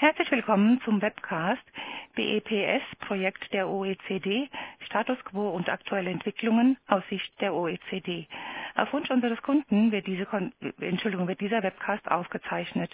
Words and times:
Herzlich 0.00 0.30
willkommen 0.30 0.80
zum 0.86 1.02
Webcast 1.02 1.60
BEPS 2.14 2.82
Projekt 3.06 3.52
der 3.52 3.68
OECD, 3.68 4.48
Status 4.86 5.18
quo 5.26 5.50
und 5.50 5.68
aktuelle 5.68 6.08
Entwicklungen 6.08 6.78
aus 6.88 7.02
Sicht 7.10 7.38
der 7.42 7.52
OECD. 7.54 8.26
Auf 8.76 8.90
Wunsch 8.94 9.10
unseres 9.10 9.42
Kunden 9.42 9.92
wird, 9.92 10.06
diese, 10.06 10.26
Entschuldigung, 10.80 11.28
wird 11.28 11.42
dieser 11.42 11.62
Webcast 11.62 12.10
aufgezeichnet. 12.10 12.90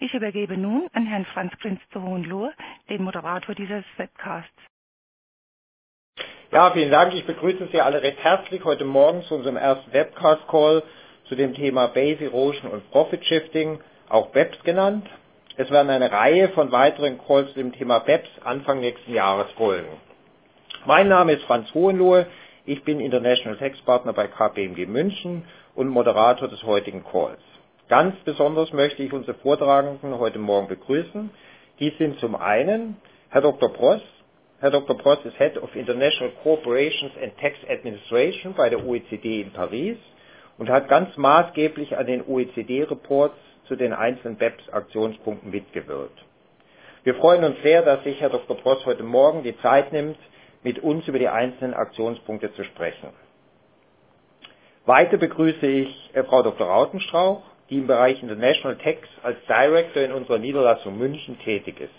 Ich 0.00 0.12
übergebe 0.14 0.56
nun 0.56 0.88
an 0.94 1.06
Herrn 1.06 1.26
Franz 1.26 1.54
Prinz 1.60 1.80
zu 1.92 2.02
Hohenlohe, 2.02 2.52
den 2.88 3.04
Moderator 3.04 3.54
dieses 3.54 3.84
Webcasts. 3.96 4.50
Ja, 6.50 6.72
vielen 6.72 6.90
Dank. 6.90 7.14
Ich 7.14 7.24
begrüße 7.24 7.68
Sie 7.70 7.80
alle 7.80 8.02
recht 8.02 8.18
herzlich 8.18 8.64
heute 8.64 8.84
Morgen 8.84 9.22
zu 9.22 9.36
unserem 9.36 9.56
ersten 9.56 9.92
Webcast-Call 9.92 10.82
zu 11.28 11.36
dem 11.36 11.54
Thema 11.54 11.86
Base 11.86 12.24
Erosion 12.24 12.68
und 12.68 12.90
Profit 12.90 13.24
Shifting, 13.26 13.78
auch 14.08 14.30
BEPS 14.32 14.60
genannt. 14.64 15.08
Es 15.54 15.70
werden 15.70 15.90
eine 15.90 16.10
Reihe 16.10 16.48
von 16.50 16.72
weiteren 16.72 17.18
Calls 17.18 17.48
zu 17.48 17.58
dem 17.58 17.72
Thema 17.72 17.98
BEPS 17.98 18.30
Anfang 18.42 18.80
nächsten 18.80 19.12
Jahres 19.12 19.52
folgen. 19.52 19.88
Mein 20.86 21.08
Name 21.08 21.32
ist 21.32 21.44
Franz 21.44 21.72
Hohenlohe. 21.74 22.26
Ich 22.64 22.82
bin 22.84 23.00
International 23.00 23.58
Tax 23.58 23.78
Partner 23.82 24.14
bei 24.14 24.28
KPMG 24.28 24.86
München 24.86 25.44
und 25.74 25.88
Moderator 25.88 26.48
des 26.48 26.62
heutigen 26.62 27.04
Calls. 27.04 27.42
Ganz 27.90 28.16
besonders 28.24 28.72
möchte 28.72 29.02
ich 29.02 29.12
unsere 29.12 29.34
Vortragenden 29.34 30.18
heute 30.18 30.38
Morgen 30.38 30.68
begrüßen. 30.68 31.28
Dies 31.80 31.98
sind 31.98 32.18
zum 32.20 32.34
einen 32.34 32.96
Herr 33.28 33.42
Dr. 33.42 33.70
Pross. 33.74 34.00
Herr 34.60 34.70
Dr. 34.70 34.96
Pross 34.96 35.18
ist 35.26 35.36
Head 35.36 35.58
of 35.58 35.76
International 35.76 36.32
Corporations 36.42 37.12
and 37.22 37.36
Tax 37.38 37.56
Administration 37.68 38.54
bei 38.54 38.70
der 38.70 38.82
OECD 38.86 39.42
in 39.42 39.50
Paris 39.50 39.98
und 40.56 40.70
hat 40.70 40.88
ganz 40.88 41.14
maßgeblich 41.18 41.94
an 41.98 42.06
den 42.06 42.26
OECD-Reports 42.26 43.36
zu 43.66 43.76
den 43.76 43.92
einzelnen 43.92 44.36
BEPS-Aktionspunkten 44.36 45.50
mitgewirkt. 45.50 46.18
Wir 47.04 47.14
freuen 47.16 47.42
uns 47.44 47.56
sehr, 47.62 47.82
dass 47.82 48.02
sich 48.04 48.20
Herr 48.20 48.30
Dr. 48.30 48.56
Pross 48.56 48.84
heute 48.86 49.02
Morgen 49.02 49.42
die 49.42 49.58
Zeit 49.58 49.92
nimmt, 49.92 50.16
mit 50.62 50.78
uns 50.78 51.06
über 51.08 51.18
die 51.18 51.28
einzelnen 51.28 51.74
Aktionspunkte 51.74 52.52
zu 52.54 52.64
sprechen. 52.64 53.08
Weiter 54.86 55.16
begrüße 55.16 55.66
ich 55.66 56.10
äh, 56.12 56.22
Frau 56.24 56.42
Dr. 56.42 56.66
Rautenstrauch, 56.66 57.42
die 57.70 57.78
im 57.78 57.86
Bereich 57.86 58.22
International 58.22 58.76
Tax 58.78 59.08
als 59.22 59.38
Director 59.48 60.02
in 60.02 60.12
unserer 60.12 60.38
Niederlassung 60.38 60.98
München 60.98 61.38
tätig 61.40 61.80
ist. 61.80 61.94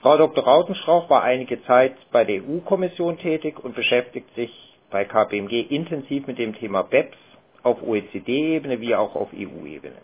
Frau 0.00 0.16
Dr. 0.16 0.44
Rautenstrauch 0.44 1.10
war 1.10 1.22
einige 1.22 1.62
Zeit 1.64 1.94
bei 2.10 2.24
der 2.24 2.42
EU-Kommission 2.42 3.18
tätig 3.18 3.58
und 3.62 3.74
beschäftigt 3.74 4.34
sich 4.34 4.50
bei 4.90 5.04
KPMG 5.04 5.60
intensiv 5.70 6.26
mit 6.26 6.38
dem 6.38 6.54
Thema 6.54 6.82
BEPS 6.82 7.16
auf 7.62 7.82
OECD-Ebene 7.82 8.80
wie 8.80 8.94
auch 8.94 9.14
auf 9.14 9.28
EU-Ebene. 9.34 9.96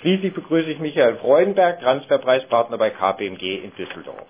Schließlich 0.00 0.32
begrüße 0.32 0.70
ich 0.70 0.78
Michael 0.78 1.16
Freudenberg, 1.16 1.80
Transferpreispartner 1.80 2.78
bei 2.78 2.90
KPMG 2.90 3.64
in 3.64 3.74
Düsseldorf. 3.74 4.28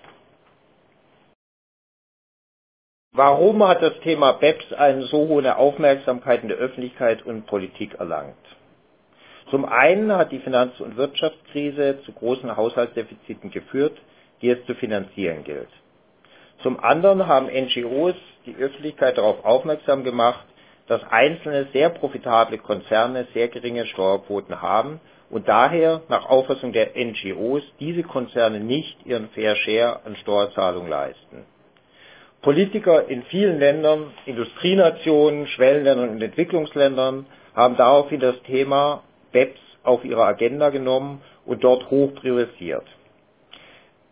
Warum 3.11 3.67
hat 3.67 3.81
das 3.83 3.99
Thema 3.99 4.31
BEPS 4.33 4.73
eine 4.73 5.03
so 5.03 5.27
hohe 5.27 5.55
Aufmerksamkeit 5.55 6.41
in 6.41 6.49
der 6.49 6.57
Öffentlichkeit 6.57 7.23
und 7.23 7.45
Politik 7.45 7.95
erlangt? 7.99 8.35
Zum 9.51 9.65
einen 9.65 10.11
hat 10.11 10.31
die 10.31 10.39
Finanz- 10.39 10.79
und 10.79 10.97
Wirtschaftskrise 10.97 12.01
zu 12.03 12.13
großen 12.13 12.55
Haushaltsdefiziten 12.57 13.51
geführt, 13.51 13.97
die 14.41 14.49
es 14.49 14.65
zu 14.65 14.73
finanzieren 14.73 15.43
gilt. 15.43 15.69
Zum 16.63 16.79
anderen 16.79 17.27
haben 17.27 17.47
NGOs 17.47 18.15
die 18.47 18.55
Öffentlichkeit 18.55 19.19
darauf 19.19 19.45
aufmerksam 19.45 20.03
gemacht, 20.03 20.45
dass 20.87 21.03
einzelne 21.11 21.67
sehr 21.73 21.89
profitable 21.89 22.57
Konzerne 22.57 23.27
sehr 23.33 23.49
geringe 23.49 23.85
Steuerquoten 23.85 24.61
haben 24.61 24.99
und 25.29 25.47
daher 25.47 26.01
nach 26.09 26.25
Auffassung 26.25 26.73
der 26.73 26.91
NGOs 26.95 27.63
diese 27.79 28.03
Konzerne 28.03 28.59
nicht 28.59 29.05
ihren 29.05 29.29
Fair 29.29 29.55
Share 29.55 29.99
an 30.05 30.15
Steuerzahlungen 30.15 30.89
leisten. 30.89 31.45
Politiker 32.41 33.07
in 33.09 33.23
vielen 33.23 33.59
Ländern, 33.59 34.11
Industrienationen, 34.25 35.47
Schwellenländern 35.47 36.09
und 36.09 36.21
Entwicklungsländern 36.21 37.25
haben 37.53 37.75
daraufhin 37.75 38.21
das 38.21 38.41
Thema 38.43 39.03
BEPS 39.33 39.59
auf 39.83 40.05
ihre 40.05 40.23
Agenda 40.23 40.69
genommen 40.69 41.21
und 41.45 41.63
dort 41.63 41.89
hoch 41.89 42.13
priorisiert. 42.15 42.85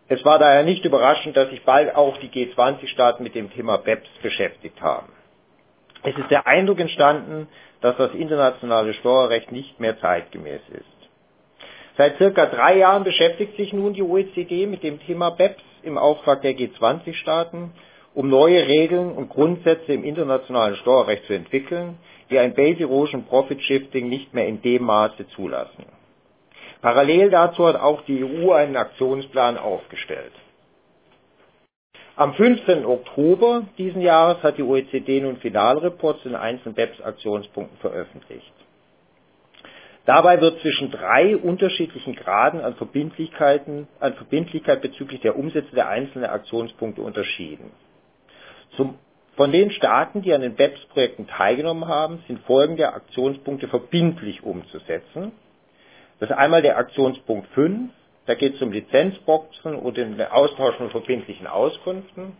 Es 0.08 0.24
war 0.24 0.38
daher 0.38 0.62
nicht 0.62 0.84
überraschend, 0.84 1.36
dass 1.36 1.50
sich 1.50 1.64
bald 1.64 1.94
auch 1.94 2.16
die 2.18 2.28
G20-Staaten 2.28 3.22
mit 3.22 3.34
dem 3.34 3.50
Thema 3.52 3.78
BEPS 3.78 4.08
beschäftigt 4.22 4.80
haben. 4.80 5.08
Es 6.02 6.16
ist 6.16 6.30
der 6.30 6.46
Eindruck 6.46 6.80
entstanden, 6.80 7.48
dass 7.80 7.96
das 7.96 8.12
internationale 8.12 8.94
Steuerrecht 8.94 9.52
nicht 9.52 9.80
mehr 9.80 9.98
zeitgemäß 10.00 10.62
ist. 10.70 10.97
Seit 11.98 12.16
circa 12.16 12.46
drei 12.46 12.78
Jahren 12.78 13.02
beschäftigt 13.02 13.56
sich 13.56 13.72
nun 13.72 13.92
die 13.92 14.04
OECD 14.04 14.66
mit 14.66 14.84
dem 14.84 15.00
Thema 15.00 15.30
BEPS 15.30 15.60
im 15.82 15.98
Auftrag 15.98 16.42
der 16.42 16.56
G20-Staaten, 16.56 17.72
um 18.14 18.30
neue 18.30 18.68
Regeln 18.68 19.10
und 19.10 19.30
Grundsätze 19.30 19.92
im 19.92 20.04
internationalen 20.04 20.76
Steuerrecht 20.76 21.24
zu 21.24 21.32
entwickeln, 21.34 21.98
die 22.30 22.38
ein 22.38 22.54
Base 22.54 22.82
Erosion 22.82 23.24
Profit 23.24 23.60
Shifting 23.62 24.08
nicht 24.08 24.32
mehr 24.32 24.46
in 24.46 24.62
dem 24.62 24.84
Maße 24.84 25.26
zulassen. 25.30 25.86
Parallel 26.82 27.30
dazu 27.30 27.66
hat 27.66 27.74
auch 27.74 28.02
die 28.02 28.22
EU 28.24 28.52
einen 28.52 28.76
Aktionsplan 28.76 29.58
aufgestellt. 29.58 30.32
Am 32.14 32.32
15. 32.34 32.86
Oktober 32.86 33.64
diesen 33.76 34.02
Jahres 34.02 34.40
hat 34.44 34.56
die 34.56 34.62
OECD 34.62 35.20
nun 35.20 35.38
Finalreports 35.38 36.24
in 36.24 36.36
einzelnen 36.36 36.76
BEPS-Aktionspunkten 36.76 37.78
veröffentlicht. 37.78 38.52
Dabei 40.08 40.40
wird 40.40 40.62
zwischen 40.62 40.90
drei 40.90 41.36
unterschiedlichen 41.36 42.14
Graden 42.14 42.62
an 42.62 42.76
Verbindlichkeiten, 42.76 43.88
an 44.00 44.14
Verbindlichkeit 44.14 44.80
bezüglich 44.80 45.20
der 45.20 45.36
Umsätze 45.36 45.74
der 45.74 45.90
einzelnen 45.90 46.30
Aktionspunkte 46.30 47.02
unterschieden. 47.02 47.72
Zum, 48.74 48.94
von 49.36 49.52
den 49.52 49.70
Staaten, 49.70 50.22
die 50.22 50.32
an 50.32 50.40
den 50.40 50.54
BEPS-Projekten 50.54 51.26
teilgenommen 51.26 51.86
haben, 51.88 52.24
sind 52.26 52.40
folgende 52.46 52.90
Aktionspunkte 52.90 53.68
verbindlich 53.68 54.42
umzusetzen. 54.42 55.32
Das 56.20 56.30
ist 56.30 56.36
einmal 56.36 56.62
der 56.62 56.78
Aktionspunkt 56.78 57.46
5, 57.48 57.90
da 58.24 58.34
geht 58.34 58.54
es 58.54 58.62
um 58.62 58.72
Lizenzboxen 58.72 59.74
und 59.74 59.98
den 59.98 60.18
Austausch 60.22 60.76
von 60.76 60.88
verbindlichen 60.88 61.46
Auskünften. 61.46 62.32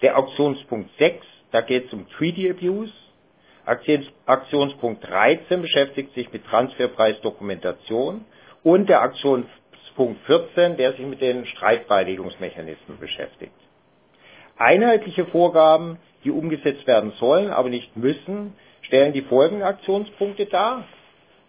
Der 0.00 0.16
Aktionspunkt 0.16 0.88
6, 0.96 1.26
da 1.50 1.60
geht 1.60 1.88
es 1.88 1.92
um 1.92 2.08
Treaty 2.08 2.48
Abuse. 2.48 2.94
Aktionspunkt 3.64 5.08
13 5.08 5.62
beschäftigt 5.62 6.14
sich 6.14 6.32
mit 6.32 6.44
Transferpreisdokumentation 6.46 8.24
und 8.62 8.88
der 8.88 9.02
Aktionspunkt 9.02 10.20
14, 10.26 10.76
der 10.76 10.92
sich 10.92 11.06
mit 11.06 11.20
den 11.20 11.46
Streitbeilegungsmechanismen 11.46 12.98
beschäftigt. 12.98 13.54
Einheitliche 14.56 15.26
Vorgaben, 15.26 15.98
die 16.24 16.30
umgesetzt 16.30 16.86
werden 16.86 17.12
sollen, 17.18 17.50
aber 17.50 17.68
nicht 17.68 17.96
müssen, 17.96 18.54
stellen 18.82 19.12
die 19.12 19.22
folgenden 19.22 19.66
Aktionspunkte 19.66 20.46
dar. 20.46 20.84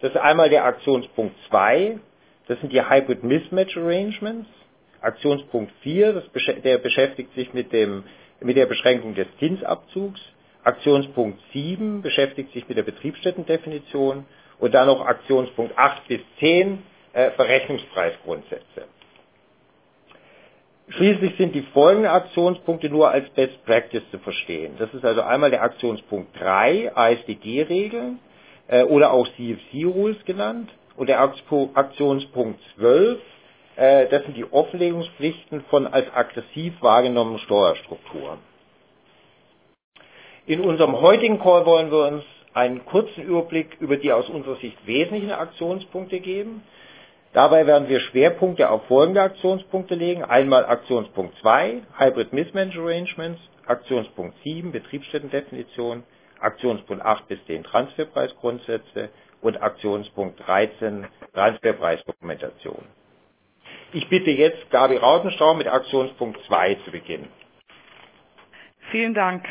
Das 0.00 0.10
ist 0.10 0.16
einmal 0.16 0.50
der 0.50 0.64
Aktionspunkt 0.64 1.36
2, 1.48 1.98
das 2.46 2.60
sind 2.60 2.72
die 2.72 2.82
Hybrid 2.82 3.24
Mismatch 3.24 3.76
Arrangements. 3.76 4.48
Aktionspunkt 5.00 5.72
4, 5.82 6.12
das, 6.14 6.24
der 6.62 6.78
beschäftigt 6.78 7.34
sich 7.34 7.52
mit, 7.52 7.72
dem, 7.72 8.04
mit 8.40 8.56
der 8.56 8.66
Beschränkung 8.66 9.14
des 9.14 9.26
Zinsabzugs. 9.38 10.20
Aktionspunkt 10.64 11.40
7 11.52 12.02
beschäftigt 12.02 12.52
sich 12.52 12.68
mit 12.68 12.76
der 12.78 12.82
Betriebsstättendefinition 12.82 14.24
und 14.58 14.74
dann 14.74 14.86
noch 14.86 15.04
Aktionspunkt 15.04 15.76
8 15.76 16.08
bis 16.08 16.20
10 16.40 16.82
äh, 17.12 17.30
Berechnungspreisgrundsätze. 17.36 18.88
Schließlich 20.88 21.36
sind 21.38 21.54
die 21.54 21.62
folgenden 21.72 22.10
Aktionspunkte 22.10 22.90
nur 22.90 23.10
als 23.10 23.28
Best 23.30 23.64
Practice 23.64 24.02
zu 24.10 24.18
verstehen. 24.18 24.74
Das 24.78 24.92
ist 24.92 25.04
also 25.04 25.22
einmal 25.22 25.50
der 25.50 25.62
Aktionspunkt 25.62 26.38
3, 26.38 26.94
ASDG-Regeln 26.94 28.18
äh, 28.68 28.82
oder 28.84 29.12
auch 29.12 29.26
CFC-Rules 29.36 30.24
genannt 30.26 30.70
und 30.96 31.08
der 31.08 31.20
Aktionspunkt 31.20 32.60
12, 32.76 33.18
äh, 33.76 34.08
das 34.08 34.24
sind 34.24 34.36
die 34.36 34.44
Offenlegungspflichten 34.44 35.62
von 35.70 35.86
als 35.86 36.06
aggressiv 36.14 36.74
wahrgenommenen 36.80 37.38
Steuerstrukturen. 37.38 38.38
In 40.46 40.60
unserem 40.60 41.00
heutigen 41.00 41.38
Call 41.38 41.64
wollen 41.64 41.90
wir 41.90 42.06
uns 42.06 42.24
einen 42.52 42.84
kurzen 42.84 43.22
Überblick 43.24 43.78
über 43.80 43.96
die 43.96 44.12
aus 44.12 44.28
unserer 44.28 44.56
Sicht 44.56 44.76
wesentlichen 44.86 45.30
Aktionspunkte 45.32 46.20
geben. 46.20 46.62
Dabei 47.32 47.66
werden 47.66 47.88
wir 47.88 47.98
Schwerpunkte 48.00 48.68
auf 48.68 48.84
folgende 48.86 49.22
Aktionspunkte 49.22 49.94
legen. 49.94 50.22
Einmal 50.22 50.66
Aktionspunkt 50.66 51.34
2, 51.38 51.82
Hybrid 51.98 52.34
Mismatch 52.34 52.76
Arrangements, 52.78 53.40
Aktionspunkt 53.66 54.36
7, 54.44 54.70
Betriebsstättendefinition, 54.70 56.02
Aktionspunkt 56.40 57.02
8 57.02 57.26
bis 57.26 57.42
10 57.46 57.64
Transferpreisgrundsätze 57.64 59.08
und 59.40 59.62
Aktionspunkt 59.62 60.46
13 60.46 61.06
Transferpreisdokumentation. 61.32 62.84
Ich 63.94 64.08
bitte 64.10 64.30
jetzt 64.30 64.70
Gabi 64.70 64.96
Rautenstrau 64.98 65.54
mit 65.54 65.68
Aktionspunkt 65.68 66.38
2 66.46 66.74
zu 66.84 66.90
beginnen. 66.90 67.28
Vielen 68.90 69.14
Dank. 69.14 69.46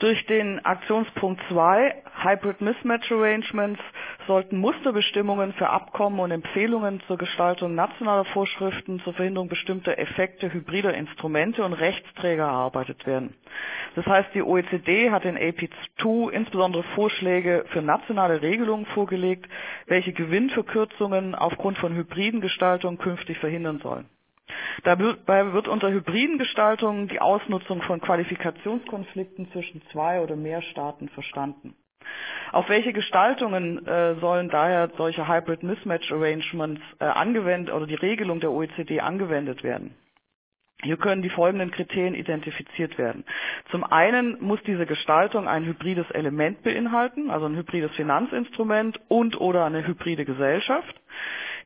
Durch 0.00 0.24
den 0.24 0.64
Aktionspunkt 0.64 1.42
2 1.50 1.94
Hybrid 2.22 2.62
Mismatch 2.62 3.12
Arrangements 3.12 3.82
sollten 4.26 4.56
Musterbestimmungen 4.56 5.52
für 5.52 5.68
Abkommen 5.68 6.20
und 6.20 6.30
Empfehlungen 6.30 7.02
zur 7.06 7.18
Gestaltung 7.18 7.74
nationaler 7.74 8.24
Vorschriften 8.24 9.00
zur 9.00 9.12
Verhinderung 9.12 9.50
bestimmter 9.50 9.98
Effekte 9.98 10.50
hybrider 10.54 10.94
Instrumente 10.94 11.62
und 11.62 11.74
Rechtsträger 11.74 12.44
erarbeitet 12.44 13.06
werden. 13.06 13.34
Das 13.94 14.06
heißt, 14.06 14.30
die 14.32 14.42
OECD 14.42 15.10
hat 15.10 15.26
in 15.26 15.36
AP2 15.36 16.30
insbesondere 16.30 16.82
Vorschläge 16.94 17.66
für 17.68 17.82
nationale 17.82 18.40
Regelungen 18.40 18.86
vorgelegt, 18.86 19.50
welche 19.86 20.14
Gewinnverkürzungen 20.14 21.34
aufgrund 21.34 21.76
von 21.76 21.94
hybriden 21.94 22.40
Gestaltungen 22.40 22.96
künftig 22.96 23.36
verhindern 23.36 23.80
sollen. 23.82 24.08
Dabei 24.84 25.52
wird 25.52 25.68
unter 25.68 25.90
hybriden 25.90 26.38
Gestaltungen 26.38 27.08
die 27.08 27.20
Ausnutzung 27.20 27.82
von 27.82 28.00
Qualifikationskonflikten 28.00 29.50
zwischen 29.52 29.82
zwei 29.92 30.20
oder 30.20 30.36
mehr 30.36 30.62
Staaten 30.62 31.08
verstanden. 31.08 31.74
Auf 32.52 32.68
welche 32.68 32.92
Gestaltungen 32.92 33.86
äh, 33.86 34.16
sollen 34.16 34.48
daher 34.48 34.90
solche 34.96 35.28
Hybrid 35.28 35.62
Mismatch 35.62 36.10
Arrangements 36.10 36.82
äh, 36.98 37.04
angewendet 37.04 37.72
oder 37.74 37.86
die 37.86 37.94
Regelung 37.94 38.40
der 38.40 38.50
OECD 38.50 39.00
angewendet 39.00 39.62
werden? 39.62 39.94
Hier 40.82 40.96
können 40.96 41.22
die 41.22 41.30
folgenden 41.30 41.70
Kriterien 41.70 42.14
identifiziert 42.14 42.96
werden. 42.96 43.24
Zum 43.70 43.84
einen 43.84 44.42
muss 44.42 44.62
diese 44.62 44.86
Gestaltung 44.86 45.46
ein 45.46 45.66
hybrides 45.66 46.10
Element 46.10 46.62
beinhalten, 46.62 47.30
also 47.30 47.46
ein 47.46 47.56
hybrides 47.56 47.92
Finanzinstrument 47.92 48.98
und 49.08 49.38
oder 49.38 49.66
eine 49.66 49.86
hybride 49.86 50.24
Gesellschaft. 50.24 50.94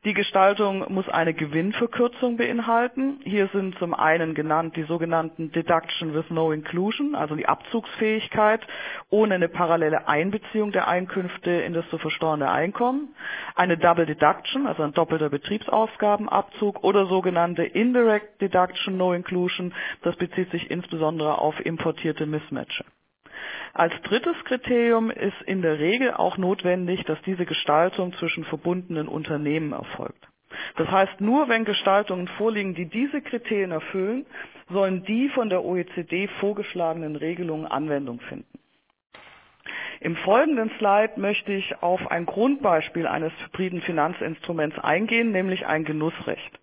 Die 0.05 0.13
Gestaltung 0.13 0.85
muss 0.93 1.09
eine 1.09 1.33
Gewinnverkürzung 1.33 2.37
beinhalten. 2.37 3.19
Hier 3.23 3.49
sind 3.51 3.75
zum 3.79 3.95
einen 3.95 4.35
genannt 4.35 4.75
die 4.75 4.83
sogenannten 4.83 5.51
Deduction 5.51 6.13
with 6.13 6.29
no 6.29 6.51
Inclusion, 6.51 7.15
also 7.15 7.35
die 7.35 7.47
Abzugsfähigkeit 7.47 8.61
ohne 9.09 9.33
eine 9.33 9.49
parallele 9.49 10.07
Einbeziehung 10.07 10.71
der 10.71 10.87
Einkünfte 10.87 11.49
in 11.49 11.73
das 11.73 11.89
zu 11.89 11.97
versteuernde 11.97 12.51
Einkommen, 12.51 13.15
eine 13.55 13.79
Double 13.79 14.05
Deduction, 14.05 14.67
also 14.67 14.83
ein 14.83 14.93
doppelter 14.93 15.31
Betriebsausgabenabzug 15.31 16.83
oder 16.83 17.07
sogenannte 17.07 17.63
Indirect 17.63 18.39
Deduction 18.39 18.97
no 18.97 19.11
Inclusion, 19.11 19.73
das 20.03 20.15
bezieht 20.17 20.51
sich 20.51 20.69
insbesondere 20.69 21.39
auf 21.39 21.59
importierte 21.65 22.27
Mismatches. 22.27 22.85
Als 23.73 23.93
drittes 24.03 24.35
Kriterium 24.45 25.11
ist 25.11 25.41
in 25.45 25.61
der 25.61 25.79
Regel 25.79 26.13
auch 26.13 26.37
notwendig, 26.37 27.03
dass 27.05 27.21
diese 27.23 27.45
Gestaltung 27.45 28.13
zwischen 28.13 28.45
verbundenen 28.45 29.07
Unternehmen 29.07 29.73
erfolgt. 29.73 30.27
Das 30.77 30.89
heißt, 30.89 31.19
nur 31.21 31.49
wenn 31.49 31.65
Gestaltungen 31.65 32.27
vorliegen, 32.27 32.75
die 32.75 32.85
diese 32.85 33.21
Kriterien 33.21 33.71
erfüllen, 33.71 34.25
sollen 34.69 35.03
die 35.03 35.29
von 35.29 35.49
der 35.49 35.63
OECD 35.63 36.27
vorgeschlagenen 36.39 37.15
Regelungen 37.15 37.65
Anwendung 37.65 38.19
finden. 38.21 38.54
Im 39.99 40.15
folgenden 40.17 40.71
Slide 40.77 41.13
möchte 41.17 41.53
ich 41.53 41.81
auf 41.81 42.11
ein 42.11 42.25
Grundbeispiel 42.25 43.07
eines 43.07 43.31
hybriden 43.43 43.81
Finanzinstruments 43.81 44.77
eingehen, 44.79 45.31
nämlich 45.31 45.65
ein 45.65 45.85
Genussrecht. 45.85 46.59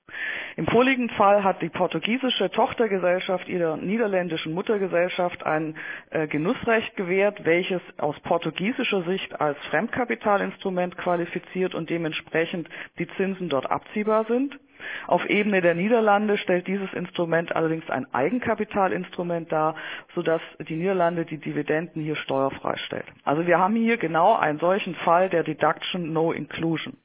Im 0.57 0.67
vorliegenden 0.67 1.17
Fall 1.17 1.43
hat 1.43 1.63
die 1.63 1.71
portugiesische 1.71 2.51
Tochtergesellschaft 2.51 3.49
ihrer 3.49 3.79
niederländischen 3.79 4.53
Muttergesellschaft 4.53 5.45
ein 5.47 5.77
äh, 6.11 6.27
Genussrecht 6.27 6.95
gewährt, 6.97 7.45
welches 7.45 7.81
aus 7.97 8.19
portugiesischer 8.21 9.03
Sicht 9.05 9.41
als 9.41 9.57
Fremdkapitalinstrument 9.71 10.99
qualifiziert 10.99 11.75
und 11.75 11.89
dementsprechend 11.89 12.69
die 12.99 13.09
Zinsen 13.17 13.49
dort 13.49 13.71
abziehbar 13.71 14.27
sind. 14.27 14.59
Auf 15.07 15.25
Ebene 15.29 15.61
der 15.61 15.75
Niederlande 15.75 16.39
stellt 16.39 16.67
dieses 16.67 16.93
Instrument 16.93 17.55
allerdings 17.55 17.89
ein 17.91 18.07
Eigenkapitalinstrument 18.13 19.51
dar, 19.51 19.75
sodass 20.15 20.41
die 20.69 20.77
Niederlande 20.77 21.25
die 21.25 21.39
Dividenden 21.39 22.03
hier 22.03 22.17
steuerfrei 22.17 22.77
stellt. 22.79 23.07
Also 23.25 23.47
wir 23.47 23.59
haben 23.59 23.77
hier 23.77 23.97
genau 23.97 24.37
einen 24.37 24.59
solchen 24.59 24.95
Fall 24.97 25.29
der 25.29 25.45
Deduction 25.45 26.13
No 26.13 26.33
Inclusion. 26.33 26.97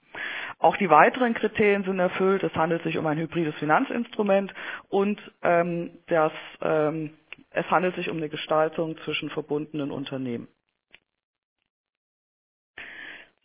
Auch 0.60 0.76
die 0.78 0.90
weiteren 0.90 1.34
Kriterien 1.34 1.84
sind 1.84 2.00
erfüllt. 2.00 2.44
Es 2.44 2.54
handelt 2.56 2.84
sich 2.84 2.98
um 2.98 3.06
ein 3.06 3.18
hybrides 3.18 3.56
Finanzinstrument 3.56 4.54
und 4.90 5.20
ähm, 5.44 5.92
das, 6.08 6.32
ähm, 6.62 7.12
es 7.52 7.70
handelt 7.70 7.96
sich 7.96 8.10
um 8.10 8.18
eine 8.18 8.30
Gestaltung 8.30 8.98
zwischen 9.04 9.30
verbundenen 9.30 9.92
Unternehmen. 9.92 10.48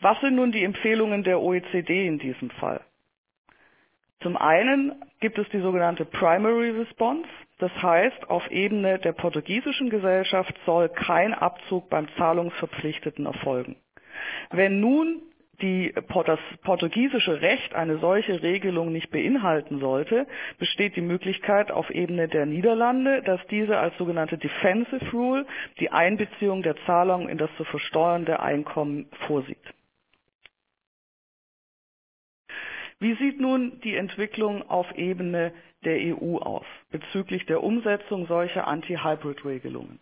Was 0.01 0.21
sind 0.21 0.35
nun 0.35 0.51
die 0.51 0.65
Empfehlungen 0.65 1.23
der 1.23 1.41
OECD 1.41 2.07
in 2.07 2.19
diesem 2.19 2.51
Fall? 2.51 2.81
Zum 4.23 4.37
einen 4.37 4.93
gibt 5.21 5.39
es 5.39 5.49
die 5.51 5.61
sogenannte 5.61 6.05
Primary 6.05 6.71
Response. 6.71 7.29
Das 7.59 7.73
heißt, 7.81 8.29
auf 8.29 8.51
Ebene 8.51 8.99
der 8.99 9.13
portugiesischen 9.13 9.91
Gesellschaft 9.91 10.55
soll 10.67 10.89
kein 10.89 11.35
Abzug 11.35 11.89
beim 11.91 12.09
Zahlungsverpflichteten 12.17 13.27
erfolgen. 13.27 13.77
Wenn 14.51 14.81
nun 14.81 15.23
die, 15.61 15.95
das 16.27 16.41
portugiesische 16.63 17.41
Recht 17.41 17.75
eine 17.75 17.99
solche 17.99 18.43
Regelung 18.43 18.93
nicht 18.93 19.11
beinhalten 19.11 19.79
sollte, 19.79 20.27
besteht 20.59 20.97
die 20.97 21.03
Möglichkeit 21.03 21.71
auf 21.71 21.91
Ebene 21.91 22.29
der 22.29 22.47
Niederlande, 22.47 23.23
dass 23.23 23.41
diese 23.47 23.79
als 23.79 23.97
sogenannte 23.97 24.39
Defensive 24.39 25.11
Rule 25.13 25.47
die 25.79 25.91
Einbeziehung 25.91 26.63
der 26.63 26.77
Zahlung 26.85 27.29
in 27.29 27.39
das 27.39 27.51
zu 27.57 27.65
versteuernde 27.65 28.41
Einkommen 28.41 29.07
vorsieht. 29.27 29.73
Wie 33.03 33.17
sieht 33.17 33.41
nun 33.41 33.81
die 33.81 33.97
Entwicklung 33.97 34.63
auf 34.71 34.87
Ebene 34.97 35.53
der 35.85 35.97
EU 36.17 36.37
aus 36.39 36.65
bezüglich 36.93 37.45
der 37.47 37.61
Umsetzung 37.61 38.29
solcher 38.29 38.69
Anti-Hybrid-Regelungen? 38.69 39.99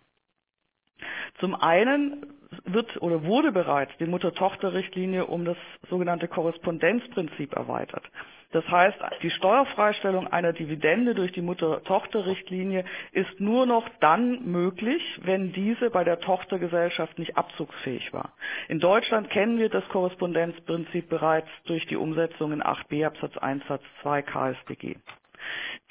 Zum 1.39 1.55
einen 1.55 2.27
wird 2.65 3.01
oder 3.01 3.25
wurde 3.25 3.53
bereits 3.53 3.97
die 3.99 4.07
Mutter-Tochter-Richtlinie 4.07 5.27
um 5.27 5.45
das 5.45 5.57
sogenannte 5.89 6.29
Korrespondenzprinzip 6.29 7.55
erweitert. 7.55 8.05
Das 8.53 8.69
heißt, 8.69 8.99
die 9.23 9.31
Steuerfreistellung 9.31 10.27
einer 10.27 10.53
Dividende 10.53 11.15
durch 11.15 11.31
die 11.31 11.41
Mutter-Tochter-Richtlinie 11.41 12.85
ist 13.13 13.39
nur 13.39 13.65
noch 13.65 13.89
dann 14.01 14.45
möglich, 14.51 15.03
wenn 15.23 15.53
diese 15.53 15.91
bei 15.91 16.03
der 16.03 16.19
Tochtergesellschaft 16.19 17.17
nicht 17.19 17.37
abzugsfähig 17.37 18.13
war. 18.13 18.33
In 18.69 18.81
Deutschland 18.81 19.31
kennen 19.31 19.59
wir 19.59 19.69
das 19.69 19.89
Korrespondenzprinzip 19.89 21.09
bereits 21.09 21.49
durch 21.67 21.87
die 21.87 21.97
Umsetzung 21.97 22.53
in 22.53 22.63
8b 22.63 23.07
Absatz 23.07 23.37
1 23.39 23.65
Satz 23.69 23.85
2 24.03 24.23
KStG. 24.23 24.97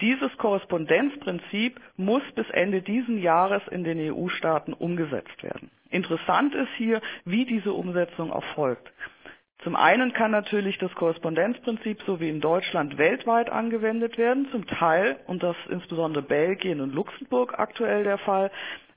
Dieses 0.01 0.36
Korrespondenzprinzip 0.38 1.80
muss 1.98 2.24
bis 2.36 2.50
Ende 2.51 2.81
diesen 2.81 3.22
Jahres 3.22 3.62
in 3.69 3.84
den 3.84 4.00
EU-Staaten 4.13 4.74
umgesetzt 4.74 5.44
werden. 5.44 5.69
Interessant 5.90 6.54
ist 6.56 6.69
hier, 6.78 7.01
wie 7.25 7.46
diese 7.46 7.74
Umsetzung 7.74 8.31
erfolgt. 8.31 8.92
Zum 9.63 9.75
einen 9.75 10.13
kann 10.13 10.31
natürlich 10.31 10.78
das 10.78 10.94
Korrespondenzprinzip 10.96 12.01
so 12.06 12.22
wie 12.22 12.30
in 12.30 12.40
Deutschland 12.40 12.98
weltweit 12.98 13.50
angewendet 13.50 14.18
werden. 14.18 14.48
Zum 14.51 14.65
Teil, 14.68 15.18
und 15.27 15.44
das 15.44 15.56
insbesondere 15.70 16.24
Belgien 16.24 16.79
und 16.79 16.94
Luxemburg 16.94 17.60
aktuell 17.60 18.06
der 18.06 18.20
Fall, 18.20 18.51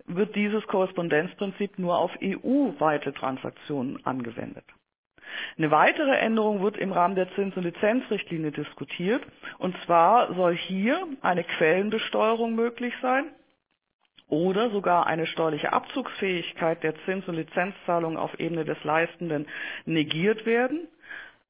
wird 0.07 0.37
dieses 0.37 0.65
Korrespondenzprinzip 0.69 1.79
nur 1.79 1.99
auf 1.99 2.13
EU-weite 2.23 3.13
Transaktionen 3.13 4.05
angewendet. 4.07 4.65
Eine 5.57 5.71
weitere 5.71 6.17
Änderung 6.17 6.63
wird 6.63 6.77
im 6.77 6.93
Rahmen 6.93 7.15
der 7.15 7.33
Zins- 7.35 7.57
und 7.57 7.65
Lizenzrichtlinie 7.65 8.53
diskutiert. 8.53 9.23
Und 9.59 9.77
zwar 9.85 10.35
soll 10.35 10.57
hier 10.57 11.07
eine 11.21 11.45
Quellenbesteuerung 11.45 12.55
möglich 12.55 12.95
sein 13.03 13.27
oder 14.29 14.71
sogar 14.71 15.07
eine 15.07 15.27
steuerliche 15.27 15.73
Abzugsfähigkeit 15.73 16.83
der 16.83 16.95
Zins- 17.05 17.29
und 17.29 17.35
Lizenzzahlungen 17.35 18.17
auf 18.17 18.39
Ebene 18.41 18.65
des 18.65 18.83
Leistenden 18.83 19.47
negiert 19.85 20.47
werden, 20.47 20.89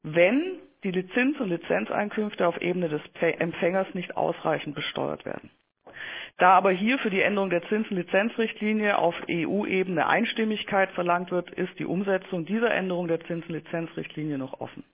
wenn 0.03 0.59
die 0.83 1.07
Zins- 1.11 1.39
und 1.39 1.51
Lizenzeinkünfte 1.51 2.47
auf 2.47 2.61
Ebene 2.61 2.89
des 2.89 3.01
Empfängers 3.21 3.87
nicht 3.95 4.17
ausreichend 4.17 4.75
besteuert 4.75 5.25
werden. 5.25 5.51
Da 6.39 6.55
aber 6.55 6.71
hier 6.71 6.99
für 6.99 7.11
die 7.11 7.23
Änderung 7.23 7.51
der 7.51 7.63
Zinsenlizenzrichtlinie 7.69 8.99
auf 8.99 9.15
EU-Ebene 9.31 10.07
Einstimmigkeit 10.07 10.91
verlangt 10.93 11.31
wird, 11.31 11.51
ist 11.51 11.79
die 11.79 11.85
Umsetzung 11.85 12.47
dieser 12.47 12.73
Änderung 12.73 13.07
der 13.09 13.21
Zinsenlizenzrichtlinie 13.21 14.39
noch 14.39 14.61
offen. 14.61 14.85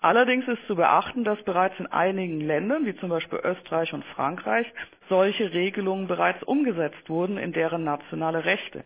Allerdings 0.00 0.46
ist 0.46 0.64
zu 0.66 0.76
beachten, 0.76 1.24
dass 1.24 1.42
bereits 1.42 1.78
in 1.78 1.86
einigen 1.86 2.40
Ländern, 2.40 2.86
wie 2.86 2.96
zum 2.96 3.08
Beispiel 3.08 3.40
Österreich 3.42 3.92
und 3.92 4.04
Frankreich, 4.04 4.66
solche 5.08 5.52
Regelungen 5.52 6.06
bereits 6.06 6.42
umgesetzt 6.44 7.08
wurden 7.08 7.38
in 7.38 7.52
deren 7.52 7.84
nationale 7.84 8.44
Rechte. 8.44 8.84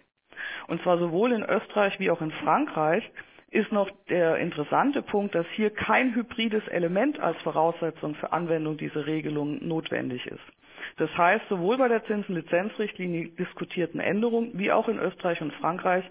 Und 0.68 0.82
zwar 0.82 0.98
sowohl 0.98 1.32
in 1.32 1.44
Österreich 1.44 2.00
wie 2.00 2.10
auch 2.10 2.20
in 2.20 2.32
Frankreich 2.32 3.08
ist 3.50 3.70
noch 3.70 3.90
der 4.08 4.38
interessante 4.38 5.02
Punkt, 5.02 5.34
dass 5.34 5.46
hier 5.54 5.68
kein 5.70 6.14
hybrides 6.14 6.66
Element 6.68 7.20
als 7.20 7.40
Voraussetzung 7.42 8.14
für 8.14 8.32
Anwendung 8.32 8.78
dieser 8.78 9.06
Regelungen 9.06 9.68
notwendig 9.68 10.26
ist. 10.26 10.40
Das 10.96 11.10
heißt, 11.16 11.48
sowohl 11.48 11.78
bei 11.78 11.88
der 11.88 12.04
Zinsenlizenzrichtlinie 12.04 13.28
diskutierten 13.28 14.00
Änderungen 14.00 14.50
wie 14.54 14.72
auch 14.72 14.88
in 14.88 14.98
Österreich 14.98 15.40
und 15.42 15.52
Frankreich 15.54 16.04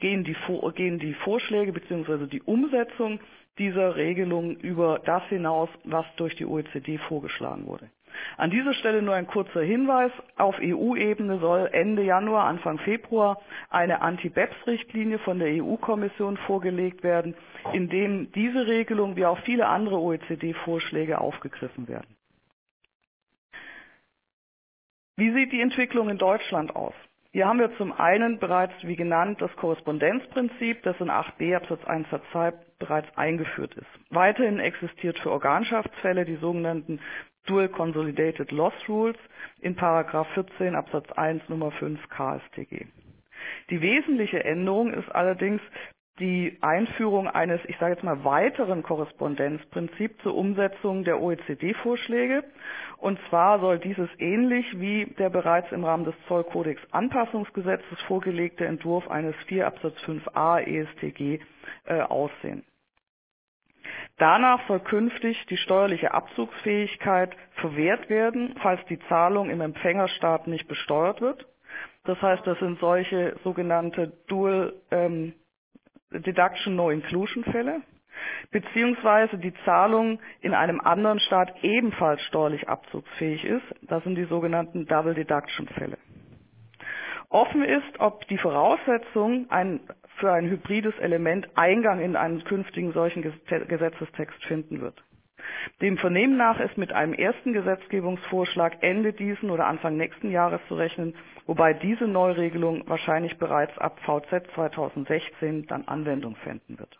gehen 0.00 0.24
die, 0.24 0.36
gehen 0.74 0.98
die 0.98 1.14
Vorschläge 1.14 1.72
bzw. 1.72 2.26
die 2.26 2.42
Umsetzung 2.42 3.20
dieser 3.58 3.96
Regelung 3.96 4.56
über 4.56 5.00
das 5.04 5.22
hinaus, 5.24 5.68
was 5.84 6.06
durch 6.16 6.34
die 6.36 6.46
OECD 6.46 6.98
vorgeschlagen 6.98 7.66
wurde. 7.66 7.90
An 8.36 8.50
dieser 8.50 8.74
Stelle 8.74 9.02
nur 9.02 9.14
ein 9.14 9.26
kurzer 9.26 9.62
Hinweis. 9.62 10.10
Auf 10.36 10.56
EU-Ebene 10.60 11.38
soll 11.38 11.68
Ende 11.72 12.02
Januar, 12.02 12.44
Anfang 12.44 12.78
Februar 12.78 13.40
eine 13.70 14.00
Anti-BEPS-Richtlinie 14.02 15.18
von 15.20 15.38
der 15.38 15.48
EU-Kommission 15.62 16.36
vorgelegt 16.38 17.02
werden, 17.02 17.34
in 17.72 17.88
dem 17.88 18.32
diese 18.32 18.66
Regelung 18.66 19.16
wie 19.16 19.26
auch 19.26 19.38
viele 19.40 19.66
andere 19.68 19.98
OECD-Vorschläge 19.98 21.20
aufgegriffen 21.20 21.88
werden. 21.88 22.16
Wie 25.20 25.34
sieht 25.34 25.52
die 25.52 25.60
Entwicklung 25.60 26.08
in 26.08 26.16
Deutschland 26.16 26.74
aus? 26.74 26.94
Hier 27.30 27.46
haben 27.46 27.58
wir 27.58 27.76
zum 27.76 27.92
einen 27.92 28.38
bereits, 28.38 28.72
wie 28.80 28.96
genannt, 28.96 29.42
das 29.42 29.54
Korrespondenzprinzip, 29.56 30.82
das 30.82 30.98
in 30.98 31.10
8b 31.10 31.54
Absatz 31.54 31.84
1 31.84 32.08
Satz 32.08 32.22
2 32.32 32.54
bereits 32.78 33.18
eingeführt 33.18 33.74
ist. 33.74 33.86
Weiterhin 34.08 34.60
existiert 34.60 35.18
für 35.18 35.30
Organschaftsfälle 35.30 36.24
die 36.24 36.36
sogenannten 36.36 37.00
Dual 37.44 37.68
Consolidated 37.68 38.50
Loss 38.50 38.72
Rules 38.88 39.18
in 39.60 39.76
Paragraph 39.76 40.26
14 40.32 40.74
Absatz 40.74 41.12
1 41.12 41.50
Nummer 41.50 41.70
5 41.72 42.00
KStG. 42.08 42.86
Die 43.68 43.82
wesentliche 43.82 44.42
Änderung 44.42 44.90
ist 44.94 45.14
allerdings 45.14 45.60
die 46.20 46.58
Einführung 46.60 47.26
eines, 47.26 47.60
ich 47.66 47.76
sage 47.78 47.94
jetzt 47.94 48.04
mal, 48.04 48.22
weiteren 48.24 48.82
Korrespondenzprinzips 48.82 50.22
zur 50.22 50.36
Umsetzung 50.36 51.04
der 51.04 51.20
OECD-Vorschläge. 51.20 52.44
Und 52.98 53.18
zwar 53.28 53.58
soll 53.60 53.78
dieses 53.78 54.08
ähnlich 54.18 54.66
wie 54.78 55.06
der 55.18 55.30
bereits 55.30 55.72
im 55.72 55.84
Rahmen 55.84 56.04
des 56.04 56.14
Zollkodex 56.28 56.80
Anpassungsgesetzes 56.92 58.00
vorgelegte 58.06 58.66
Entwurf 58.66 59.10
eines 59.10 59.34
4 59.46 59.66
Absatz 59.66 59.96
5a 60.06 60.60
ESTG 60.60 61.40
äh, 61.86 62.00
aussehen. 62.02 62.64
Danach 64.18 64.60
soll 64.68 64.80
künftig 64.80 65.46
die 65.46 65.56
steuerliche 65.56 66.12
Abzugsfähigkeit 66.12 67.34
verwehrt 67.54 68.10
werden, 68.10 68.54
falls 68.60 68.84
die 68.86 68.98
Zahlung 69.08 69.48
im 69.48 69.62
Empfängerstaat 69.62 70.46
nicht 70.46 70.68
besteuert 70.68 71.22
wird. 71.22 71.46
Das 72.04 72.20
heißt, 72.20 72.46
das 72.46 72.58
sind 72.58 72.78
solche 72.80 73.36
sogenannte 73.44 74.12
Dual 74.26 74.74
ähm, 74.90 75.34
Deduction 76.12 76.76
No 76.76 76.90
Inclusion 76.90 77.44
Fälle, 77.44 77.82
beziehungsweise 78.50 79.38
die 79.38 79.54
Zahlung 79.64 80.20
in 80.40 80.54
einem 80.54 80.80
anderen 80.80 81.20
Staat 81.20 81.54
ebenfalls 81.62 82.20
steuerlich 82.22 82.68
abzugsfähig 82.68 83.44
ist. 83.44 83.64
Das 83.82 84.02
sind 84.04 84.16
die 84.16 84.24
sogenannten 84.24 84.86
Double 84.86 85.14
Deduction 85.14 85.68
Fälle. 85.68 85.98
Offen 87.28 87.62
ist, 87.62 88.00
ob 88.00 88.26
die 88.26 88.38
Voraussetzung 88.38 89.48
ein, 89.50 89.80
für 90.16 90.32
ein 90.32 90.50
hybrides 90.50 90.98
Element 90.98 91.48
Eingang 91.54 92.00
in 92.00 92.16
einen 92.16 92.42
künftigen 92.42 92.92
solchen 92.92 93.22
Gesetzestext 93.22 94.44
finden 94.46 94.80
wird. 94.80 95.00
Dem 95.80 95.98
Vernehmen 95.98 96.36
nach 96.36 96.60
ist 96.60 96.76
mit 96.76 96.92
einem 96.92 97.14
ersten 97.14 97.52
Gesetzgebungsvorschlag 97.52 98.82
Ende 98.82 99.12
diesen 99.12 99.50
oder 99.50 99.66
Anfang 99.66 99.96
nächsten 99.96 100.30
Jahres 100.30 100.60
zu 100.68 100.74
rechnen, 100.74 101.14
wobei 101.46 101.72
diese 101.74 102.06
Neuregelung 102.06 102.88
wahrscheinlich 102.88 103.38
bereits 103.38 103.76
ab 103.78 103.98
VZ 104.04 104.46
2016 104.54 105.66
dann 105.66 105.86
Anwendung 105.88 106.36
finden 106.36 106.78
wird. 106.78 106.98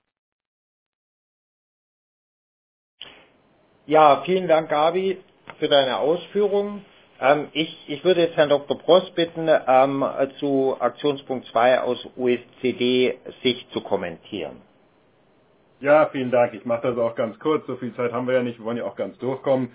Ja, 3.86 4.22
vielen 4.24 4.46
Dank, 4.46 4.68
Gabi, 4.68 5.18
für 5.58 5.68
deine 5.68 5.98
Ausführungen. 5.98 6.84
Ähm, 7.20 7.48
ich, 7.52 7.76
ich, 7.88 8.04
würde 8.04 8.22
jetzt 8.22 8.36
Herrn 8.36 8.48
Dr. 8.48 8.78
Prost 8.78 9.14
bitten, 9.14 9.48
ähm, 9.48 10.04
zu 10.38 10.76
Aktionspunkt 10.78 11.46
2 11.46 11.80
aus 11.80 12.08
OECD-Sicht 12.16 13.72
zu 13.72 13.80
kommentieren. 13.80 14.62
Ja, 15.80 16.10
vielen 16.12 16.30
Dank. 16.30 16.52
Ich 16.52 16.66
mache 16.66 16.88
das 16.88 16.98
auch 16.98 17.14
ganz 17.14 17.38
kurz. 17.38 17.66
So 17.66 17.76
viel 17.76 17.94
Zeit 17.94 18.12
haben 18.12 18.26
wir 18.26 18.34
ja 18.34 18.42
nicht. 18.42 18.58
Wir 18.58 18.66
wollen 18.66 18.76
ja 18.76 18.84
auch 18.84 18.96
ganz 18.96 19.16
durchkommen. 19.16 19.70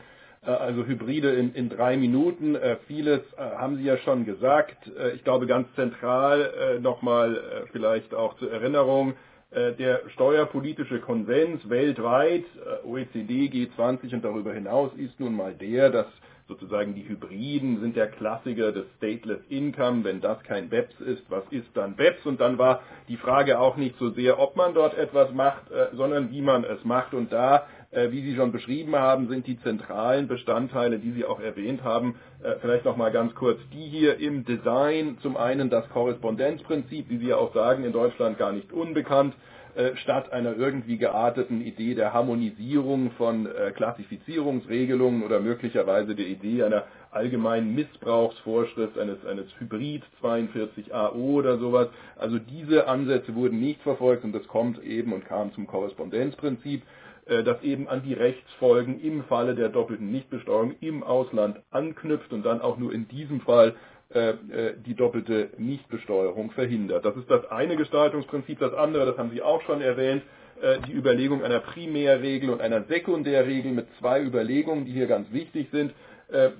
Äh, 0.45 0.51
also 0.51 0.85
Hybride 0.85 1.31
in, 1.31 1.53
in 1.55 1.67
drei 1.67 1.97
Minuten. 1.97 2.53
Äh, 2.53 2.77
vieles 2.87 3.21
äh, 3.37 3.41
haben 3.41 3.77
Sie 3.77 3.83
ja 3.83 3.97
schon 3.97 4.23
gesagt. 4.23 4.77
Ich 5.15 5.23
glaube 5.23 5.47
ganz 5.47 5.67
zentral 5.75 6.79
nochmal 6.79 7.65
vielleicht 7.71 8.13
auch 8.13 8.35
zur 8.37 8.51
Erinnerung. 8.51 9.13
Der 9.51 10.01
steuerpolitische 10.09 10.99
Konsens 10.99 11.67
weltweit, 11.69 12.43
OECD, 12.83 13.47
G20 13.47 14.13
und 14.13 14.25
darüber 14.25 14.53
hinaus 14.53 14.91
ist 14.97 15.19
nun 15.19 15.35
mal 15.35 15.53
der, 15.53 15.89
dass 15.89 16.07
sozusagen 16.47 16.93
die 16.93 17.07
Hybriden 17.07 17.81
sind 17.81 17.95
der 17.95 18.07
Klassiker 18.07 18.71
des 18.71 18.85
Stateless 18.97 19.39
Income. 19.49 20.03
Wenn 20.03 20.21
das 20.21 20.41
kein 20.43 20.69
BEPS 20.69 20.99
ist, 21.01 21.23
was 21.29 21.43
ist 21.49 21.67
dann 21.73 21.95
BEPS? 21.95 22.25
Und 22.25 22.39
dann 22.39 22.57
war 22.57 22.81
die 23.07 23.17
Frage 23.17 23.59
auch 23.59 23.77
nicht 23.77 23.97
so 23.97 24.11
sehr, 24.11 24.39
ob 24.39 24.55
man 24.55 24.73
dort 24.73 24.97
etwas 24.97 25.33
macht, 25.33 25.71
äh, 25.71 25.95
sondern 25.95 26.31
wie 26.31 26.41
man 26.41 26.63
es 26.63 26.83
macht. 26.83 27.13
Und 27.13 27.33
da, 27.33 27.65
äh, 27.91 28.11
wie 28.11 28.21
Sie 28.21 28.35
schon 28.35 28.51
beschrieben 28.51 28.95
haben, 28.95 29.27
sind 29.27 29.47
die 29.47 29.59
zentralen 29.61 30.27
Bestandteile, 30.27 30.99
die 30.99 31.11
Sie 31.11 31.25
auch 31.25 31.39
erwähnt 31.39 31.83
haben, 31.83 32.15
äh, 32.43 32.55
vielleicht 32.61 32.85
noch 32.85 32.97
mal 32.97 33.11
ganz 33.11 33.33
kurz 33.33 33.59
die 33.73 33.87
hier 33.87 34.19
im 34.19 34.45
Design. 34.45 35.17
Zum 35.21 35.37
einen 35.37 35.69
das 35.71 35.89
Korrespondenzprinzip, 35.89 37.09
wie 37.09 37.17
Sie 37.17 37.33
auch 37.33 37.53
sagen, 37.55 37.83
in 37.83 37.91
Deutschland 37.91 38.37
gar 38.37 38.51
nicht 38.51 38.71
unbekannt. 38.71 39.33
Äh, 39.75 39.97
statt 39.97 40.31
einer 40.31 40.55
irgendwie 40.55 40.97
gearteten 40.97 41.59
Idee 41.59 41.95
der 41.95 42.13
Harmonisierung 42.13 43.11
von 43.17 43.45
äh, 43.45 43.71
Klassifizierungsregelungen 43.71 45.21
oder 45.21 45.41
möglicherweise 45.41 46.15
der 46.15 46.27
Idee 46.27 46.63
einer 46.63 46.85
allgemeinen 47.11 47.75
Missbrauchsvorschrift 47.75 48.97
eines, 48.97 49.25
eines 49.25 49.47
Hybrid 49.59 50.03
42AO 50.21 51.15
oder 51.15 51.57
sowas. 51.57 51.89
Also 52.15 52.39
diese 52.39 52.87
Ansätze 52.87 53.35
wurden 53.35 53.59
nicht 53.59 53.81
verfolgt 53.81 54.23
und 54.23 54.31
das 54.31 54.47
kommt 54.47 54.81
eben 54.81 55.11
und 55.11 55.25
kam 55.25 55.51
zum 55.53 55.67
Korrespondenzprinzip 55.67 56.81
das 57.27 57.63
eben 57.63 57.87
an 57.87 58.03
die 58.03 58.13
Rechtsfolgen 58.13 59.01
im 59.01 59.23
Falle 59.23 59.55
der 59.55 59.69
doppelten 59.69 60.11
Nichtbesteuerung 60.11 60.75
im 60.79 61.01
Ausland 61.01 61.59
anknüpft 61.71 62.31
und 62.31 62.45
dann 62.45 62.61
auch 62.61 62.77
nur 62.77 62.93
in 62.93 63.07
diesem 63.07 63.41
Fall 63.41 63.73
äh, 64.13 64.29
äh, 64.29 64.75
die 64.85 64.93
doppelte 64.93 65.49
Nichtbesteuerung 65.57 66.51
verhindert. 66.51 67.03
Das 67.03 67.17
ist 67.17 67.29
das 67.29 67.49
eine 67.49 67.75
Gestaltungsprinzip. 67.75 68.59
Das 68.59 68.73
andere, 68.73 69.05
das 69.07 69.17
haben 69.17 69.31
Sie 69.31 69.41
auch 69.41 69.61
schon 69.63 69.81
erwähnt, 69.81 70.21
äh, 70.61 70.77
die 70.87 70.93
Überlegung 70.93 71.43
einer 71.43 71.59
Primärregel 71.59 72.51
und 72.51 72.61
einer 72.61 72.83
Sekundärregel 72.83 73.71
mit 73.71 73.87
zwei 73.99 74.21
Überlegungen, 74.21 74.85
die 74.85 74.91
hier 74.91 75.07
ganz 75.07 75.33
wichtig 75.33 75.69
sind. 75.71 75.91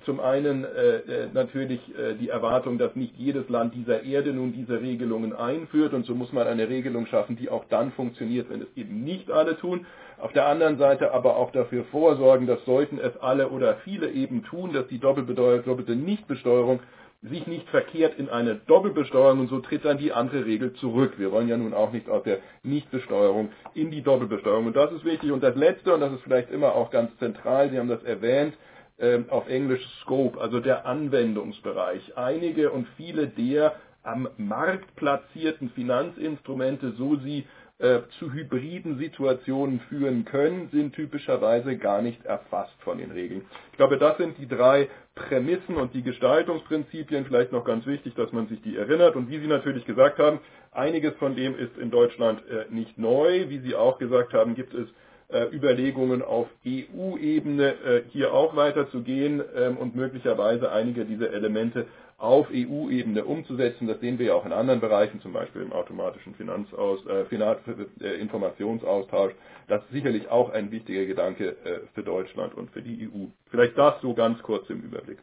Zum 0.06 0.20
einen 0.20 0.66
natürlich 1.34 1.80
die 2.20 2.30
Erwartung, 2.30 2.78
dass 2.78 2.96
nicht 2.96 3.18
jedes 3.18 3.50
Land 3.50 3.74
dieser 3.74 4.04
Erde 4.04 4.32
nun 4.32 4.54
diese 4.54 4.80
Regelungen 4.80 5.34
einführt 5.34 5.94
und 5.94 6.06
so 6.06 6.14
muss 6.14 6.32
man 6.32 6.46
eine 6.46 6.70
Regelung 6.70 7.08
schaffen, 7.08 7.36
die 7.36 7.50
auch 7.50 7.66
dann 7.70 7.92
funktioniert, 7.94 8.50
wenn 8.50 8.62
es 8.62 8.68
eben 8.76 9.04
nicht 9.04 9.32
alle 9.32 9.58
tun. 9.58 9.88
Auf 10.20 10.32
der 10.34 10.46
anderen 10.48 10.78
Seite 10.78 11.14
aber 11.14 11.36
auch 11.36 11.52
dafür 11.52 11.84
vorsorgen, 11.86 12.48
dass 12.48 12.64
sollten 12.66 13.00
es 13.00 13.18
alle 13.18 13.50
oder 13.50 13.78
viele 13.84 14.12
eben 14.12 14.44
tun, 14.44 14.72
dass 14.72 14.88
die 14.88 15.00
doppelte 15.00 15.96
Nichtbesteuerung 15.96 16.80
sich 17.24 17.48
nicht 17.48 17.68
verkehrt 17.70 18.20
in 18.20 18.30
eine 18.30 18.56
Doppelbesteuerung 18.68 19.40
und 19.40 19.50
so 19.50 19.60
tritt 19.60 19.84
dann 19.84 19.98
die 19.98 20.14
andere 20.14 20.46
Regel 20.46 20.74
zurück. 20.74 21.14
Wir 21.18 21.32
wollen 21.32 21.48
ja 21.48 21.58
nun 21.58 21.74
auch 21.74 21.92
nicht 21.92 22.08
aus 22.08 22.24
der 22.24 22.38
Nichtbesteuerung 22.64 23.50
in 23.74 23.90
die 23.90 24.04
Doppelbesteuerung. 24.04 24.68
Und 24.68 24.76
das 24.76 24.92
ist 24.92 25.06
wichtig. 25.06 25.32
Und 25.32 25.42
das 25.42 25.56
Letzte, 25.56 25.94
und 25.94 26.02
das 26.02 26.14
ist 26.14 26.22
vielleicht 26.22 26.52
immer 26.52 26.76
auch 26.76 26.92
ganz 26.92 27.18
zentral, 27.18 27.72
Sie 27.72 27.80
haben 27.80 27.90
das 27.90 28.04
erwähnt, 28.04 28.54
äh, 28.54 28.75
auf 29.30 29.50
Englisch 29.50 29.86
Scope, 30.02 30.40
also 30.40 30.62
der 30.62 30.86
Anwendungsbereich. 30.86 32.18
Einige 32.18 32.72
und 32.72 32.88
viele 32.96 33.28
der 33.28 33.76
am 34.04 34.30
Markt 34.38 34.96
platzierten 34.96 35.70
Finanzinstrumente, 35.72 36.94
so 36.98 37.18
sie 37.18 37.46
äh, 37.78 38.02
zu 38.20 38.32
hybriden 38.32 38.98
Situationen 38.98 39.82
führen 39.90 40.24
können, 40.24 40.70
sind 40.72 40.94
typischerweise 40.96 41.78
gar 41.78 42.02
nicht 42.02 42.24
erfasst 42.24 42.76
von 42.84 43.00
den 43.00 43.12
Regeln. 43.12 43.42
Ich 43.72 43.78
glaube, 43.78 43.98
das 43.98 44.18
sind 44.18 44.38
die 44.38 44.48
drei 44.48 44.88
Prämissen 45.14 45.76
und 45.76 45.94
die 45.94 46.04
Gestaltungsprinzipien. 46.04 47.26
Vielleicht 47.26 47.52
noch 47.52 47.66
ganz 47.66 47.86
wichtig, 47.86 48.16
dass 48.16 48.32
man 48.32 48.48
sich 48.48 48.62
die 48.62 48.78
erinnert. 48.78 49.18
Und 49.18 49.30
wie 49.30 49.40
Sie 49.40 49.48
natürlich 49.48 49.86
gesagt 49.86 50.20
haben, 50.20 50.40
einiges 50.72 51.16
von 51.16 51.36
dem 51.36 51.58
ist 51.58 51.78
in 51.78 51.92
Deutschland 51.92 52.44
äh, 52.48 52.66
nicht 52.70 52.98
neu. 52.98 53.50
Wie 53.50 53.60
Sie 53.60 53.76
auch 53.76 53.98
gesagt 53.98 54.34
haben, 54.34 54.56
gibt 54.56 54.74
es 54.74 54.88
Überlegungen 55.52 56.22
auf 56.22 56.48
EU-Ebene 56.66 57.70
äh, 57.74 58.02
hier 58.12 58.34
auch 58.34 58.56
weiterzugehen 58.56 59.42
ähm, 59.56 59.78
und 59.78 59.96
möglicherweise 59.96 60.72
einige 60.72 61.06
dieser 61.06 61.32
Elemente 61.34 61.88
auf 62.18 62.48
EU-Ebene 62.52 63.26
umzusetzen. 63.26 63.88
Das 63.88 64.00
sehen 64.00 64.20
wir 64.20 64.28
ja 64.28 64.34
auch 64.36 64.46
in 64.46 64.54
anderen 64.54 64.80
Bereichen, 64.80 65.20
zum 65.22 65.34
Beispiel 65.34 65.62
im 65.64 65.74
automatischen 65.74 66.34
Finanzaus, 66.36 67.00
äh, 67.08 67.26
äh, 67.36 68.14
Informationsaustausch. 68.22 69.34
Das 69.68 69.82
ist 69.84 69.92
sicherlich 69.92 70.30
auch 70.30 70.52
ein 70.52 70.72
wichtiger 70.72 71.06
Gedanke 71.06 71.50
äh, 71.66 71.80
für 71.94 72.04
Deutschland 72.04 72.54
und 72.56 72.72
für 72.72 72.82
die 72.82 73.08
EU. 73.10 73.26
Vielleicht 73.50 73.78
das 73.78 74.00
so 74.02 74.14
ganz 74.14 74.42
kurz 74.44 74.70
im 74.70 74.82
Überblick. 74.82 75.18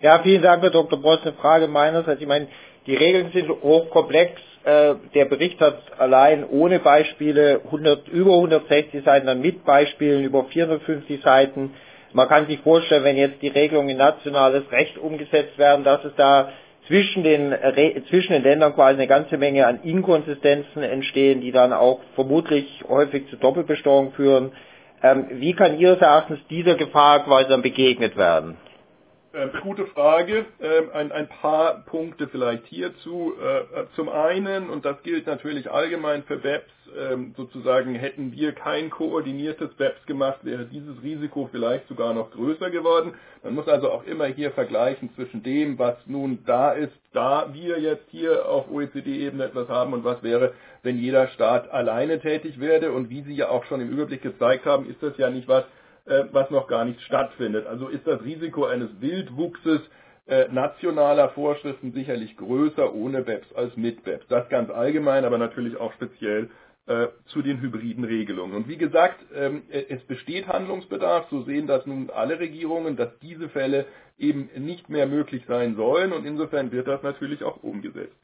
Ja, 0.00 0.20
vielen 0.22 0.42
Dank, 0.42 0.62
Herr 0.62 0.70
Dr. 0.70 1.00
Boss. 1.00 1.20
Eine 1.22 1.32
Frage 1.34 1.66
meinerseits. 1.68 2.20
Ich 2.20 2.28
meine, 2.28 2.48
die 2.86 2.94
Regeln 2.94 3.30
sind 3.32 3.48
hochkomplex. 3.48 4.40
Äh, 4.64 4.94
der 5.14 5.26
Bericht 5.26 5.60
hat 5.60 5.78
allein 5.98 6.44
ohne 6.48 6.78
Beispiele 6.78 7.60
100, 7.66 8.08
über 8.08 8.34
160 8.34 9.04
Seiten, 9.04 9.26
dann 9.26 9.40
mit 9.42 9.64
Beispielen 9.64 10.24
über 10.24 10.44
450 10.44 11.20
Seiten. 11.22 11.74
Man 12.14 12.28
kann 12.28 12.46
sich 12.46 12.60
vorstellen, 12.60 13.04
wenn 13.04 13.16
jetzt 13.16 13.42
die 13.42 13.48
Regelungen 13.48 13.90
in 13.90 13.98
nationales 13.98 14.70
Recht 14.70 14.96
umgesetzt 14.96 15.58
werden, 15.58 15.84
dass 15.84 16.02
es 16.04 16.12
da 16.16 16.50
zwischen 16.86 17.24
den, 17.24 17.54
zwischen 18.08 18.32
den 18.32 18.42
Ländern 18.42 18.74
quasi 18.74 18.98
eine 18.98 19.06
ganze 19.06 19.36
Menge 19.36 19.66
an 19.66 19.80
Inkonsistenzen 19.82 20.82
entstehen, 20.82 21.40
die 21.40 21.52
dann 21.52 21.72
auch 21.72 22.00
vermutlich 22.14 22.84
häufig 22.88 23.28
zu 23.28 23.36
Doppelbesteuerung 23.36 24.12
führen. 24.12 24.52
Ähm, 25.02 25.26
wie 25.32 25.52
kann 25.52 25.78
Ihres 25.78 26.00
Erachtens 26.00 26.38
dieser 26.48 26.76
Gefahr 26.76 27.24
quasi 27.24 27.48
dann 27.50 27.62
begegnet 27.62 28.16
werden? 28.16 28.56
Ähm, 29.34 29.50
gute 29.64 29.86
Frage. 29.86 30.46
Ähm, 30.60 30.90
ein, 30.92 31.10
ein, 31.10 31.28
paar 31.28 31.84
Punkte 31.86 32.28
vielleicht 32.28 32.66
hierzu. 32.66 33.34
Äh, 33.42 33.84
zum 33.96 34.08
einen, 34.08 34.70
und 34.70 34.84
das 34.84 35.02
gilt 35.02 35.26
natürlich 35.26 35.68
allgemein 35.68 36.22
für 36.22 36.36
BEPS, 36.36 36.70
ähm, 36.96 37.34
sozusagen 37.36 37.96
hätten 37.96 38.30
wir 38.30 38.52
kein 38.52 38.90
koordiniertes 38.90 39.74
BEPS 39.74 40.06
gemacht, 40.06 40.38
wäre 40.44 40.66
dieses 40.66 41.02
Risiko 41.02 41.48
vielleicht 41.50 41.88
sogar 41.88 42.14
noch 42.14 42.30
größer 42.30 42.70
geworden. 42.70 43.14
Man 43.42 43.54
muss 43.54 43.66
also 43.66 43.90
auch 43.90 44.04
immer 44.04 44.26
hier 44.26 44.52
vergleichen 44.52 45.12
zwischen 45.16 45.42
dem, 45.42 45.80
was 45.80 45.96
nun 46.06 46.44
da 46.46 46.70
ist, 46.70 46.94
da 47.12 47.52
wir 47.52 47.80
jetzt 47.80 48.08
hier 48.10 48.48
auf 48.48 48.70
OECD-Ebene 48.70 49.46
etwas 49.46 49.68
haben 49.68 49.94
und 49.94 50.04
was 50.04 50.22
wäre, 50.22 50.52
wenn 50.84 50.96
jeder 50.96 51.26
Staat 51.28 51.68
alleine 51.72 52.20
tätig 52.20 52.60
werde. 52.60 52.92
Und 52.92 53.10
wie 53.10 53.22
Sie 53.22 53.34
ja 53.34 53.48
auch 53.48 53.64
schon 53.64 53.80
im 53.80 53.90
Überblick 53.90 54.22
gezeigt 54.22 54.64
haben, 54.64 54.88
ist 54.88 55.02
das 55.02 55.16
ja 55.18 55.28
nicht 55.28 55.48
was, 55.48 55.64
äh, 56.06 56.24
was 56.32 56.50
noch 56.50 56.68
gar 56.68 56.84
nicht 56.84 57.00
stattfindet. 57.02 57.66
Also 57.66 57.88
ist 57.88 58.06
das 58.06 58.22
Risiko 58.22 58.64
eines 58.64 58.90
Wildwuchses 59.00 59.80
äh, 60.26 60.48
nationaler 60.50 61.30
Vorschriften 61.30 61.92
sicherlich 61.92 62.36
größer 62.36 62.94
ohne 62.94 63.22
BEPS 63.22 63.52
als 63.54 63.76
mit 63.76 64.04
BEPS. 64.04 64.26
Das 64.28 64.48
ganz 64.48 64.70
allgemein, 64.70 65.24
aber 65.24 65.38
natürlich 65.38 65.76
auch 65.76 65.92
speziell 65.94 66.50
äh, 66.86 67.08
zu 67.26 67.42
den 67.42 67.60
hybriden 67.60 68.04
Regelungen. 68.04 68.54
Und 68.54 68.68
wie 68.68 68.76
gesagt, 68.76 69.18
ähm, 69.34 69.62
es 69.70 70.02
besteht 70.04 70.46
Handlungsbedarf, 70.48 71.26
so 71.30 71.42
sehen 71.44 71.66
das 71.66 71.86
nun 71.86 72.10
alle 72.10 72.38
Regierungen, 72.38 72.96
dass 72.96 73.18
diese 73.20 73.48
Fälle 73.48 73.86
eben 74.18 74.50
nicht 74.56 74.88
mehr 74.88 75.06
möglich 75.06 75.44
sein 75.48 75.76
sollen 75.76 76.12
und 76.12 76.26
insofern 76.26 76.72
wird 76.72 76.86
das 76.86 77.02
natürlich 77.02 77.42
auch 77.42 77.62
umgesetzt. 77.62 78.16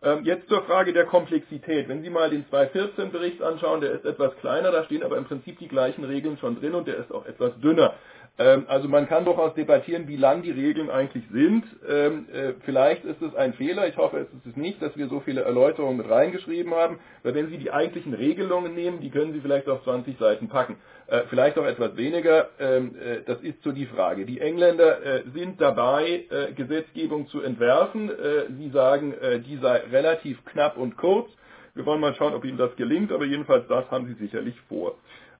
Ähm, 0.00 0.24
jetzt 0.24 0.48
zur 0.48 0.62
Frage 0.62 0.92
der 0.92 1.06
Komplexität. 1.06 1.88
Wenn 1.88 2.02
Sie 2.02 2.10
mal 2.10 2.30
den 2.30 2.44
2014-Bericht 2.46 3.42
anschauen, 3.42 3.80
der 3.80 3.92
ist 3.92 4.04
etwas 4.04 4.36
kleiner, 4.36 4.70
da 4.70 4.84
stehen 4.84 5.02
aber 5.02 5.16
im 5.16 5.24
Prinzip 5.24 5.58
die 5.58 5.66
gleichen 5.66 6.04
Regeln 6.04 6.38
schon 6.38 6.60
drin 6.60 6.74
und 6.74 6.86
der 6.86 6.98
ist 6.98 7.12
auch 7.12 7.26
etwas 7.26 7.58
dünner. 7.60 7.94
Ähm, 8.38 8.66
also 8.68 8.88
man 8.88 9.08
kann 9.08 9.24
durchaus 9.24 9.54
debattieren, 9.54 10.06
wie 10.06 10.16
lang 10.16 10.42
die 10.42 10.52
Regeln 10.52 10.90
eigentlich 10.90 11.24
sind. 11.32 11.64
Ähm, 11.88 12.26
äh, 12.32 12.52
vielleicht 12.64 13.04
ist 13.04 13.20
es 13.20 13.34
ein 13.34 13.54
Fehler, 13.54 13.88
ich 13.88 13.96
hoffe 13.96 14.18
es 14.18 14.28
ist 14.38 14.46
es 14.46 14.56
nicht, 14.56 14.80
dass 14.80 14.96
wir 14.96 15.08
so 15.08 15.20
viele 15.20 15.42
Erläuterungen 15.42 15.96
mit 15.96 16.08
reingeschrieben 16.08 16.72
haben, 16.72 17.00
weil 17.24 17.34
wenn 17.34 17.48
Sie 17.48 17.58
die 17.58 17.72
eigentlichen 17.72 18.14
Regelungen 18.14 18.74
nehmen, 18.74 19.00
die 19.00 19.10
können 19.10 19.32
Sie 19.32 19.40
vielleicht 19.40 19.68
auf 19.68 19.82
20 19.82 20.18
Seiten 20.18 20.48
packen. 20.48 20.76
Äh, 21.08 21.22
vielleicht 21.30 21.58
auch 21.58 21.66
etwas 21.66 21.96
weniger, 21.96 22.50
ähm, 22.60 22.94
äh, 22.96 23.22
das 23.26 23.40
ist 23.40 23.60
so 23.64 23.72
die 23.72 23.86
Frage. 23.86 24.24
Die 24.24 24.40
Engländer 24.40 24.98
sind 25.34 25.60
dabei, 25.60 26.24
Gesetzgebung 26.54 27.26
zu 27.28 27.40
entwerfen. 27.42 28.10
Sie 28.58 28.70
sagen, 28.70 29.14
die 29.46 29.56
sei 29.56 29.82
relativ 29.90 30.44
knapp 30.46 30.76
und 30.76 30.96
kurz. 30.96 31.28
Wir 31.74 31.86
wollen 31.86 32.00
mal 32.00 32.14
schauen, 32.14 32.34
ob 32.34 32.44
Ihnen 32.44 32.58
das 32.58 32.74
gelingt, 32.76 33.12
aber 33.12 33.24
jedenfalls 33.24 33.66
das 33.68 33.90
haben 33.90 34.06
Sie 34.06 34.14
sicherlich 34.14 34.54
vor. 34.68 34.96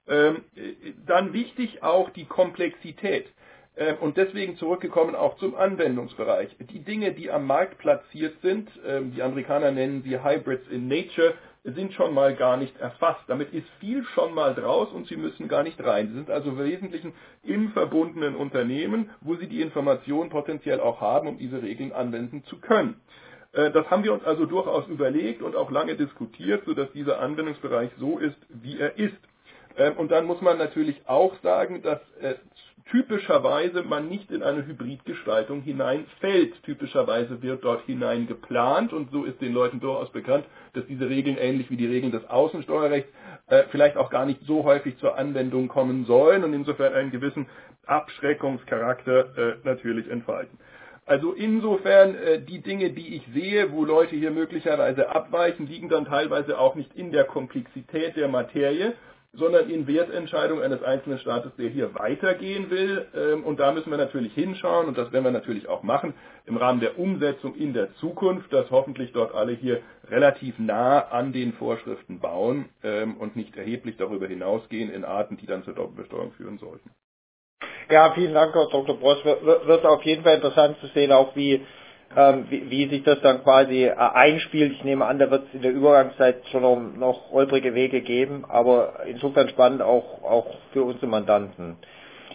Ähm, 0.08 0.44
dann 1.06 1.32
wichtig 1.32 1.82
auch 1.82 2.10
die 2.10 2.24
Komplexität. 2.24 3.26
Ähm, 3.78 3.96
und 4.00 4.16
deswegen 4.16 4.56
zurückgekommen 4.56 5.14
auch 5.14 5.36
zum 5.36 5.54
Anwendungsbereich. 5.54 6.56
Die 6.72 6.80
Dinge, 6.80 7.12
die 7.12 7.30
am 7.30 7.46
Markt 7.46 7.78
platziert 7.78 8.40
sind, 8.42 8.68
ähm, 8.86 9.12
die 9.14 9.22
Amerikaner 9.22 9.70
nennen 9.70 10.02
sie 10.02 10.22
Hybrids 10.22 10.66
in 10.68 10.88
Nature, 10.88 11.34
sind 11.64 11.92
schon 11.92 12.14
mal 12.14 12.34
gar 12.34 12.56
nicht 12.56 12.76
erfasst. 12.78 13.22
Damit 13.28 13.52
ist 13.52 13.68
viel 13.80 14.04
schon 14.14 14.34
mal 14.34 14.54
draus 14.54 14.90
und 14.92 15.06
sie 15.06 15.16
müssen 15.16 15.48
gar 15.48 15.62
nicht 15.62 15.82
rein. 15.82 16.08
Sie 16.08 16.14
sind 16.14 16.30
also 16.30 16.50
im 16.50 16.58
Wesentlichen 16.58 17.12
im 17.44 17.72
verbundenen 17.72 18.34
Unternehmen, 18.36 19.10
wo 19.20 19.36
sie 19.36 19.46
die 19.46 19.60
Information 19.60 20.30
potenziell 20.30 20.80
auch 20.80 21.00
haben, 21.00 21.28
um 21.28 21.38
diese 21.38 21.62
Regeln 21.62 21.92
anwenden 21.92 22.44
zu 22.44 22.58
können. 22.58 23.00
Äh, 23.52 23.70
das 23.70 23.88
haben 23.90 24.02
wir 24.02 24.12
uns 24.12 24.24
also 24.24 24.46
durchaus 24.46 24.88
überlegt 24.88 25.42
und 25.42 25.54
auch 25.54 25.70
lange 25.70 25.94
diskutiert, 25.94 26.64
sodass 26.64 26.90
dieser 26.92 27.20
Anwendungsbereich 27.20 27.90
so 27.98 28.18
ist, 28.18 28.38
wie 28.48 28.78
er 28.78 28.98
ist. 28.98 29.16
Ähm, 29.78 29.94
und 29.96 30.10
dann 30.10 30.26
muss 30.26 30.40
man 30.40 30.58
natürlich 30.58 31.00
auch 31.06 31.34
sagen, 31.42 31.82
dass 31.82 32.00
äh, 32.20 32.34
typischerweise 32.90 33.82
man 33.82 34.08
nicht 34.08 34.30
in 34.30 34.42
eine 34.42 34.66
Hybridgestaltung 34.66 35.62
hineinfällt. 35.62 36.62
Typischerweise 36.64 37.42
wird 37.42 37.64
dort 37.64 37.84
hinein 37.86 38.26
geplant 38.26 38.92
und 38.92 39.10
so 39.10 39.24
ist 39.24 39.40
den 39.40 39.52
Leuten 39.52 39.80
durchaus 39.80 40.10
bekannt, 40.10 40.44
dass 40.72 40.86
diese 40.86 41.08
Regeln 41.08 41.36
ähnlich 41.38 41.70
wie 41.70 41.76
die 41.76 41.86
Regeln 41.86 42.12
des 42.12 42.28
Außensteuerrechts 42.28 43.10
äh, 43.48 43.64
vielleicht 43.70 43.96
auch 43.96 44.10
gar 44.10 44.26
nicht 44.26 44.40
so 44.46 44.64
häufig 44.64 44.98
zur 44.98 45.16
Anwendung 45.16 45.68
kommen 45.68 46.06
sollen 46.06 46.44
und 46.44 46.52
insofern 46.54 46.94
einen 46.94 47.10
gewissen 47.10 47.46
Abschreckungscharakter 47.86 49.38
äh, 49.38 49.56
natürlich 49.64 50.10
entfalten. 50.10 50.58
Also 51.06 51.32
insofern 51.32 52.14
äh, 52.16 52.40
die 52.42 52.60
Dinge, 52.60 52.90
die 52.90 53.16
ich 53.16 53.22
sehe, 53.32 53.72
wo 53.72 53.84
Leute 53.84 54.14
hier 54.14 54.30
möglicherweise 54.30 55.08
abweichen, 55.08 55.66
liegen 55.66 55.88
dann 55.88 56.04
teilweise 56.04 56.58
auch 56.58 56.74
nicht 56.74 56.94
in 56.94 57.12
der 57.12 57.24
Komplexität 57.24 58.16
der 58.16 58.28
Materie, 58.28 58.94
sondern 59.38 59.70
in 59.70 59.86
Wertentscheidungen 59.86 60.62
eines 60.62 60.82
einzelnen 60.82 61.18
Staates, 61.18 61.52
der 61.56 61.68
hier 61.68 61.94
weitergehen 61.94 62.70
will. 62.70 63.06
Ähm, 63.14 63.44
und 63.44 63.60
da 63.60 63.72
müssen 63.72 63.90
wir 63.90 63.96
natürlich 63.96 64.34
hinschauen, 64.34 64.88
und 64.88 64.98
das 64.98 65.12
werden 65.12 65.24
wir 65.24 65.30
natürlich 65.30 65.68
auch 65.68 65.82
machen, 65.82 66.14
im 66.46 66.56
Rahmen 66.56 66.80
der 66.80 66.98
Umsetzung 66.98 67.54
in 67.54 67.72
der 67.72 67.94
Zukunft, 67.94 68.52
dass 68.52 68.70
hoffentlich 68.70 69.12
dort 69.12 69.34
alle 69.34 69.52
hier 69.52 69.80
relativ 70.10 70.58
nah 70.58 71.00
an 71.08 71.32
den 71.32 71.52
Vorschriften 71.54 72.20
bauen 72.20 72.68
ähm, 72.82 73.16
und 73.16 73.36
nicht 73.36 73.56
erheblich 73.56 73.96
darüber 73.96 74.26
hinausgehen 74.26 74.90
in 74.90 75.04
Arten, 75.04 75.36
die 75.36 75.46
dann 75.46 75.64
zur 75.64 75.74
Doppelbesteuerung 75.74 76.32
führen 76.32 76.58
sollten. 76.58 76.90
Ja, 77.90 78.12
vielen 78.12 78.34
Dank, 78.34 78.54
Herr 78.54 78.68
Dr. 78.68 78.98
Bross. 78.98 79.24
Wird 79.24 79.86
auf 79.86 80.02
jeden 80.02 80.22
Fall 80.22 80.36
interessant 80.36 80.78
zu 80.80 80.88
sehen, 80.88 81.10
auch 81.10 81.34
wie 81.34 81.64
ähm, 82.16 82.46
wie, 82.48 82.70
wie, 82.70 82.88
sich 82.88 83.02
das 83.02 83.20
dann 83.20 83.42
quasi 83.42 83.84
äh, 83.84 83.94
einspielt. 83.94 84.72
Ich 84.72 84.84
nehme 84.84 85.04
an, 85.04 85.18
da 85.18 85.30
wird 85.30 85.46
es 85.48 85.54
in 85.54 85.62
der 85.62 85.72
Übergangszeit 85.72 86.36
schon 86.50 86.62
noch, 86.62 86.80
noch 86.96 87.30
holprige 87.32 87.74
Wege 87.74 88.00
geben, 88.00 88.44
aber 88.48 89.00
insofern 89.06 89.48
spannend 89.48 89.82
auch, 89.82 90.22
auch 90.22 90.46
für 90.72 90.82
unsere 90.82 91.06
Mandanten. 91.06 91.76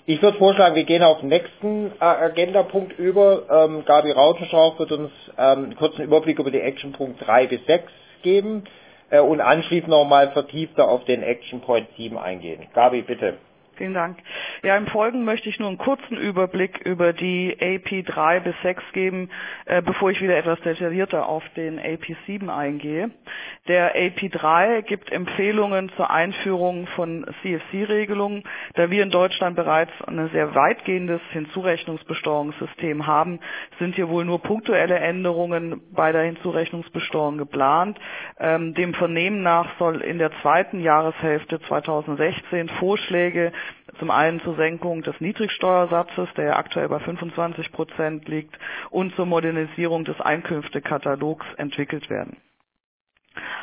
Ich 0.06 0.22
würde 0.22 0.38
vorschlagen, 0.38 0.76
wir 0.76 0.84
gehen 0.84 1.02
auf 1.02 1.22
den 1.22 1.30
nächsten 1.30 1.92
äh, 2.00 2.04
Agendapunkt 2.04 3.00
über. 3.00 3.44
Ähm, 3.50 3.86
Gabi 3.86 4.12
Rautenstrauch 4.12 4.78
wird 4.78 4.92
uns 4.92 5.12
ähm, 5.38 5.64
einen 5.64 5.76
kurzen 5.76 6.04
Überblick 6.04 6.40
über 6.40 6.52
die 6.52 6.60
Actionpunkt 6.60 7.26
3 7.26 7.48
bis 7.48 7.66
6 7.66 7.92
geben 8.22 8.66
äh, 9.10 9.22
und 9.22 9.40
anschließend 9.40 9.90
nochmal 9.90 10.32
vertiefter 10.32 10.90
auf 10.90 11.06
den 11.06 11.24
Action 11.24 11.62
Point 11.62 11.88
7 11.96 12.18
eingehen. 12.18 12.68
Gabi, 12.74 13.02
bitte. 13.02 13.38
Vielen 13.76 13.96
Dank. 13.96 14.20
Ja, 14.62 14.78
im 14.78 14.86
Folgenden 14.86 15.26
möchte 15.26 15.50
ich 15.50 15.60
nur 15.60 15.68
einen 15.68 15.80
kurzen 15.80 16.16
Überblick 16.16 16.82
über 16.86 17.12
die 17.12 17.58
AP 17.60 18.06
3 18.06 18.40
bis 18.42 18.54
6 18.62 18.84
geben, 18.94 19.32
äh, 19.66 19.82
bevor 19.82 20.12
ich 20.12 20.22
wieder 20.22 20.38
etwas 20.38 20.60
detaillierter 20.62 21.28
auf 21.28 21.44
den 21.56 21.80
AP 21.80 22.16
7 22.28 22.52
eingehe. 22.52 23.10
Der 23.68 23.96
AP 23.96 24.30
3 24.30 24.82
gibt 24.82 25.12
Empfehlungen 25.12 25.90
zur 25.96 26.12
Einführung 26.12 26.86
von 26.96 27.26
CFC-Regelungen. 27.42 28.44
Da 28.76 28.92
wir 28.92 29.02
in 29.02 29.10
Deutschland 29.10 29.56
bereits 29.56 29.92
ein 30.06 30.30
sehr 30.30 30.54
weitgehendes 30.54 31.22
Hinzurechnungsbesteuerungssystem 31.32 33.08
haben, 33.08 33.40
sind 33.80 33.96
hier 33.96 34.10
wohl 34.10 34.24
nur 34.24 34.40
punktuelle 34.40 35.00
Änderungen 35.00 35.82
bei 35.94 36.12
der 36.12 36.24
Hinzurechnungsbesteuerung 36.24 37.40
geplant. 37.40 38.00
Ähm, 38.40 38.76
dem 38.76 38.94
Vernehmen 38.94 39.42
nach 39.42 39.80
soll 39.80 40.02
in 40.02 40.20
der 40.20 40.32
zweiten 40.42 40.80
Jahreshälfte 40.80 41.60
2016 41.62 42.70
Vorschläge 42.70 43.52
zum 44.00 44.12
einen 44.12 44.42
zur 44.42 44.56
Senkung 44.56 45.02
des 45.04 45.20
Niedrigsteuersatzes, 45.20 46.30
der 46.36 46.46
ja 46.46 46.56
aktuell 46.58 46.90
bei 46.90 47.00
25 47.00 47.72
Prozent 47.72 48.28
liegt, 48.28 48.58
und 48.90 49.16
zur 49.16 49.26
Modernisierung 49.26 50.06
des 50.06 50.20
Einkünftekatalogs 50.20 51.46
entwickelt 51.58 52.10
werden. 52.10 52.38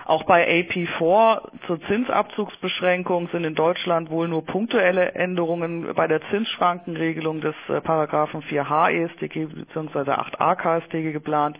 Auch 0.04 0.24
bei 0.24 0.48
AP4 0.48 1.42
zur 1.66 1.80
Zinsabzugsbeschränkung 1.82 3.28
sind 3.28 3.44
in 3.44 3.54
Deutschland 3.54 4.10
wohl 4.10 4.26
nur 4.26 4.44
punktuelle 4.44 5.12
Änderungen 5.12 5.94
bei 5.94 6.08
der 6.08 6.20
Zinsschrankenregelung 6.30 7.40
des 7.40 7.54
äh, 7.68 7.80
Paragraphen 7.80 8.42
4h 8.42 8.90
EStG 8.90 9.46
bzw. 9.46 10.10
8a 10.10 10.56
KStG 10.56 11.12
geplant. 11.12 11.58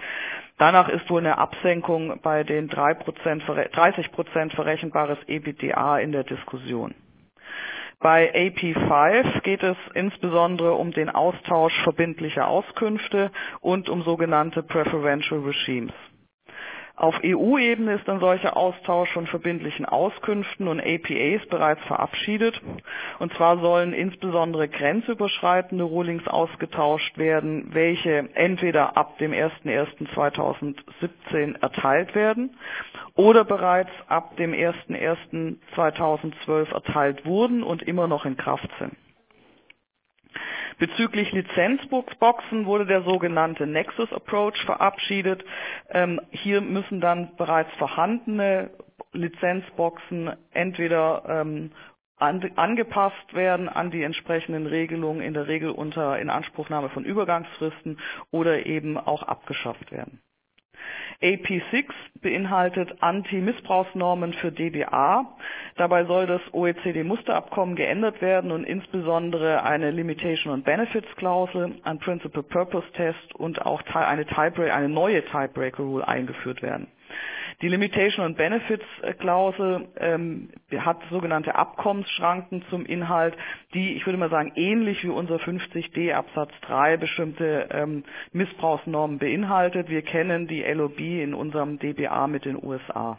Danach 0.58 0.88
ist 0.88 1.08
wohl 1.08 1.20
eine 1.20 1.38
Absenkung 1.38 2.18
bei 2.22 2.42
den 2.42 2.68
3%, 2.68 3.70
30 3.70 4.12
Prozent 4.12 4.52
verrechenbares 4.52 5.18
EBITDA 5.28 5.98
in 6.00 6.12
der 6.12 6.24
Diskussion. 6.24 6.94
Bei 8.00 8.34
AP5 8.34 9.42
geht 9.42 9.62
es 9.62 9.76
insbesondere 9.92 10.72
um 10.74 10.90
den 10.90 11.10
Austausch 11.10 11.74
verbindlicher 11.82 12.48
Auskünfte 12.48 13.30
und 13.60 13.90
um 13.90 14.02
sogenannte 14.02 14.62
Preferential 14.62 15.40
Regimes. 15.40 15.92
Auf 17.00 17.16
EU-Ebene 17.24 17.94
ist 17.94 18.08
ein 18.10 18.20
solcher 18.20 18.58
Austausch 18.58 19.10
von 19.12 19.26
verbindlichen 19.26 19.86
Auskünften 19.86 20.68
und 20.68 20.80
APAs 20.80 21.46
bereits 21.48 21.82
verabschiedet. 21.86 22.60
Und 23.18 23.32
zwar 23.32 23.56
sollen 23.56 23.94
insbesondere 23.94 24.68
grenzüberschreitende 24.68 25.82
Rulings 25.82 26.28
ausgetauscht 26.28 27.16
werden, 27.16 27.70
welche 27.72 28.28
entweder 28.34 28.98
ab 28.98 29.16
dem 29.16 29.32
01.01.2017 29.32 31.62
erteilt 31.62 32.14
werden 32.14 32.50
oder 33.14 33.46
bereits 33.46 33.92
ab 34.08 34.36
dem 34.36 34.52
01.01.2012 34.52 36.70
erteilt 36.74 37.24
wurden 37.24 37.62
und 37.62 37.80
immer 37.82 38.08
noch 38.08 38.26
in 38.26 38.36
Kraft 38.36 38.68
sind. 38.78 38.92
Bezüglich 40.80 41.30
Lizenzboxen 41.32 42.64
wurde 42.64 42.86
der 42.86 43.02
sogenannte 43.02 43.66
Nexus 43.66 44.10
Approach 44.14 44.56
verabschiedet. 44.64 45.44
Ähm, 45.90 46.22
hier 46.30 46.62
müssen 46.62 47.02
dann 47.02 47.36
bereits 47.36 47.70
vorhandene 47.76 48.70
Lizenzboxen 49.12 50.32
entweder 50.52 51.22
ähm, 51.28 51.72
an, 52.16 52.50
angepasst 52.56 53.34
werden 53.34 53.68
an 53.68 53.90
die 53.90 54.02
entsprechenden 54.02 54.66
Regelungen, 54.66 55.20
in 55.20 55.34
der 55.34 55.48
Regel 55.48 55.68
unter 55.68 56.18
Inanspruchnahme 56.18 56.88
von 56.88 57.04
Übergangsfristen 57.04 57.98
oder 58.30 58.64
eben 58.64 58.96
auch 58.96 59.22
abgeschafft 59.22 59.92
werden. 59.92 60.22
AP6 61.22 61.86
beinhaltet 62.22 63.02
Anti-Missbrauchsnormen 63.02 64.32
für 64.34 64.52
DBA. 64.52 65.26
Dabei 65.76 66.04
soll 66.04 66.26
das 66.26 66.40
OECD-Musterabkommen 66.52 67.76
geändert 67.76 68.20
werden 68.22 68.50
und 68.52 68.64
insbesondere 68.64 69.62
eine 69.62 69.90
Limitation 69.90 70.52
und 70.52 70.64
Benefits 70.64 71.08
Klausel, 71.16 71.74
ein 71.84 71.98
Principal 71.98 72.42
Purpose 72.42 72.86
Test 72.92 73.34
und 73.34 73.62
auch 73.64 73.82
eine, 73.94 74.26
eine 74.72 74.88
neue 74.88 75.24
Tiebreaker 75.24 75.82
Rule 75.82 76.06
eingeführt 76.06 76.62
werden. 76.62 76.88
Die 77.62 77.68
Limitation 77.68 78.24
und 78.24 78.38
Benefits 78.38 78.84
Klausel 79.18 79.88
ähm, 79.98 80.48
hat 80.78 80.98
sogenannte 81.10 81.54
Abkommensschranken 81.54 82.64
zum 82.70 82.86
Inhalt, 82.86 83.36
die, 83.74 83.96
ich 83.96 84.06
würde 84.06 84.18
mal 84.18 84.30
sagen, 84.30 84.52
ähnlich 84.56 85.04
wie 85.04 85.10
unser 85.10 85.36
50d 85.36 86.14
Absatz 86.14 86.52
3 86.62 86.96
bestimmte 86.96 87.68
ähm, 87.70 88.04
Missbrauchsnormen 88.32 89.18
beinhaltet. 89.18 89.90
Wir 89.90 90.00
kennen 90.00 90.46
die 90.46 90.62
LOB 90.62 91.00
in 91.00 91.34
unserem 91.34 91.78
DBA 91.78 92.28
mit 92.28 92.46
den 92.46 92.56
USA. 92.62 93.18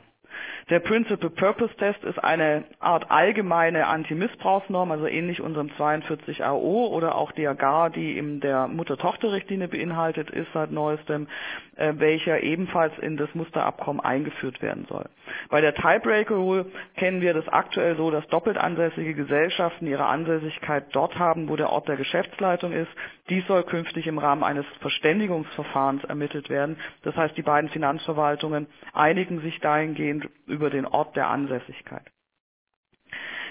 Der 0.69 0.79
Principal 0.79 1.29
Purpose 1.29 1.75
Test 1.75 2.03
ist 2.03 2.17
eine 2.23 2.63
Art 2.79 3.11
allgemeine 3.11 3.87
Anti-Missbrauchsnorm, 3.87 4.91
also 4.91 5.05
ähnlich 5.05 5.41
unserem 5.41 5.69
42 5.75 6.43
AO 6.45 6.87
oder 6.87 7.15
auch 7.15 7.31
der 7.31 7.55
GAR, 7.55 7.89
die 7.89 8.17
in 8.17 8.39
der 8.39 8.67
Mutter-Tochter-Richtlinie 8.67 9.67
beinhaltet 9.67 10.29
ist 10.29 10.47
seit 10.53 10.71
neuestem, 10.71 11.27
äh, 11.75 11.93
welcher 11.97 12.41
ebenfalls 12.41 12.97
in 12.99 13.17
das 13.17 13.33
Musterabkommen 13.35 13.99
eingeführt 13.99 14.61
werden 14.61 14.85
soll. 14.87 15.05
Bei 15.49 15.61
der 15.61 15.73
Tiebreaker 15.75 16.35
Rule 16.35 16.65
kennen 16.95 17.21
wir 17.21 17.33
das 17.33 17.47
aktuell 17.47 17.95
so, 17.97 18.11
dass 18.11 18.25
doppelt 18.27 18.57
ansässige 18.57 19.13
Gesellschaften 19.13 19.87
ihre 19.87 20.05
Ansässigkeit 20.05 20.85
dort 20.93 21.17
haben, 21.19 21.49
wo 21.49 21.55
der 21.55 21.69
Ort 21.69 21.87
der 21.87 21.97
Geschäftsleitung 21.97 22.71
ist. 22.71 22.91
Dies 23.29 23.45
soll 23.47 23.63
künftig 23.63 24.07
im 24.07 24.17
Rahmen 24.17 24.43
eines 24.43 24.65
Verständigungsverfahrens 24.79 26.03
ermittelt 26.03 26.49
werden. 26.49 26.77
Das 27.03 27.15
heißt, 27.15 27.35
die 27.37 27.41
beiden 27.41 27.69
Finanzverwaltungen 27.69 28.67
einigen 28.93 29.41
sich 29.41 29.59
dahingehend 29.59 30.29
über 30.47 30.69
den 30.69 30.85
Ort 30.85 31.15
der 31.15 31.27
Ansässigkeit. 31.29 32.05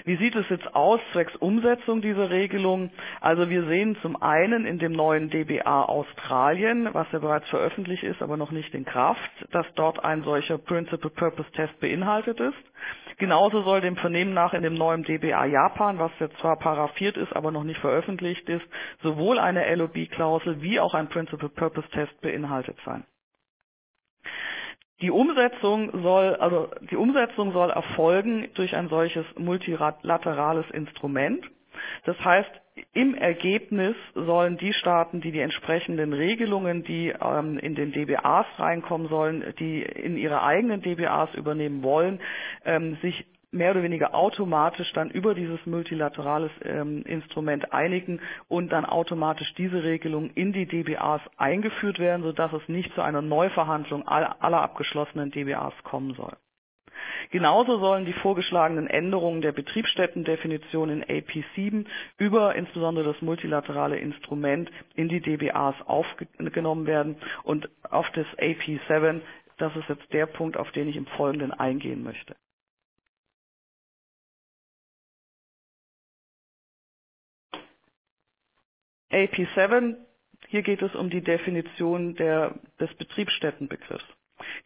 Wie 0.05 0.15
sieht 0.15 0.35
es 0.35 0.49
jetzt 0.49 0.73
aus 0.75 0.99
zwecks 1.13 1.35
Umsetzung 1.35 2.01
dieser 2.01 2.29
Regelung? 2.31 2.89
Also 3.19 3.49
wir 3.49 3.65
sehen 3.65 3.95
zum 4.01 4.21
einen 4.21 4.65
in 4.65 4.79
dem 4.79 4.91
neuen 4.93 5.29
DBA 5.29 5.83
Australien, 5.83 6.89
was 6.93 7.05
ja 7.11 7.19
bereits 7.19 7.47
veröffentlicht 7.49 8.03
ist, 8.03 8.21
aber 8.21 8.35
noch 8.37 8.51
nicht 8.51 8.73
in 8.73 8.83
Kraft, 8.85 9.29
dass 9.51 9.65
dort 9.75 10.03
ein 10.03 10.23
solcher 10.23 10.57
Principal 10.57 11.11
Purpose 11.11 11.51
Test 11.51 11.79
beinhaltet 11.79 12.39
ist. 12.39 12.57
Genauso 13.17 13.61
soll 13.61 13.81
dem 13.81 13.95
Vernehmen 13.97 14.33
nach 14.33 14.53
in 14.53 14.63
dem 14.63 14.73
neuen 14.73 15.03
DBA 15.03 15.45
Japan, 15.45 15.99
was 15.99 16.11
jetzt 16.19 16.37
zwar 16.39 16.57
paraffiert 16.57 17.17
ist, 17.17 17.35
aber 17.35 17.51
noch 17.51 17.63
nicht 17.63 17.79
veröffentlicht 17.79 18.49
ist, 18.49 18.65
sowohl 19.03 19.37
eine 19.37 19.75
LOB-Klausel 19.75 20.61
wie 20.63 20.79
auch 20.79 20.95
ein 20.95 21.09
Principal 21.09 21.49
Purpose 21.49 21.87
Test 21.89 22.19
beinhaltet 22.21 22.77
sein. 22.85 23.03
Die 25.01 25.11
Umsetzung 25.11 26.03
soll, 26.03 26.35
also 26.35 26.69
die 26.89 26.95
Umsetzung 26.95 27.53
soll 27.53 27.71
erfolgen 27.71 28.49
durch 28.53 28.75
ein 28.75 28.87
solches 28.89 29.25
multilaterales 29.37 30.69
Instrument. 30.71 31.43
Das 32.05 32.19
heißt, 32.23 32.51
im 32.93 33.15
Ergebnis 33.15 33.95
sollen 34.13 34.57
die 34.57 34.73
Staaten, 34.73 35.21
die 35.21 35.31
die 35.31 35.39
entsprechenden 35.39 36.13
Regelungen, 36.13 36.83
die 36.83 37.09
ähm, 37.09 37.57
in 37.57 37.75
den 37.75 37.91
DBAs 37.91 38.45
reinkommen 38.57 39.07
sollen, 39.07 39.53
die 39.59 39.81
in 39.81 40.17
ihre 40.17 40.43
eigenen 40.43 40.81
DBAs 40.81 41.33
übernehmen 41.35 41.83
wollen, 41.83 42.19
ähm, 42.63 42.97
sich 43.01 43.25
mehr 43.51 43.71
oder 43.71 43.83
weniger 43.83 44.15
automatisch 44.15 44.91
dann 44.93 45.11
über 45.11 45.35
dieses 45.35 45.65
multilaterales 45.65 46.51
ähm, 46.63 47.03
Instrument 47.03 47.73
einigen 47.73 48.21
und 48.47 48.71
dann 48.71 48.85
automatisch 48.85 49.53
diese 49.55 49.83
Regelung 49.83 50.31
in 50.31 50.53
die 50.53 50.65
DBAs 50.65 51.21
eingeführt 51.37 51.99
werden, 51.99 52.23
sodass 52.23 52.53
es 52.53 52.67
nicht 52.69 52.93
zu 52.95 53.01
einer 53.01 53.21
Neuverhandlung 53.21 54.07
aller 54.07 54.61
abgeschlossenen 54.61 55.31
DBAs 55.31 55.73
kommen 55.83 56.13
soll. 56.13 56.33
Genauso 57.29 57.79
sollen 57.79 58.05
die 58.05 58.13
vorgeschlagenen 58.13 58.87
Änderungen 58.87 59.41
der 59.41 59.51
Betriebsstättendefinition 59.51 60.89
in 60.89 61.03
AP7 61.03 61.85
über 62.17 62.55
insbesondere 62.55 63.13
das 63.13 63.21
multilaterale 63.21 63.97
Instrument 63.97 64.69
in 64.95 65.07
die 65.07 65.21
DBAs 65.21 65.75
aufgenommen 65.85 66.85
werden 66.87 67.17
und 67.43 67.69
auf 67.89 68.09
das 68.11 68.27
AP7, 68.37 69.21
das 69.57 69.75
ist 69.75 69.89
jetzt 69.89 70.11
der 70.13 70.25
Punkt, 70.25 70.57
auf 70.57 70.71
den 70.71 70.87
ich 70.87 70.95
im 70.95 71.05
Folgenden 71.05 71.51
eingehen 71.51 72.03
möchte. 72.03 72.35
AP7, 79.11 79.95
hier 80.47 80.61
geht 80.61 80.81
es 80.81 80.95
um 80.95 81.09
die 81.09 81.21
Definition 81.21 82.15
der, 82.15 82.55
des 82.79 82.93
Betriebsstättenbegriffs. 82.95 84.05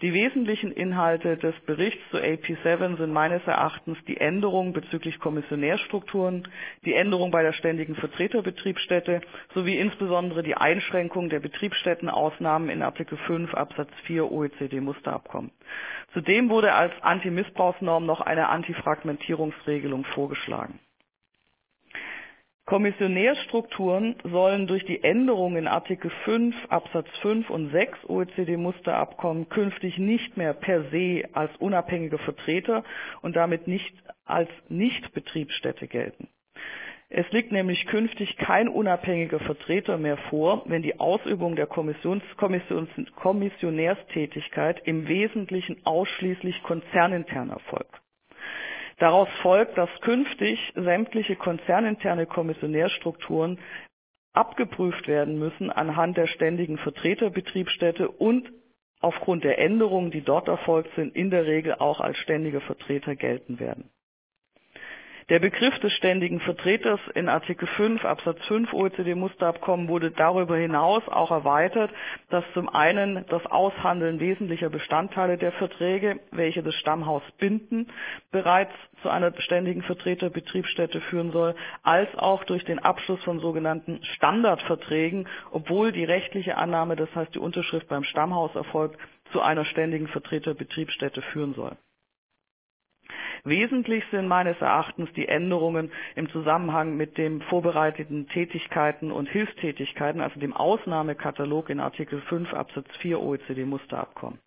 Die 0.02 0.14
wesentlichen 0.14 0.72
Inhalte 0.72 1.38
des 1.38 1.56
Berichts 1.66 2.02
zu 2.12 2.18
AP7 2.18 2.98
sind 2.98 3.12
meines 3.12 3.46
Erachtens 3.46 3.98
die 4.08 4.18
Änderung 4.18 4.74
bezüglich 4.74 5.20
Kommissionärstrukturen, 5.20 6.48
die 6.86 6.94
Änderung 6.94 7.32
bei 7.32 7.44
der 7.44 7.54
ständigen 7.54 7.96
Vertreterbetriebsstätte 7.96 9.22
sowie 9.54 9.78
insbesondere 9.78 10.44
die 10.44 10.56
Einschränkung 10.56 11.30
der 11.30 11.40
Betriebsstättenausnahmen 11.40 12.70
in 12.70 12.82
Artikel 12.82 13.18
5 13.18 13.54
Absatz 13.54 13.92
4 14.06 14.32
OECD-Musterabkommen. 14.32 15.52
Zudem 16.14 16.50
wurde 16.50 16.74
als 16.74 16.94
Anti-Missbrauchsnorm 17.02 18.06
noch 18.06 18.22
eine 18.22 18.50
Antifragmentierungsregelung 18.50 20.06
vorgeschlagen. 20.06 20.80
Kommissionärstrukturen 22.66 24.16
sollen 24.24 24.66
durch 24.66 24.84
die 24.86 25.04
Änderung 25.04 25.56
in 25.56 25.68
Artikel 25.68 26.10
5 26.24 26.56
Absatz 26.70 27.08
5 27.22 27.50
und 27.52 27.70
6 27.72 28.10
OECD-Musterabkommen 28.10 29.50
künftig 29.50 30.00
nicht 30.00 30.36
mehr 30.36 30.54
per 30.54 30.84
se 30.90 31.26
als 31.34 31.56
unabhängige 31.58 32.18
Vertreter 32.18 32.84
und 33.22 33.36
damit 33.36 33.68
nicht 33.68 33.94
als 34.26 34.50
Nichtbetriebsstätte 34.68 35.88
gelten. 35.88 36.28
Es 37.10 37.30
liegt 37.32 37.52
nämlich 37.52 37.86
künftig 37.86 38.36
kein 38.38 38.68
unabhängiger 38.68 39.40
Vertreter 39.40 40.00
mehr 40.00 40.18
vor, 40.32 40.64
wenn 40.66 40.82
die 40.82 41.00
Ausübung 41.00 41.56
der 41.56 41.68
Kommissions 41.68 42.24
Kommissions 42.36 42.90
Kommissionärstätigkeit 43.16 44.82
im 44.86 45.08
Wesentlichen 45.08 45.86
ausschließlich 45.86 46.64
konzernintern 46.64 47.52
erfolgt. 47.52 48.02
Daraus 48.98 49.28
folgt, 49.42 49.78
dass 49.78 49.90
künftig 50.02 50.60
sämtliche 50.76 51.36
konzerninterne 51.36 52.26
Kommissionärstrukturen 52.26 53.60
abgeprüft 54.34 55.08
werden 55.08 55.38
müssen 55.40 55.70
anhand 55.70 56.18
der 56.18 56.28
ständigen 56.28 56.78
Vertreterbetriebsstätte 56.78 58.10
und 58.10 58.52
aufgrund 59.02 59.44
der 59.44 59.60
Änderungen, 59.60 60.12
die 60.12 60.22
dort 60.22 60.48
erfolgt 60.48 60.94
sind, 60.96 61.16
in 61.16 61.30
der 61.30 61.46
Regel 61.46 61.76
auch 61.76 62.00
als 62.00 62.18
ständige 62.18 62.62
Vertreter 62.62 63.16
gelten 63.16 63.60
werden. 63.60 63.90
Der 65.30 65.40
Begriff 65.40 65.80
des 65.80 65.92
ständigen 65.94 66.40
Vertreters 66.40 67.00
in 67.16 67.30
Artikel 67.30 67.68
5 67.68 68.06
Absatz 68.06 68.46
5 68.46 68.72
OECD-Musterabkommen 68.74 69.88
wurde 69.88 70.12
darüber 70.12 70.56
hinaus 70.56 71.02
auch 71.08 71.32
erweitert, 71.32 71.90
dass 72.30 72.44
zum 72.54 72.70
einen 72.70 73.26
das 73.30 73.44
Aushandeln 73.48 74.20
wesentlicher 74.20 74.70
Bestandteile 74.70 75.40
der 75.40 75.52
Verträge, 75.54 76.20
welche 76.30 76.62
das 76.62 76.76
Stammhaus 76.76 77.24
binden, 77.40 77.88
bereits 78.32 78.72
zu 79.02 79.10
einer 79.10 79.34
ständigen 79.42 79.82
Vertreterbetriebsstätte 79.82 81.02
führen 81.02 81.32
soll, 81.32 81.56
als 81.82 82.16
auch 82.18 82.44
durch 82.44 82.64
den 82.64 82.78
Abschluss 82.78 83.24
von 83.24 83.40
sogenannten 83.40 84.04
Standardverträgen, 84.04 85.28
obwohl 85.50 85.92
die 85.92 86.06
rechtliche 86.06 86.56
Annahme, 86.56 86.96
das 86.96 87.10
heißt 87.16 87.34
die 87.34 87.40
Unterschrift 87.40 87.88
beim 87.88 88.04
Stammhaus 88.04 88.54
erfolgt, 88.54 89.00
zu 89.32 89.42
einer 89.42 89.66
ständigen 89.66 90.08
Vertreterbetriebsstätte 90.08 91.24
führen 91.24 91.56
soll. 91.56 91.76
Wesentlich 93.46 94.04
sind 94.10 94.28
meines 94.28 94.60
Erachtens 94.60 95.14
die 95.14 95.28
Änderungen 95.28 95.92
im 96.16 96.30
Zusammenhang 96.30 96.98
mit 96.98 97.20
den 97.20 97.44
vorbereiteten 97.44 98.28
Tätigkeiten 98.28 99.12
und 99.12 99.30
Hilfstätigkeiten, 99.30 100.20
also 100.20 100.40
dem 100.40 100.52
Ausnahmekatalog 100.54 101.70
in 101.70 101.80
Artikel 101.80 102.22
5 102.22 102.54
Absatz 102.56 102.88
4 103.02 103.22
OECD-Musterabkommen. 103.22 104.40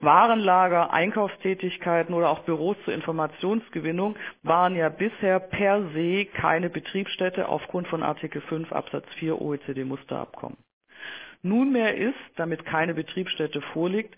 Warenlager, 0.00 0.92
Einkaufstätigkeiten 0.92 2.14
oder 2.14 2.28
auch 2.28 2.40
Büros 2.40 2.76
zur 2.84 2.92
Informationsgewinnung 2.92 4.16
waren 4.42 4.76
ja 4.76 4.90
bisher 4.90 5.40
per 5.40 5.88
se 5.94 6.26
keine 6.26 6.68
Betriebsstätte 6.68 7.48
aufgrund 7.48 7.88
von 7.88 8.02
Artikel 8.02 8.42
5 8.42 8.70
Absatz 8.70 9.06
4 9.18 9.40
OECD-Musterabkommen. 9.40 10.58
Nunmehr 11.42 11.96
ist, 11.96 12.18
damit 12.36 12.66
keine 12.66 12.92
Betriebsstätte 12.92 13.62
vorliegt, 13.72 14.14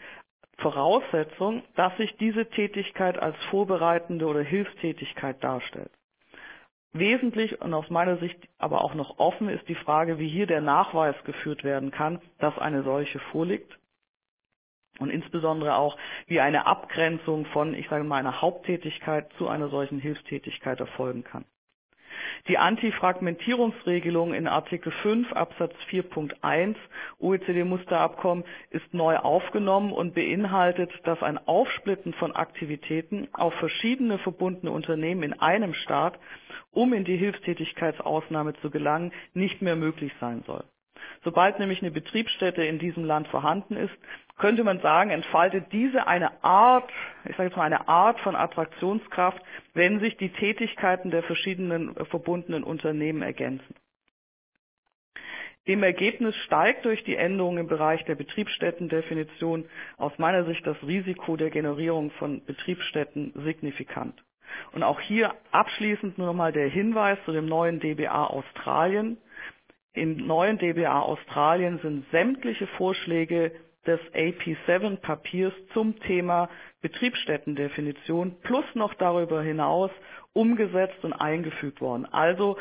Voraussetzung, 0.63 1.63
dass 1.77 1.97
sich 1.97 2.17
diese 2.17 2.47
Tätigkeit 2.47 3.19
als 3.19 3.37
vorbereitende 3.51 4.27
oder 4.27 4.43
Hilfstätigkeit 4.43 5.43
darstellt. 5.43 5.91
Wesentlich 6.95 7.61
und 7.61 7.73
aus 7.73 7.89
meiner 7.91 8.19
Sicht 8.19 8.39
aber 8.59 8.85
auch 8.85 8.95
noch 8.95 9.19
offen 9.19 9.49
ist 9.49 9.67
die 9.69 9.75
Frage, 9.75 10.19
wie 10.19 10.29
hier 10.29 10.47
der 10.47 10.61
Nachweis 10.61 11.17
geführt 11.25 11.65
werden 11.65 11.91
kann, 11.91 12.21
dass 12.39 12.59
eine 12.59 12.83
solche 12.83 13.19
vorliegt. 13.19 13.79
und 14.99 15.11
insbesondere 15.11 15.77
auch, 15.77 15.97
wie 16.27 16.41
eine 16.41 16.67
Abgrenzung 16.67 17.47
von, 17.47 17.75
ich 17.75 17.89
sage 17.89 18.05
mal, 18.05 18.19
einer 18.19 18.41
Haupttätigkeit 18.43 19.33
zu 19.39 19.49
einer 19.49 19.69
solchen 19.69 19.99
Hilfstätigkeit 19.99 20.79
erfolgen 20.81 21.25
kann. 21.25 21.45
Die 22.49 22.59
Antifragmentierungsregelung 22.59 24.35
in 24.35 24.47
Artikel 24.47 24.93
5 25.03 25.33
Absatz 25.33 25.75
4.1 25.91 26.77
OECD-Musterabkommen 27.19 28.45
ist 28.71 28.93
neu 28.93 29.17
aufgenommen 29.17 29.93
und 29.93 30.15
beinhaltet, 30.15 30.91
dass 31.05 31.23
ein 31.23 31.39
Aufsplitten 31.39 32.13
von 32.15 32.35
Aktivitäten 32.35 33.29
auf 33.33 33.55
verschiedene 33.55 34.19
verbundene 34.19 34.73
Unternehmen 34.73 35.23
in 35.23 35.41
einem 35.41 35.75
Staat, 35.75 36.19
um 36.73 36.93
in 36.93 37.05
die 37.05 37.17
Hilfstätigkeitsausnahme 37.17 38.55
zu 38.61 38.71
gelangen, 38.71 39.13
nicht 39.35 39.63
mehr 39.63 39.77
möglich 39.77 40.13
sein 40.21 40.43
soll. 40.47 40.65
Sobald 41.25 41.59
nämlich 41.59 41.83
eine 41.83 41.91
Betriebsstätte 41.91 42.65
in 42.65 42.79
diesem 42.79 43.05
Land 43.05 43.29
vorhanden 43.29 43.77
ist, 43.77 43.95
könnte 44.39 44.65
man 44.65 44.81
sagen, 44.81 45.11
entfaltet 45.11 45.67
diese 45.73 46.07
eine 46.07 46.43
Art, 46.43 46.91
ich 47.25 47.37
sage 47.37 47.49
jetzt 47.49 47.57
mal 47.57 47.65
eine 47.65 47.89
Art 47.89 48.19
von 48.21 48.35
Attraktionskraft, 48.35 49.41
wenn 49.75 50.01
sich 50.01 50.17
die 50.17 50.31
Tätigkeiten 50.31 51.11
der 51.11 51.23
verschiedenen 51.23 51.95
verbundenen 52.07 52.65
Unternehmen 52.65 53.23
ergänzen. 53.23 53.75
Im 55.65 55.85
Ergebnis 55.85 56.35
steigt 56.47 56.85
durch 56.85 57.05
die 57.05 57.15
Änderung 57.15 57.57
im 57.57 57.69
Bereich 57.69 58.05
der 58.07 58.17
Betriebsstättendefinition 58.17 59.67
aus 59.97 60.13
meiner 60.19 60.45
Sicht 60.45 60.67
das 60.67 60.77
Risiko 60.83 61.37
der 61.37 61.51
Generierung 61.51 62.11
von 62.13 62.45
Betriebsstätten 62.45 63.33
signifikant. 63.45 64.25
Und 64.73 64.83
auch 64.83 65.01
hier 65.01 65.35
abschließend 65.53 66.19
nur 66.19 66.27
nochmal 66.27 66.53
der 66.53 66.69
Hinweis 66.69 67.19
zu 67.25 67.33
dem 67.33 67.47
neuen 67.47 67.79
DBA 67.79 68.27
Australien. 68.27 69.19
Im 69.95 70.27
neuen 70.27 70.59
DBA 70.59 71.01
Australien 71.01 71.79
sind 71.83 72.11
sämtliche 72.11 72.67
Vorschläge 72.67 73.53
des 73.87 74.01
AP7-Papiers 74.15 75.53
zum 75.75 75.99
Thema 76.01 76.49
Betriebsstättendefinition 76.81 78.37
plus 78.43 78.65
noch 78.75 78.95
darüber 78.95 79.43
hinaus 79.43 79.91
umgesetzt 80.33 81.05
und 81.05 81.13
eingefügt 81.13 81.81
worden. 81.81 82.07
Also 82.07 82.57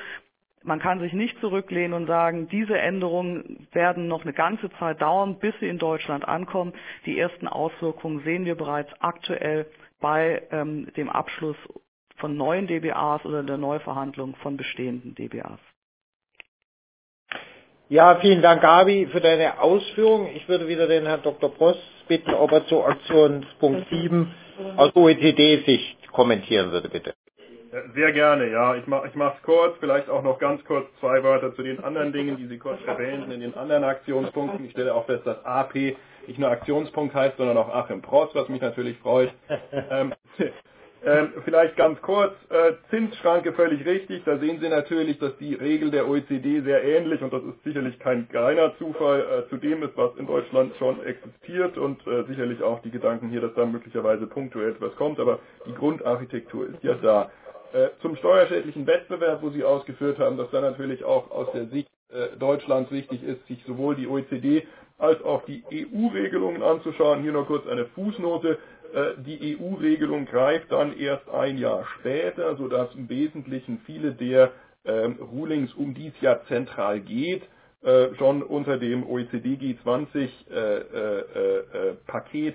man 0.63 0.80
kann 0.80 1.00
sich 1.00 1.13
nicht 1.13 1.39
zurücklehnen 1.39 1.94
und 1.94 2.08
sagen, 2.08 2.48
diese 2.50 2.78
Änderungen 2.78 3.67
werden 3.72 4.08
noch 4.08 4.24
eine 4.24 4.34
ganze 4.34 4.70
Zeit 4.72 5.02
dauern, 5.02 5.39
bis 5.39 5.54
sie 5.60 5.67
in 5.67 5.78
Deutschland 5.78 6.28
ankommen. 6.28 6.74
Die 7.06 7.17
ersten 7.17 7.48
Auswirkungen 7.48 8.24
sehen 8.24 8.46
wir 8.46 8.56
bereits 8.56 8.91
aktuell 9.00 9.67
bei 10.00 10.44
ähm, 10.52 10.91
dem 10.98 11.10
Abschluss 11.10 11.58
von 12.17 12.36
neuen 12.36 12.67
DBAs 12.67 13.26
oder 13.26 13.41
der 13.41 13.58
Neuverhandlung 13.58 14.36
von 14.36 14.58
bestehenden 14.58 15.15
DBAs. 15.15 15.60
Ja, 17.91 18.15
vielen 18.21 18.41
Dank, 18.41 18.62
Gabi, 18.62 19.08
für 19.12 19.19
deine 19.19 19.60
Ausführungen. 19.60 20.30
Ich 20.34 20.47
würde 20.47 20.69
wieder 20.69 20.88
den 20.88 21.06
Herrn 21.06 21.23
Dr. 21.23 21.54
Pross 21.54 21.75
bitten, 22.08 22.34
ob 22.34 22.54
er 22.54 22.65
zu 22.67 22.82
Aktionspunkt 22.86 23.86
7 23.89 24.34
aus 24.77 24.95
OECD-Sicht 24.95 26.10
kommentieren 26.13 26.71
würde, 26.71 26.88
bitte. 26.88 27.13
Sehr 27.93 28.13
gerne, 28.13 28.49
ja. 28.49 28.75
Ich 28.75 28.88
mache 28.88 29.08
es 29.08 29.43
kurz, 29.43 29.75
vielleicht 29.82 30.10
auch 30.10 30.23
noch 30.23 30.39
ganz 30.39 30.63
kurz 30.63 30.88
zwei 31.01 31.21
Wörter 31.21 31.54
zu 31.54 31.63
den 31.63 31.84
anderen 31.84 32.13
Dingen, 32.13 32.38
die 32.38 32.47
Sie 32.47 32.60
kurz 32.60 32.80
erwähnten 32.88 33.30
in 33.30 33.41
den 33.41 33.56
anderen 33.56 33.84
Aktionspunkten. 33.84 34.63
Ich 34.63 34.71
stelle 34.71 34.95
auch 34.95 35.06
fest, 35.06 35.27
dass 35.27 35.43
AP 35.43 35.75
nicht 35.75 36.39
nur 36.39 36.49
Aktionspunkt 36.49 37.13
heißt, 37.13 37.36
sondern 37.36 37.58
auch 37.58 37.75
Achim 37.75 38.01
Pross, 38.01 38.30
was 38.34 38.47
mich 38.47 38.62
natürlich 38.62 38.97
freut. 38.99 39.34
ähm, 39.91 40.13
ähm, 41.04 41.34
vielleicht 41.46 41.76
ganz 41.78 42.00
kurz, 42.02 42.34
äh, 42.50 42.74
Zinsschranke 42.90 43.54
völlig 43.54 43.86
richtig. 43.86 44.24
Da 44.26 44.38
sehen 44.38 44.60
Sie 44.62 44.70
natürlich, 44.70 45.18
dass 45.20 45.36
die 45.38 45.56
Regel 45.56 45.90
der 45.92 46.08
OECD 46.08 46.62
sehr 46.62 46.84
ähnlich, 46.84 47.22
und 47.22 47.34
das 47.34 47.44
ist 47.44 47.64
sicherlich 47.64 47.98
kein 48.00 48.30
kleiner 48.30 48.78
Zufall, 48.78 49.22
äh, 49.22 49.50
zu 49.50 49.58
dem 49.58 49.82
ist, 49.84 49.98
was 49.98 50.16
in 50.18 50.28
Deutschland 50.28 50.76
schon 50.78 51.04
existiert 51.04 51.78
und 51.78 52.06
äh, 52.06 52.24
sicherlich 52.28 52.62
auch 52.62 52.82
die 52.82 52.92
Gedanken 52.92 53.30
hier, 53.30 53.42
dass 53.42 53.54
da 53.56 53.66
möglicherweise 53.66 54.28
punktuell 54.28 54.72
etwas 54.72 54.96
kommt, 54.96 55.20
aber 55.20 55.40
die 55.66 55.74
Grundarchitektur 55.74 56.68
ist 56.68 56.84
ja 56.84 56.94
da. 56.96 57.32
Äh, 57.74 57.90
zum 58.02 58.16
steuerschädlichen 58.18 58.86
Wettbewerb, 58.86 59.42
wo 59.42 59.50
Sie 59.50 59.64
ausgeführt 59.64 60.20
haben, 60.20 60.38
dass 60.38 60.52
da 60.52 60.62
natürlich 60.62 61.04
auch 61.06 61.32
aus 61.32 61.52
der 61.54 61.68
Sicht 61.68 61.90
äh, 62.10 62.36
Deutschlands 62.38 62.92
wichtig 62.92 63.24
ist, 63.24 63.48
sich 63.48 63.64
sowohl 63.66 63.96
die 63.96 64.08
OECD 64.08 64.68
als 64.98 65.24
auch 65.24 65.44
die 65.46 65.64
EU-Regelungen 65.74 66.62
anzuschauen. 66.62 67.22
Hier 67.24 67.32
nur 67.32 67.48
kurz 67.48 67.66
eine 67.68 67.86
Fußnote. 67.86 68.58
Äh, 68.93 69.21
die 69.25 69.58
EU-Regelung 69.58 70.25
greift 70.25 70.71
dann 70.71 70.97
erst 70.97 71.30
ein 71.30 71.58
Jahr 71.58 71.86
später, 71.99 72.56
sodass 72.58 72.93
im 72.95 73.10
Wesentlichen 73.10 73.80
viele 73.86 74.13
der 74.13 74.51
ähm, 74.86 75.17
Rulings, 75.21 75.73
um 75.73 75.93
die 75.93 76.08
es 76.08 76.21
ja 76.21 76.41
zentral 76.47 76.99
geht, 76.99 77.43
äh, 77.84 78.13
schon 78.15 78.43
unter 78.43 78.77
dem 78.77 79.04
OECD 79.08 79.56
G20 79.56 80.30
äh, 80.51 81.93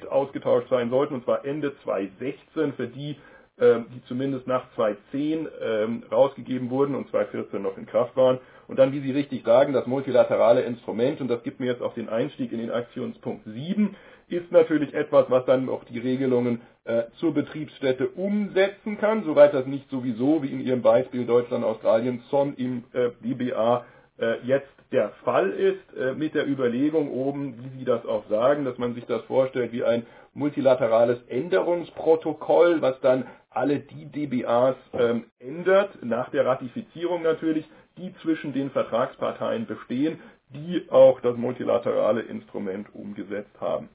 ausgetauscht 0.09 0.68
sein 0.68 0.90
sollten, 0.90 1.14
und 1.14 1.25
zwar 1.25 1.44
Ende 1.44 1.72
2016 1.83 2.75
für 2.75 2.87
die, 2.88 3.16
ähm, 3.59 3.87
die 3.94 4.05
zumindest 4.05 4.46
nach 4.46 4.64
2010 4.75 5.49
ähm, 5.61 6.03
rausgegeben 6.12 6.70
wurden 6.70 6.94
und 6.94 7.09
2014 7.11 7.61
noch 7.62 7.77
in 7.79 7.87
Kraft 7.87 8.16
waren. 8.16 8.38
Und 8.68 8.79
dann, 8.79 8.92
wie 8.92 9.01
Sie 9.01 9.11
richtig 9.12 9.44
sagen, 9.44 9.72
das 9.72 9.87
multilaterale 9.87 10.62
Instrument, 10.62 11.20
und 11.20 11.29
das 11.29 11.42
gibt 11.42 11.61
mir 11.61 11.66
jetzt 11.66 11.83
auch 11.83 11.94
den 11.94 12.09
Einstieg 12.09 12.53
in 12.53 12.59
den 12.59 12.70
Aktionspunkt 12.70 13.44
7, 13.46 13.96
ist 14.29 14.51
natürlich 14.51 14.93
etwas, 14.95 15.27
was 15.31 15.45
dann 15.47 15.69
auch 15.69 15.85
die 15.85 15.99
Regelungen 15.99 16.61
äh, 16.85 17.05
zur 17.19 17.33
Betriebsstätte 17.35 18.09
umsetzen 18.09 18.99
kann, 18.99 19.25
soweit 19.25 19.55
das 19.55 19.67
nicht 19.67 19.89
sowieso, 19.91 20.43
wie 20.43 20.49
in 20.49 20.61
Ihrem 20.61 20.83
Beispiel 20.83 21.27
Deutschland, 21.27 21.65
Australien, 21.65 22.23
SON 22.31 22.55
im 22.55 22.85
äh, 22.93 23.11
DBA 23.23 23.85
äh, 24.19 24.41
jetzt 24.45 24.69
der 24.93 25.11
Fall 25.25 25.51
ist, 25.51 25.97
äh, 25.97 26.15
mit 26.15 26.35
der 26.35 26.47
Überlegung 26.49 27.11
oben, 27.11 27.55
wie 27.59 27.79
Sie 27.79 27.85
das 27.85 28.05
auch 28.07 28.29
sagen, 28.29 28.65
dass 28.65 28.79
man 28.79 28.95
sich 28.95 29.05
das 29.07 29.23
vorstellt 29.25 29.73
wie 29.73 29.85
ein 29.85 30.07
multilaterales 30.35 31.19
Änderungsprotokoll, 31.29 32.83
was 32.83 33.01
dann 33.01 33.27
alle 33.51 33.81
die 33.81 34.07
DBAs 34.07 34.77
ähm, 34.93 35.25
ändert, 35.39 36.03
nach 36.03 36.31
der 36.31 36.45
Ratifizierung 36.47 37.23
natürlich, 37.23 37.65
die 37.97 38.15
zwischen 38.23 38.53
den 38.53 38.71
Vertragsparteien 38.71 39.67
bestehen, 39.67 40.19
die 40.51 40.87
auch 40.91 41.21
das 41.21 41.37
multilaterale 41.37 42.21
Instrument 42.23 42.95
umgesetzt 42.95 43.59
haben. 43.61 43.89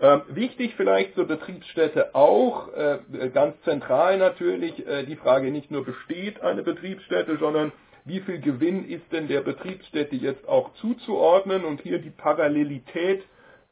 Ähm, 0.00 0.22
wichtig 0.28 0.74
vielleicht 0.76 1.14
zur 1.14 1.26
Betriebsstätte 1.26 2.14
auch, 2.14 2.72
äh, 2.72 2.98
ganz 3.32 3.54
zentral 3.62 4.18
natürlich, 4.18 4.84
äh, 4.86 5.04
die 5.04 5.16
Frage 5.16 5.52
nicht 5.52 5.70
nur 5.70 5.84
besteht 5.84 6.40
eine 6.40 6.62
Betriebsstätte, 6.62 7.36
sondern 7.38 7.72
wie 8.04 8.20
viel 8.20 8.40
Gewinn 8.40 8.88
ist 8.88 9.10
denn 9.12 9.28
der 9.28 9.40
Betriebsstätte 9.40 10.16
jetzt 10.16 10.46
auch 10.48 10.74
zuzuordnen? 10.74 11.64
Und 11.64 11.80
hier 11.80 12.00
die 12.00 12.10
Parallelität 12.10 13.22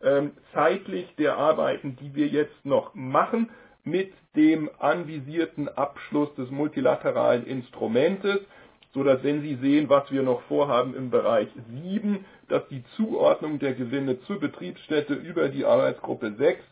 ähm, 0.02 0.32
zeitlich 0.54 1.12
der 1.16 1.36
Arbeiten, 1.36 1.96
die 2.00 2.14
wir 2.14 2.28
jetzt 2.28 2.64
noch 2.64 2.94
machen, 2.94 3.50
mit 3.84 4.12
dem 4.36 4.70
anvisierten 4.78 5.68
Abschluss 5.68 6.32
des 6.36 6.50
multilateralen 6.50 7.44
Instrumentes 7.44 8.38
so 8.94 9.02
dass 9.02 9.22
wenn 9.22 9.42
Sie 9.42 9.56
sehen, 9.56 9.88
was 9.88 10.10
wir 10.10 10.22
noch 10.22 10.42
vorhaben 10.42 10.94
im 10.94 11.10
Bereich 11.10 11.48
7, 11.82 12.24
dass 12.48 12.66
die 12.68 12.84
Zuordnung 12.96 13.58
der 13.58 13.74
Gewinne 13.74 14.20
zur 14.22 14.38
Betriebsstätte 14.38 15.14
über 15.14 15.48
die 15.48 15.64
Arbeitsgruppe 15.64 16.34
6 16.36 16.62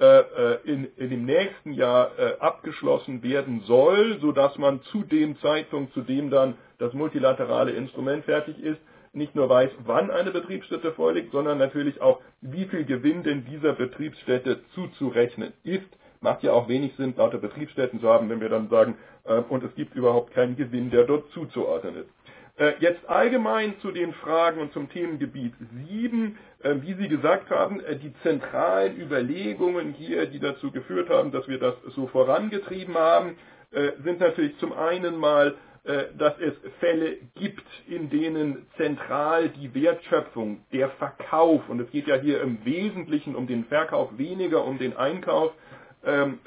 äh, 0.00 0.04
äh, 0.04 0.58
in, 0.64 0.88
in 0.96 1.10
dem 1.10 1.24
nächsten 1.24 1.72
Jahr 1.72 2.16
äh, 2.18 2.38
abgeschlossen 2.38 3.22
werden 3.24 3.62
soll, 3.66 4.18
so 4.20 4.30
dass 4.30 4.56
man 4.56 4.80
zu 4.82 5.02
dem 5.02 5.36
Zeitpunkt, 5.40 5.92
zu 5.92 6.02
dem 6.02 6.30
dann 6.30 6.54
das 6.78 6.92
multilaterale 6.92 7.72
Instrument 7.72 8.24
fertig 8.24 8.62
ist, 8.62 8.80
nicht 9.12 9.34
nur 9.34 9.48
weiß, 9.48 9.70
wann 9.84 10.10
eine 10.10 10.30
Betriebsstätte 10.30 10.92
vorliegt, 10.92 11.32
sondern 11.32 11.58
natürlich 11.58 12.00
auch, 12.00 12.20
wie 12.40 12.66
viel 12.66 12.84
Gewinn 12.84 13.24
denn 13.24 13.44
dieser 13.44 13.72
Betriebsstätte 13.72 14.60
zuzurechnen 14.74 15.52
ist. 15.64 15.88
Macht 16.20 16.42
ja 16.42 16.52
auch 16.52 16.68
wenig 16.68 16.94
Sinn, 16.96 17.14
lauter 17.16 17.38
Betriebsstätten 17.38 18.00
zu 18.00 18.08
haben, 18.08 18.28
wenn 18.28 18.40
wir 18.40 18.48
dann 18.48 18.68
sagen, 18.68 18.96
äh, 19.24 19.40
und 19.48 19.64
es 19.64 19.74
gibt 19.74 19.94
überhaupt 19.94 20.32
keinen 20.32 20.56
Gewinn, 20.56 20.90
der 20.90 21.04
dort 21.04 21.30
zuzuordnen 21.30 21.96
ist. 21.96 22.08
Äh, 22.58 22.72
jetzt 22.80 23.08
allgemein 23.08 23.78
zu 23.80 23.92
den 23.92 24.12
Fragen 24.14 24.60
und 24.60 24.72
zum 24.72 24.88
Themengebiet 24.88 25.54
7. 25.88 26.36
Äh, 26.62 26.74
wie 26.80 26.94
Sie 26.94 27.08
gesagt 27.08 27.50
haben, 27.50 27.80
äh, 27.80 27.96
die 27.96 28.12
zentralen 28.22 29.00
Überlegungen 29.00 29.92
hier, 29.92 30.26
die 30.26 30.40
dazu 30.40 30.72
geführt 30.72 31.08
haben, 31.08 31.30
dass 31.30 31.46
wir 31.46 31.58
das 31.58 31.74
so 31.94 32.08
vorangetrieben 32.08 32.96
haben, 32.96 33.36
äh, 33.70 33.92
sind 34.02 34.18
natürlich 34.18 34.56
zum 34.58 34.72
einen 34.72 35.16
mal, 35.16 35.54
äh, 35.84 36.06
dass 36.18 36.34
es 36.40 36.54
Fälle 36.80 37.18
gibt, 37.36 37.66
in 37.86 38.10
denen 38.10 38.66
zentral 38.76 39.50
die 39.50 39.72
Wertschöpfung, 39.74 40.64
der 40.72 40.90
Verkauf, 40.90 41.68
und 41.68 41.80
es 41.80 41.90
geht 41.92 42.08
ja 42.08 42.16
hier 42.16 42.42
im 42.42 42.64
Wesentlichen 42.64 43.36
um 43.36 43.46
den 43.46 43.66
Verkauf, 43.66 44.18
weniger 44.18 44.64
um 44.64 44.78
den 44.78 44.96
Einkauf, 44.96 45.52
ähm, 46.04 46.38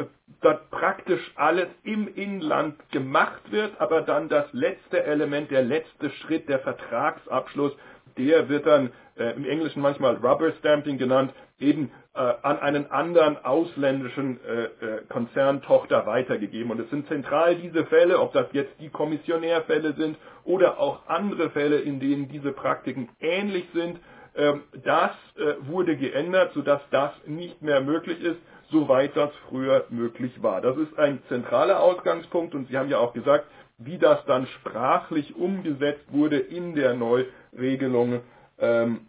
dort 0.41 0.69
praktisch 0.71 1.31
alles 1.35 1.67
im 1.83 2.07
Inland 2.15 2.75
gemacht 2.91 3.51
wird, 3.51 3.79
aber 3.79 4.01
dann 4.01 4.29
das 4.29 4.45
letzte 4.53 5.03
Element, 5.03 5.51
der 5.51 5.63
letzte 5.63 6.09
Schritt, 6.09 6.49
der 6.49 6.59
Vertragsabschluss, 6.59 7.73
der 8.17 8.49
wird 8.49 8.65
dann 8.65 8.91
äh, 9.17 9.35
im 9.35 9.45
Englischen 9.45 9.81
manchmal 9.81 10.15
Rubber 10.15 10.51
Stamping 10.59 10.97
genannt, 10.97 11.33
eben 11.59 11.91
äh, 12.13 12.19
an 12.19 12.59
einen 12.59 12.91
anderen 12.91 13.43
ausländischen 13.45 14.39
äh, 14.43 14.63
äh, 14.63 14.69
Konzerntochter 15.09 16.05
weitergegeben. 16.05 16.71
Und 16.71 16.79
es 16.79 16.89
sind 16.89 17.07
zentral 17.07 17.55
diese 17.55 17.85
Fälle, 17.85 18.19
ob 18.19 18.33
das 18.33 18.47
jetzt 18.53 18.73
die 18.79 18.89
Kommissionärfälle 18.89 19.93
sind 19.93 20.17
oder 20.43 20.79
auch 20.79 21.07
andere 21.07 21.51
Fälle, 21.51 21.77
in 21.79 21.99
denen 21.99 22.27
diese 22.29 22.51
Praktiken 22.51 23.09
ähnlich 23.19 23.65
sind, 23.73 23.99
Ähm, 24.35 24.63
das 24.83 25.11
äh, 25.35 25.55
wurde 25.67 25.97
geändert, 25.97 26.53
sodass 26.53 26.81
das 26.91 27.11
nicht 27.25 27.61
mehr 27.61 27.81
möglich 27.81 28.21
ist, 28.21 28.39
soweit 28.71 29.15
das 29.15 29.31
früher 29.49 29.86
möglich 29.89 30.41
war. 30.41 30.62
Das 30.62 30.77
ist 30.77 30.97
ein 30.97 31.21
zentraler 31.27 31.81
Ausgangspunkt 31.81 32.55
und 32.55 32.67
Sie 32.67 32.77
haben 32.77 32.89
ja 32.89 32.99
auch 32.99 33.13
gesagt, 33.13 33.45
wie 33.77 33.97
das 33.97 34.23
dann 34.25 34.47
sprachlich 34.47 35.36
umgesetzt 35.36 36.05
wurde 36.12 36.38
in 36.38 36.75
der 36.75 36.93
Neuregelung 36.93 38.21
ähm, 38.60 39.07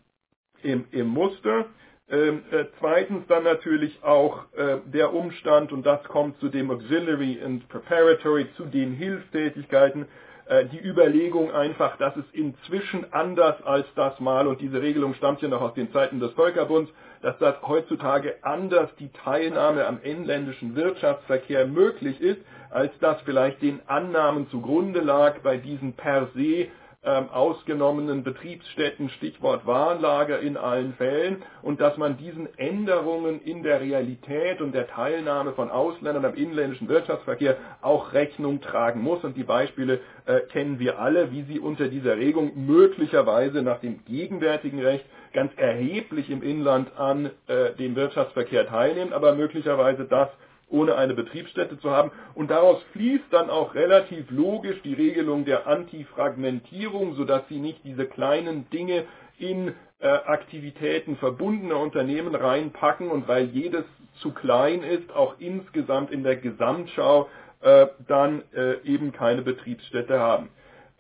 im, 0.63 0.85
im 0.91 1.07
Muster. 1.09 1.67
Ähm, 2.11 2.43
äh, 2.51 2.65
zweitens 2.79 3.27
dann 3.27 3.45
natürlich 3.45 4.03
auch 4.03 4.45
äh, 4.55 4.79
der 4.87 5.15
Umstand, 5.15 5.73
und 5.73 5.87
das 5.87 6.03
kommt 6.05 6.39
zu 6.41 6.49
dem 6.49 6.71
Auxiliary 6.71 7.41
and 7.43 7.69
Preparatory, 7.69 8.47
zu 8.57 8.65
den 8.67 8.93
Hilfstätigkeiten, 8.93 10.07
äh, 10.53 10.67
die 10.67 10.81
Überlegung 10.87 11.51
einfach, 11.51 11.97
dass 11.97 12.15
es 12.17 12.25
inzwischen 12.33 13.11
anders 13.13 13.63
als 13.65 13.87
das 13.95 14.21
mal, 14.21 14.47
und 14.47 14.61
diese 14.61 14.83
Regelung 14.83 15.15
stammt 15.15 15.41
ja 15.41 15.49
noch 15.49 15.63
aus 15.63 15.73
den 15.75 15.91
Zeiten 15.93 16.21
des 16.21 16.33
Völkerbunds, 16.33 16.93
dass 17.23 17.39
das 17.39 17.55
heutzutage 17.63 18.35
anders 18.43 18.91
die 18.99 19.11
Teilnahme 19.25 19.87
am 19.87 20.01
inländischen 20.03 20.77
Wirtschaftsverkehr 20.77 21.67
möglich 21.67 22.21
ist, 22.21 22.41
als 22.71 22.93
das 23.01 23.21
vielleicht 23.23 23.63
den 23.63 23.81
Annahmen 23.87 24.49
zugrunde 24.51 25.01
lag 25.01 25.39
bei 25.39 25.57
diesen 25.57 25.95
per 25.95 26.29
se 26.35 26.67
ähm, 27.05 27.31
ausgenommenen 27.31 28.23
Betriebsstätten, 28.23 29.09
Stichwort 29.11 29.67
Warenlager 29.67 30.39
in 30.39 30.57
allen 30.57 30.95
Fällen, 30.95 31.43
und 31.63 31.81
dass 31.81 31.97
man 31.97 32.17
diesen 32.17 32.49
Änderungen 32.59 33.41
in 33.43 33.63
der 33.63 33.81
Realität 33.81 34.61
und 34.61 34.73
der 34.73 34.87
Teilnahme 34.87 35.53
von 35.53 35.71
Ausländern 35.71 36.25
am 36.25 36.35
inländischen 36.35 36.89
Wirtschaftsverkehr 36.89 37.57
auch 37.81 38.13
Rechnung 38.13 38.61
tragen 38.61 39.03
muss. 39.03 39.25
Und 39.25 39.37
die 39.37 39.45
Beispiele 39.45 40.01
äh, 40.27 40.41
kennen 40.53 40.79
wir 40.79 41.01
alle, 41.01 41.33
wie 41.33 41.43
sie 41.43 41.59
unter 41.59 41.89
dieser 41.89 42.17
Regung 42.17 42.53
möglicherweise 42.67 43.63
nach 43.63 43.81
dem 43.81 44.05
gegenwärtigen 44.05 44.81
Recht 44.81 45.05
ganz 45.33 45.53
erheblich 45.57 46.31
im 46.31 46.43
Inland 46.43 46.97
an 46.97 47.31
äh, 47.49 47.73
dem 47.75 47.97
Wirtschaftsverkehr 47.97 48.67
teilnehmen, 48.69 49.13
aber 49.13 49.35
möglicherweise 49.35 50.05
das 50.05 50.29
ohne 50.73 50.97
eine 50.97 51.15
Betriebsstätte 51.15 51.79
zu 51.79 51.91
haben. 51.91 52.11
Und 52.35 52.51
daraus 52.51 52.83
fließt 52.93 53.27
dann 53.31 53.51
auch 53.51 53.75
relativ 53.75 54.31
logisch 54.31 54.81
die 54.83 54.95
Regelung 54.95 55.45
der 55.45 55.67
Antifragmentierung, 55.67 57.15
sodass 57.15 57.43
sie 57.49 57.61
nicht 57.61 57.85
diese 57.85 58.07
kleinen 58.07 58.69
Dinge 58.71 59.05
in 59.39 59.75
äh, 60.01 60.09
Aktivitäten 60.09 61.17
verbundener 61.17 61.79
Unternehmen 61.79 62.35
reinpacken 62.35 63.11
und 63.11 63.29
weil 63.29 63.45
jedes 63.47 63.85
zu 64.21 64.33
klein 64.33 64.83
ist, 64.83 65.13
auch 65.13 65.37
insgesamt 65.39 66.11
in 66.11 66.23
der 66.23 66.37
Gesamtschau 66.37 67.29
äh, 67.61 67.87
dann 68.09 68.43
äh, 68.55 68.81
eben 68.85 69.13
keine 69.13 69.43
Betriebsstätte 69.43 70.19
haben. 70.19 70.49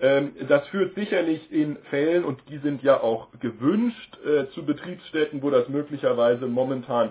Ähm, 0.00 0.32
das 0.48 0.66
führt 0.68 0.94
sicherlich 0.94 1.52
in 1.52 1.76
Fällen, 1.90 2.24
und 2.24 2.40
die 2.48 2.58
sind 2.58 2.82
ja 2.82 3.00
auch 3.00 3.28
gewünscht, 3.40 4.18
äh, 4.24 4.46
zu 4.50 4.64
Betriebsstätten, 4.64 5.42
wo 5.42 5.50
das 5.50 5.68
möglicherweise 5.68 6.46
momentan 6.46 7.11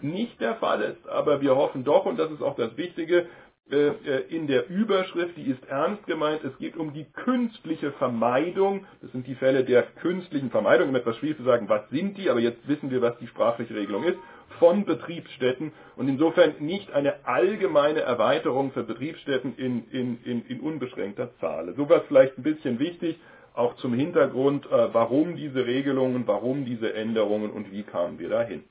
nicht 0.00 0.40
der 0.40 0.54
Fall 0.56 0.82
ist. 0.82 1.08
Aber 1.08 1.40
wir 1.40 1.56
hoffen 1.56 1.84
doch, 1.84 2.06
und 2.06 2.18
das 2.18 2.30
ist 2.30 2.42
auch 2.42 2.56
das 2.56 2.76
Wichtige, 2.76 3.26
äh, 3.70 3.88
äh, 3.88 4.24
in 4.28 4.46
der 4.46 4.68
Überschrift, 4.68 5.38
die 5.38 5.50
ist 5.50 5.64
ernst 5.68 6.06
gemeint, 6.06 6.44
es 6.44 6.56
geht 6.58 6.76
um 6.76 6.92
die 6.92 7.06
künstliche 7.14 7.92
Vermeidung. 7.92 8.84
Das 9.00 9.10
sind 9.12 9.26
die 9.26 9.34
Fälle 9.36 9.64
der 9.64 9.84
künstlichen 9.84 10.50
Vermeidung, 10.50 10.90
um 10.90 10.94
etwas 10.94 11.16
schwierig 11.16 11.38
zu 11.38 11.44
sagen, 11.44 11.66
was 11.70 11.88
sind 11.88 12.18
die, 12.18 12.28
aber 12.28 12.40
jetzt 12.40 12.68
wissen 12.68 12.90
wir, 12.90 13.00
was 13.00 13.16
die 13.18 13.26
sprachliche 13.26 13.74
Regelung 13.74 14.04
ist, 14.04 14.18
von 14.58 14.84
Betriebsstätten 14.84 15.72
und 15.96 16.08
insofern 16.08 16.56
nicht 16.58 16.92
eine 16.92 17.26
allgemeine 17.26 18.00
Erweiterung 18.00 18.70
für 18.72 18.82
Betriebsstätten 18.82 19.56
in, 19.56 19.88
in, 19.90 20.22
in, 20.24 20.44
in 20.46 20.60
unbeschränkter 20.60 21.30
Zahl. 21.40 21.72
So 21.74 21.88
was 21.88 22.02
vielleicht 22.06 22.36
ein 22.36 22.42
bisschen 22.42 22.78
wichtig, 22.78 23.18
auch 23.54 23.76
zum 23.76 23.94
Hintergrund, 23.94 24.68
warum 24.70 25.36
diese 25.36 25.64
Regelungen, 25.64 26.26
warum 26.26 26.64
diese 26.64 26.92
Änderungen 26.92 27.50
und 27.50 27.72
wie 27.72 27.84
kamen 27.84 28.18
wir 28.18 28.28
dahin. 28.28 28.64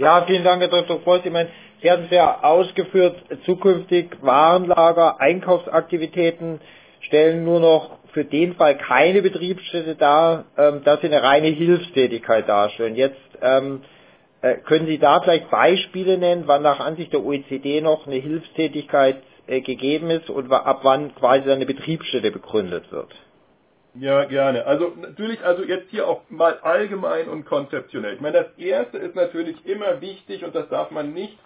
Ja, 0.00 0.24
vielen 0.26 0.44
Dank, 0.44 0.62
Herr 0.62 0.68
Dr. 0.68 1.00
Frost. 1.00 1.26
Ich 1.26 1.32
meine, 1.32 1.50
Sie 1.82 1.90
hatten 1.90 2.04
es 2.04 2.10
ja 2.10 2.42
ausgeführt, 2.42 3.22
zukünftig 3.44 4.16
Warenlager, 4.22 5.20
Einkaufsaktivitäten 5.20 6.60
stellen 7.00 7.44
nur 7.44 7.60
noch 7.60 7.98
für 8.14 8.24
den 8.24 8.54
Fall 8.54 8.78
keine 8.78 9.20
Betriebsstätte 9.20 9.96
dar, 9.96 10.46
ähm, 10.56 10.82
dass 10.84 11.02
sie 11.02 11.06
eine 11.08 11.22
reine 11.22 11.48
Hilfstätigkeit 11.48 12.48
darstellen. 12.48 12.96
Jetzt 12.96 13.20
ähm, 13.42 13.82
äh, 14.40 14.56
können 14.56 14.86
Sie 14.86 14.98
da 14.98 15.20
vielleicht 15.20 15.50
Beispiele 15.50 16.16
nennen, 16.16 16.44
wann 16.46 16.62
nach 16.62 16.80
Ansicht 16.80 17.12
der 17.12 17.22
OECD 17.22 17.82
noch 17.82 18.06
eine 18.06 18.16
Hilfstätigkeit 18.16 19.22
äh, 19.46 19.60
gegeben 19.60 20.08
ist 20.08 20.30
und 20.30 20.50
ab 20.50 20.80
wann 20.82 21.14
quasi 21.14 21.50
eine 21.50 21.66
Betriebsstätte 21.66 22.30
begründet 22.30 22.90
wird? 22.90 23.14
Ja, 23.94 24.24
gerne. 24.24 24.66
Also 24.66 24.92
natürlich, 24.96 25.42
also 25.44 25.64
jetzt 25.64 25.90
hier 25.90 26.06
auch 26.06 26.22
mal 26.30 26.58
allgemein 26.60 27.28
und 27.28 27.44
konzeptionell. 27.44 28.14
Ich 28.14 28.20
meine, 28.20 28.44
das 28.44 28.58
Erste 28.58 28.98
ist 28.98 29.16
natürlich 29.16 29.66
immer 29.66 30.00
wichtig 30.00 30.44
und 30.44 30.54
das 30.54 30.68
darf 30.68 30.90
man 30.92 31.12
nicht 31.12 31.36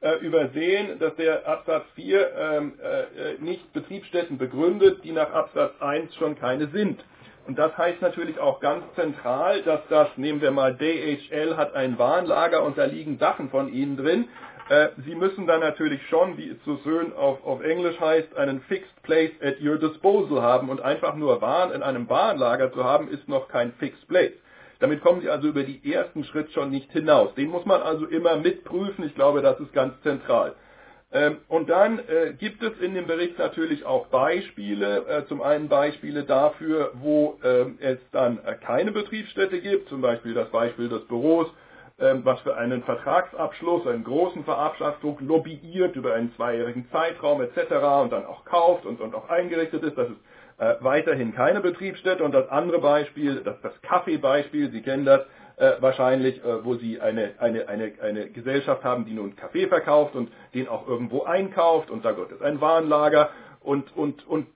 äh, 0.00 0.16
übersehen, 0.16 0.98
dass 0.98 1.14
der 1.14 1.46
Absatz 1.46 1.84
4 1.94 2.34
ähm, 2.36 2.72
äh, 2.82 3.42
nicht 3.42 3.72
Betriebsstätten 3.72 4.36
begründet, 4.36 5.04
die 5.04 5.12
nach 5.12 5.32
Absatz 5.32 5.80
1 5.80 6.14
schon 6.16 6.36
keine 6.36 6.66
sind. 6.68 7.04
Und 7.46 7.58
das 7.58 7.76
heißt 7.76 8.00
natürlich 8.00 8.38
auch 8.38 8.60
ganz 8.60 8.84
zentral, 8.94 9.62
dass 9.62 9.80
das, 9.88 10.08
nehmen 10.16 10.40
wir 10.40 10.52
mal 10.52 10.74
DHL, 10.74 11.56
hat 11.56 11.74
ein 11.74 11.98
Warenlager 11.98 12.62
und 12.62 12.78
da 12.78 12.84
liegen 12.84 13.18
Sachen 13.18 13.50
von 13.50 13.72
Ihnen 13.72 13.96
drin. 13.96 14.28
Äh, 14.72 14.88
Sie 15.04 15.14
müssen 15.14 15.46
dann 15.46 15.60
natürlich 15.60 16.00
schon, 16.08 16.38
wie 16.38 16.48
es 16.48 16.56
so 16.64 16.78
schön 16.82 17.12
auf, 17.12 17.44
auf 17.44 17.62
Englisch 17.62 18.00
heißt, 18.00 18.34
einen 18.38 18.62
Fixed 18.62 19.02
Place 19.02 19.32
at 19.42 19.60
your 19.60 19.76
disposal 19.76 20.40
haben 20.40 20.70
und 20.70 20.80
einfach 20.80 21.14
nur 21.14 21.42
Waren 21.42 21.72
in 21.72 21.82
einem 21.82 22.08
Warenlager 22.08 22.72
zu 22.72 22.82
haben, 22.82 23.08
ist 23.08 23.28
noch 23.28 23.48
kein 23.48 23.74
Fixed 23.74 24.08
Place. 24.08 24.32
Damit 24.80 25.02
kommen 25.02 25.20
Sie 25.20 25.28
also 25.28 25.48
über 25.48 25.64
die 25.64 25.92
ersten 25.92 26.24
Schritt 26.24 26.52
schon 26.52 26.70
nicht 26.70 26.90
hinaus. 26.90 27.34
Den 27.34 27.50
muss 27.50 27.66
man 27.66 27.82
also 27.82 28.06
immer 28.06 28.36
mitprüfen. 28.36 29.04
Ich 29.04 29.14
glaube, 29.14 29.42
das 29.42 29.60
ist 29.60 29.74
ganz 29.74 29.92
zentral. 30.04 30.54
Ähm, 31.12 31.36
und 31.48 31.68
dann 31.68 31.98
äh, 31.98 32.32
gibt 32.32 32.62
es 32.62 32.72
in 32.80 32.94
dem 32.94 33.06
Bericht 33.06 33.38
natürlich 33.38 33.84
auch 33.84 34.06
Beispiele, 34.06 35.04
äh, 35.06 35.26
zum 35.26 35.42
einen 35.42 35.68
Beispiele 35.68 36.24
dafür, 36.24 36.92
wo 36.94 37.38
ähm, 37.44 37.76
es 37.78 37.98
dann 38.12 38.38
keine 38.64 38.92
Betriebsstätte 38.92 39.60
gibt, 39.60 39.90
zum 39.90 40.00
Beispiel 40.00 40.32
das 40.32 40.48
Beispiel 40.48 40.88
des 40.88 41.06
Büros, 41.08 41.48
was 42.24 42.40
für 42.40 42.56
einen 42.56 42.82
Vertragsabschluss, 42.82 43.86
einen 43.86 44.04
großen 44.04 44.44
Verabschaffung 44.44 45.18
lobbyiert 45.20 45.96
über 45.96 46.14
einen 46.14 46.34
zweijährigen 46.34 46.88
Zeitraum 46.90 47.40
etc. 47.42 47.72
und 48.02 48.12
dann 48.12 48.26
auch 48.26 48.44
kauft 48.44 48.86
und, 48.86 49.00
und 49.00 49.14
auch 49.14 49.28
eingerichtet 49.28 49.82
ist. 49.82 49.96
Das 49.96 50.08
ist 50.08 50.16
äh, 50.58 50.74
weiterhin 50.80 51.34
keine 51.34 51.60
Betriebsstätte. 51.60 52.24
Und 52.24 52.32
das 52.32 52.48
andere 52.48 52.80
Beispiel, 52.80 53.42
das, 53.44 53.60
das 53.62 53.72
Kaffeebeispiel, 53.82 54.70
Sie 54.70 54.82
kennen 54.82 55.04
das, 55.04 55.22
äh, 55.56 55.72
wahrscheinlich, 55.80 56.42
äh, 56.44 56.64
wo 56.64 56.74
sie 56.74 57.00
eine, 57.00 57.34
eine, 57.38 57.68
eine, 57.68 57.92
eine 58.00 58.30
Gesellschaft 58.30 58.84
haben, 58.84 59.04
die 59.04 59.12
nun 59.12 59.36
Kaffee 59.36 59.68
verkauft 59.68 60.14
und 60.14 60.30
den 60.54 60.68
auch 60.68 60.88
irgendwo 60.88 61.22
einkauft 61.22 61.90
und 61.90 62.04
da 62.04 62.12
gibt 62.12 62.32
es 62.32 62.40
ein 62.40 62.60
Warenlager 62.60 63.30
und, 63.60 63.96
und, 63.96 64.26
und 64.26 64.46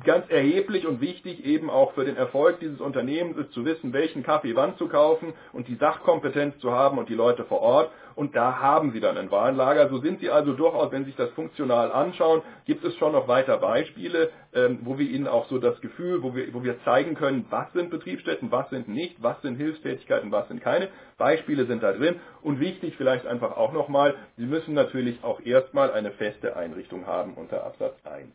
ganz 0.00 0.30
erheblich 0.30 0.86
und 0.86 1.02
wichtig 1.02 1.44
eben 1.44 1.68
auch 1.68 1.92
für 1.92 2.06
den 2.06 2.16
Erfolg 2.16 2.60
dieses 2.60 2.80
Unternehmens 2.80 3.36
ist 3.36 3.52
zu 3.52 3.66
wissen, 3.66 3.92
welchen 3.92 4.22
Kaffee 4.22 4.56
wann 4.56 4.76
zu 4.78 4.88
kaufen 4.88 5.34
und 5.52 5.68
die 5.68 5.74
Sachkompetenz 5.74 6.58
zu 6.60 6.72
haben 6.72 6.96
und 6.96 7.10
die 7.10 7.14
Leute 7.14 7.44
vor 7.44 7.60
Ort. 7.60 7.90
Und 8.14 8.34
da 8.34 8.58
haben 8.58 8.92
sie 8.92 9.00
dann 9.00 9.18
ein 9.18 9.30
Warenlager. 9.30 9.88
So 9.90 9.98
sind 9.98 10.20
sie 10.20 10.30
also 10.30 10.54
durchaus, 10.54 10.92
wenn 10.92 11.04
Sie 11.04 11.10
sich 11.10 11.16
das 11.16 11.30
funktional 11.30 11.92
anschauen, 11.92 12.42
gibt 12.64 12.84
es 12.84 12.94
schon 12.96 13.12
noch 13.12 13.28
weiter 13.28 13.58
Beispiele, 13.58 14.30
ähm, 14.54 14.80
wo 14.82 14.98
wir 14.98 15.08
Ihnen 15.08 15.26
auch 15.26 15.46
so 15.48 15.58
das 15.58 15.80
Gefühl, 15.80 16.22
wo 16.22 16.34
wir, 16.34 16.52
wo 16.54 16.62
wir 16.62 16.82
zeigen 16.84 17.14
können, 17.14 17.46
was 17.50 17.70
sind 17.72 17.90
Betriebsstätten, 17.90 18.50
was 18.50 18.68
sind 18.70 18.88
nicht, 18.88 19.22
was 19.22 19.40
sind 19.42 19.56
Hilfstätigkeiten, 19.56 20.32
was 20.32 20.48
sind 20.48 20.62
keine. 20.62 20.88
Beispiele 21.18 21.66
sind 21.66 21.82
da 21.82 21.92
drin. 21.92 22.20
Und 22.42 22.60
wichtig 22.60 22.96
vielleicht 22.96 23.26
einfach 23.26 23.56
auch 23.56 23.72
nochmal, 23.72 24.14
Sie 24.36 24.46
müssen 24.46 24.74
natürlich 24.74 25.22
auch 25.22 25.40
erstmal 25.40 25.90
eine 25.92 26.12
feste 26.12 26.56
Einrichtung 26.56 27.06
haben 27.06 27.34
unter 27.34 27.64
Absatz 27.64 27.94
1. 28.04 28.32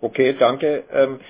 Okay, 0.00 0.34
danke. 0.38 0.84
Ähm, 0.92 1.20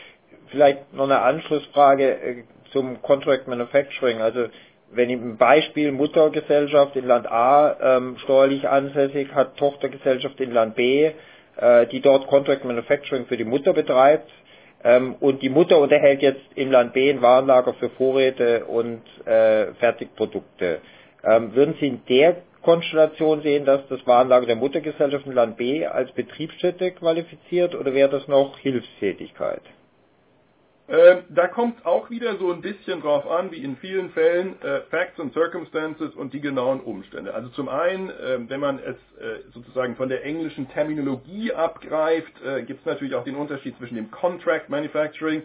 vielleicht 0.51 0.93
noch 0.93 1.05
eine 1.05 1.21
Anschlussfrage 1.23 2.11
äh, 2.11 2.45
zum 2.73 3.01
Contract 3.03 3.49
Manufacturing. 3.49 4.21
Also 4.21 4.47
wenn 4.91 5.11
im 5.11 5.37
Beispiel 5.37 5.93
Muttergesellschaft 5.93 6.97
in 6.97 7.07
Land 7.07 7.31
A 7.31 7.97
ähm, 7.97 8.17
steuerlich 8.25 8.69
ansässig 8.69 9.35
hat, 9.35 9.57
Tochtergesellschaft 9.57 10.41
in 10.41 10.53
Land 10.53 10.77
B, 10.77 11.11
äh, 11.57 11.87
die 11.89 12.01
dort 12.01 12.27
Contract 12.27 12.65
Manufacturing 12.65 13.27
für 13.27 13.37
die 13.37 13.45
Mutter 13.45 13.73
betreibt, 13.73 14.31
ähm, 14.85 15.17
und 15.21 15.43
die 15.43 15.51
Mutter 15.51 15.79
unterhält 15.79 16.23
jetzt 16.23 16.41
im 16.55 16.71
Land 16.71 16.93
B 16.93 17.11
ein 17.11 17.21
Warenlager 17.21 17.75
für 17.75 17.91
Vorräte 17.91 18.65
und 18.67 19.03
äh, 19.27 19.75
Fertigprodukte. 19.75 20.81
Würden 21.21 21.75
Sie 21.81 21.89
in 21.89 22.03
der 22.09 22.37
Konstellation 22.69 23.41
sehen, 23.41 23.65
dass 23.65 23.81
das 23.89 24.07
Warenlager 24.07 24.45
der 24.45 24.57
Muttergesellschaft 24.57 25.25
in 25.25 25.33
Land 25.33 25.57
B 25.57 25.87
als 25.87 26.13
Betriebsstätte 26.13 26.91
qualifiziert 26.91 27.75
oder 27.75 27.95
wäre 27.95 28.11
das 28.11 28.29
noch 28.29 28.59
Hilfstätigkeit? 28.59 29.63
Äh, 30.87 31.23
da 31.31 31.49
kommt 31.49 31.87
auch 31.87 32.11
wieder 32.11 32.37
so 32.37 32.53
ein 32.53 32.61
bisschen 32.61 33.01
drauf 33.01 33.27
an, 33.27 33.51
wie 33.53 33.65
in 33.65 33.79
vielen 33.79 34.11
Fällen, 34.11 34.61
äh, 34.61 34.83
Facts 34.91 35.19
and 35.19 35.33
Circumstances 35.33 36.15
und 36.15 36.35
die 36.35 36.43
genauen 36.43 36.81
Umstände. 36.81 37.33
Also 37.33 37.49
zum 37.49 37.71
einen, 37.71 38.11
äh, 38.11 38.39
wenn 38.47 38.61
man 38.61 38.79
es 38.81 38.97
äh, 39.19 39.51
sozusagen 39.55 39.97
von 39.97 40.11
der 40.11 40.23
englischen 40.27 40.69
Terminologie 40.69 41.55
abgreift, 41.55 42.35
äh, 42.45 42.65
gibt 42.65 42.81
es 42.81 42.87
natürlich 42.87 43.15
auch 43.15 43.25
den 43.25 43.37
Unterschied 43.37 43.79
zwischen 43.79 43.95
dem 43.95 44.11
Contract 44.11 44.69
Manufacturing 44.69 45.43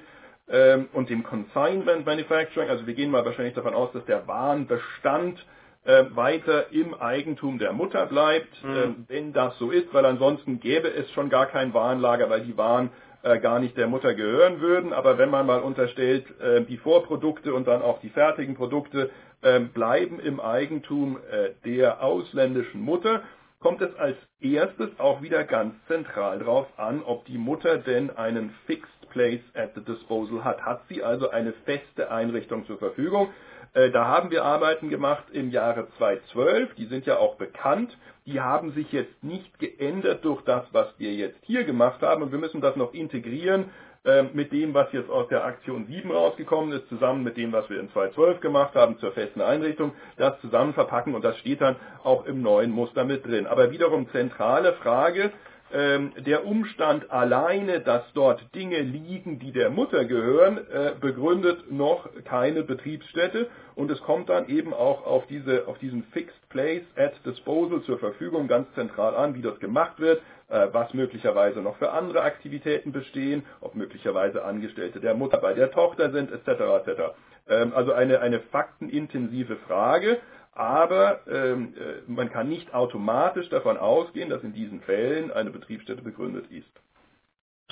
ähm, 0.50 0.90
und 0.92 1.10
dem 1.10 1.24
Consignment 1.24 2.06
Manufacturing. 2.06 2.70
Also 2.70 2.86
wir 2.86 2.96
gehen 2.96 3.12
mal 3.12 3.24
wahrscheinlich 3.24 3.54
davon 3.54 3.74
aus, 3.74 3.94
dass 3.94 4.04
der 4.04 4.28
Warenbestand 4.28 5.40
äh, 5.86 6.06
weiter 6.14 6.72
im 6.72 6.94
Eigentum 6.94 7.60
der 7.60 7.74
Mutter 7.74 8.06
bleibt, 8.06 8.64
mhm. 8.64 8.76
äh, 8.76 8.88
wenn 9.08 9.34
das 9.34 9.58
so 9.58 9.72
ist, 9.72 9.94
weil 9.94 10.06
ansonsten 10.06 10.60
gäbe 10.60 10.88
es 10.88 11.10
schon 11.12 11.30
gar 11.30 11.48
kein 11.48 11.74
Warenlager, 11.74 12.30
weil 12.30 12.42
die 12.42 12.58
Waren 12.58 12.90
äh, 13.24 13.40
gar 13.40 13.60
nicht 13.60 13.78
der 13.78 13.88
Mutter 13.88 14.14
gehören 14.14 14.62
würden. 14.62 14.94
Aber 14.94 15.18
wenn 15.18 15.30
man 15.30 15.46
mal 15.46 15.60
unterstellt, 15.60 16.26
äh, 16.40 16.62
die 16.62 16.78
Vorprodukte 16.78 17.54
und 17.54 17.68
dann 17.68 17.82
auch 17.82 18.00
die 18.00 18.10
fertigen 18.10 18.56
Produkte 18.56 19.10
äh, 19.42 19.60
bleiben 19.60 20.20
im 20.20 20.40
Eigentum 20.40 21.18
äh, 21.32 21.52
der 21.66 22.04
ausländischen 22.04 22.82
Mutter, 22.82 23.24
kommt 23.60 23.82
es 23.82 23.96
als 23.96 24.18
erstes 24.42 24.90
auch 25.00 25.22
wieder 25.22 25.46
ganz 25.46 25.74
zentral 25.88 26.40
darauf 26.40 26.68
an, 26.78 27.02
ob 27.02 27.26
die 27.26 27.38
Mutter 27.38 27.78
denn 27.78 28.10
einen 28.10 28.54
Fixed 28.68 29.10
Place 29.10 29.42
at 29.54 29.74
the 29.76 29.82
Disposal 29.82 30.44
hat. 30.44 30.62
Hat 30.66 30.82
sie 30.90 31.02
also 31.02 31.30
eine 31.30 31.54
feste 31.66 32.12
Einrichtung 32.12 32.66
zur 32.66 32.78
Verfügung? 32.78 33.30
Äh, 33.74 33.90
da 33.90 34.08
haben 34.08 34.30
wir 34.32 34.44
Arbeiten 34.44 34.90
gemacht 34.90 35.26
im 35.32 35.50
Jahre 35.50 35.88
2012, 35.98 36.76
die 36.76 36.86
sind 36.86 37.06
ja 37.06 37.18
auch 37.18 37.36
bekannt. 37.36 37.98
Die 38.26 38.40
haben 38.40 38.72
sich 38.72 38.92
jetzt 38.92 39.24
nicht 39.24 39.60
geändert 39.60 40.24
durch 40.24 40.42
das, 40.44 40.64
was 40.72 40.88
wir 40.98 41.14
jetzt 41.14 41.40
hier 41.44 41.64
gemacht 41.64 42.02
haben. 42.02 42.22
Und 42.24 42.32
wir 42.32 42.40
müssen 42.40 42.62
das 42.62 42.76
noch 42.76 42.94
integrieren 42.94 43.72
äh, 44.06 44.24
mit 44.24 44.52
dem, 44.52 44.74
was 44.74 44.92
jetzt 44.92 45.10
aus 45.10 45.28
der 45.30 45.44
Aktion 45.44 45.88
7 45.88 46.12
rausgekommen 46.12 46.72
ist, 46.72 46.88
zusammen 46.90 47.24
mit 47.24 47.36
dem, 47.36 47.52
was 47.52 47.70
wir 47.70 47.80
in 47.80 47.92
2012 47.92 48.42
gemacht 48.42 48.76
haben 48.76 48.98
zur 49.00 49.12
festen 49.12 49.42
Einrichtung, 49.42 49.94
das 50.18 50.40
zusammen 50.42 50.74
verpacken 50.74 51.16
und 51.16 51.24
das 51.24 51.38
steht 51.40 51.62
dann 51.62 51.76
auch 52.04 52.26
im 52.26 52.42
neuen 52.42 52.72
Muster 52.72 53.06
mit 53.06 53.26
drin. 53.26 53.48
Aber 53.48 53.72
wiederum 53.72 54.10
zentrale 54.12 54.74
Frage, 54.74 55.24
ähm, 55.24 55.32
der 55.74 56.46
Umstand 56.46 57.10
alleine, 57.10 57.80
dass 57.80 58.04
dort 58.14 58.44
Dinge 58.54 58.80
liegen, 58.82 59.40
die 59.40 59.52
der 59.52 59.72
Mutter 59.72 60.06
gehören, 60.06 60.58
äh, 60.58 60.92
begründet 61.00 61.72
noch 61.72 62.08
keine 62.26 62.64
Betriebsstätte 62.64 63.48
und 63.76 63.90
es 63.90 64.00
kommt 64.02 64.30
dann 64.30 64.48
eben 64.50 64.74
auch 64.74 65.06
auf, 65.06 65.26
diese, 65.28 65.68
auf 65.68 65.80
diesen 65.80 66.04
Fixed 66.12 66.50
Place 66.50 66.84
at 66.96 67.14
Disposal 67.26 67.82
zur 67.84 67.98
Verfügung 67.98 68.48
ganz 68.48 68.72
zentral 68.76 69.16
an, 69.16 69.34
wie 69.34 69.42
das 69.42 69.60
gemacht 69.60 70.00
wird, 70.00 70.22
äh, 70.50 70.68
was 70.72 70.94
möglicherweise 70.94 71.62
noch 71.62 71.78
für 71.78 71.92
andere 71.92 72.22
Aktivitäten 72.22 72.92
bestehen, 72.92 73.44
ob 73.60 73.76
möglicherweise 73.76 74.46
Angestellte 74.46 75.00
der 75.00 75.16
Mutter 75.16 75.38
bei 75.38 75.54
der 75.54 75.72
Tochter 75.72 76.12
sind, 76.12 76.32
etc. 76.32 76.48
etc. 76.86 77.02
Ähm, 77.50 77.74
also 77.74 77.94
eine, 77.94 78.20
eine 78.20 78.40
faktenintensive 78.40 79.56
Frage, 79.68 80.20
aber 80.56 81.22
ähm, 81.28 81.74
äh, 81.76 82.12
man 82.12 82.32
kann 82.32 82.50
nicht 82.50 82.74
automatisch 82.74 83.50
davon 83.50 83.78
ausgehen, 83.78 84.30
dass 84.30 84.44
in 84.44 84.54
diesen 84.54 84.82
Fällen 84.82 85.32
eine 85.32 85.50
Betriebsstätte 85.50 86.02
begründet 86.02 86.46
ist. 86.52 86.70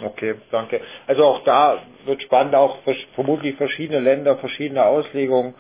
Okay, 0.01 0.35
danke. 0.51 0.81
Also 1.05 1.25
auch 1.25 1.43
da 1.43 1.79
wird 2.05 2.21
spannend, 2.23 2.55
auch 2.55 2.77
vermutlich 3.13 3.55
verschiedene 3.55 3.99
Länder, 3.99 4.37
verschiedene 4.37 4.85
Auslegungen, 4.85 5.53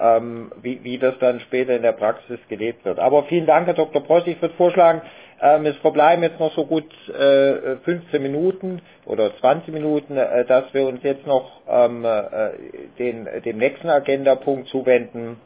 ähm, 0.00 0.52
wie, 0.62 0.82
wie 0.82 0.98
das 0.98 1.18
dann 1.18 1.40
später 1.40 1.76
in 1.76 1.82
der 1.82 1.92
Praxis 1.92 2.38
gelebt 2.48 2.84
wird. 2.84 2.98
Aber 2.98 3.24
vielen 3.24 3.46
Dank, 3.46 3.66
Herr 3.66 3.74
Dr. 3.74 4.02
Prost. 4.02 4.26
Ich 4.26 4.40
würde 4.40 4.54
vorschlagen, 4.54 5.02
ähm, 5.42 5.66
es 5.66 5.76
verbleiben 5.78 6.22
jetzt 6.22 6.40
noch 6.40 6.54
so 6.54 6.64
gut 6.64 6.86
äh, 7.08 7.76
15 7.84 8.22
Minuten 8.22 8.80
oder 9.04 9.36
20 9.38 9.74
Minuten, 9.74 10.16
äh, 10.16 10.46
dass 10.46 10.72
wir 10.72 10.86
uns 10.86 11.02
jetzt 11.02 11.26
noch 11.26 11.60
ähm, 11.68 12.04
äh, 12.04 12.50
den, 12.98 13.28
dem 13.44 13.58
nächsten 13.58 13.90
Agendapunkt 13.90 14.68
zuwenden 14.68 15.38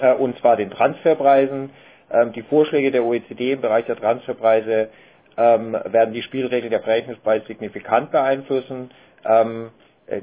und 0.00 0.38
zwar 0.38 0.56
den 0.56 0.70
Transferpreisen. 0.70 1.70
Ähm, 2.10 2.32
die 2.32 2.42
Vorschläge 2.42 2.90
der 2.90 3.04
OECD 3.04 3.52
im 3.52 3.60
Bereich 3.60 3.86
der 3.86 3.96
Transferpreise 3.96 4.88
ähm, 5.36 5.72
werden 5.72 6.14
die 6.14 6.22
Spielregeln 6.22 6.70
der 6.70 6.80
Verrechnungspreise 6.82 7.46
signifikant 7.46 8.10
beeinflussen. 8.10 8.90
Ähm, 9.24 9.70
äh, 10.06 10.22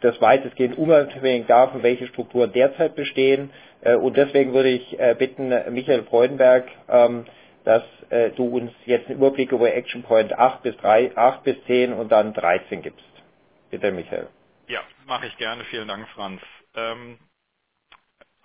das 0.00 0.20
weitestgehend 0.20 0.76
unabhängig 0.76 1.46
davon, 1.46 1.82
welche 1.82 2.06
Strukturen 2.08 2.52
derzeit 2.52 2.94
bestehen. 2.94 3.50
Äh, 3.80 3.94
und 3.96 4.16
deswegen 4.16 4.52
würde 4.52 4.68
ich 4.68 4.98
äh, 4.98 5.14
bitten, 5.18 5.48
Michael 5.72 6.04
Freudenberg, 6.04 6.66
dass 7.64 7.82
äh, 8.10 8.30
du 8.30 8.46
uns 8.46 8.72
jetzt 8.86 9.08
einen 9.08 9.18
Überblick 9.18 9.52
über 9.52 9.72
Action 9.74 10.02
Point 10.02 10.32
8 10.32 10.62
bis, 10.62 10.76
3, 10.78 11.16
8 11.16 11.44
bis 11.44 11.56
10 11.66 11.92
und 11.92 12.10
dann 12.10 12.32
13 12.32 12.82
gibst. 12.82 13.04
Bitte, 13.70 13.90
Michael. 13.90 14.28
Ja, 14.68 14.80
mache 15.06 15.26
ich 15.26 15.36
gerne. 15.36 15.64
Vielen 15.64 15.88
Dank, 15.88 16.08
Franz. 16.08 16.40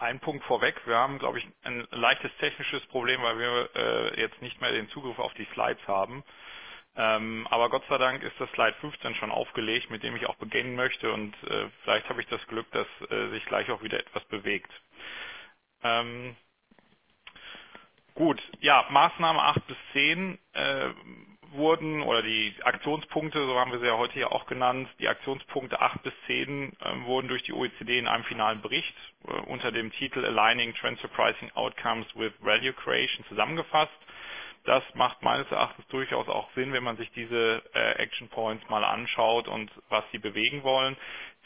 Ein 0.03 0.19
Punkt 0.19 0.45
vorweg. 0.45 0.75
Wir 0.85 0.97
haben, 0.97 1.19
glaube 1.19 1.39
ich, 1.39 1.47
ein 1.63 1.87
leichtes 1.91 2.31
technisches 2.39 2.85
Problem, 2.87 3.21
weil 3.23 3.39
wir 3.39 3.69
äh, 3.75 4.21
jetzt 4.21 4.41
nicht 4.41 4.61
mehr 4.61 4.71
den 4.71 4.89
Zugriff 4.89 5.19
auf 5.19 5.33
die 5.35 5.47
Slides 5.53 5.87
haben. 5.87 6.23
Ähm, 6.95 7.47
aber 7.49 7.69
Gott 7.69 7.83
sei 7.89 7.97
Dank 7.97 8.23
ist 8.23 8.39
das 8.39 8.49
Slide 8.51 8.75
15 8.81 9.15
schon 9.15 9.31
aufgelegt, 9.31 9.89
mit 9.89 10.03
dem 10.03 10.15
ich 10.15 10.27
auch 10.27 10.35
beginnen 10.35 10.75
möchte 10.75 11.11
und 11.11 11.33
äh, 11.43 11.69
vielleicht 11.83 12.09
habe 12.09 12.21
ich 12.21 12.27
das 12.27 12.45
Glück, 12.47 12.69
dass 12.71 12.87
äh, 13.09 13.29
sich 13.29 13.45
gleich 13.45 13.71
auch 13.71 13.81
wieder 13.83 13.99
etwas 13.99 14.23
bewegt. 14.25 14.71
Ähm, 15.83 16.35
gut, 18.15 18.41
ja, 18.61 18.85
Maßnahme 18.89 19.41
8 19.41 19.67
bis 19.67 19.77
10 19.93 20.39
äh, 20.53 20.89
wurden, 21.53 22.01
oder 22.01 22.21
die 22.21 22.53
Aktionspunkte, 22.63 23.45
so 23.45 23.59
haben 23.59 23.71
wir 23.71 23.79
sie 23.79 23.87
ja 23.87 23.97
heute 23.97 24.13
hier 24.13 24.31
auch 24.31 24.45
genannt, 24.45 24.89
die 24.99 25.07
Aktionspunkte 25.07 25.79
8 25.79 26.03
bis 26.03 26.13
10 26.27 26.73
äh, 26.73 27.05
wurden 27.05 27.27
durch 27.27 27.43
die 27.43 27.53
OECD 27.53 27.99
in 27.99 28.07
einem 28.07 28.23
finalen 28.25 28.61
Bericht 28.61 28.95
äh, 29.27 29.31
unter 29.47 29.71
dem 29.71 29.91
Titel 29.91 30.25
Aligning 30.25 30.73
Transfer 30.75 31.07
Pricing 31.09 31.51
Outcomes 31.55 32.07
with 32.15 32.33
Value 32.41 32.73
Creation 32.73 33.25
zusammengefasst. 33.29 33.91
Das 34.65 34.83
macht 34.93 35.21
meines 35.21 35.51
Erachtens 35.51 35.85
durchaus 35.87 36.27
auch 36.29 36.49
Sinn, 36.55 36.71
wenn 36.71 36.83
man 36.83 36.97
sich 36.97 37.11
diese 37.11 37.61
äh, 37.73 37.93
Action 38.01 38.29
Points 38.29 38.67
mal 38.69 38.83
anschaut 38.83 39.47
und 39.47 39.69
was 39.89 40.03
sie 40.11 40.19
bewegen 40.19 40.63
wollen. 40.63 40.95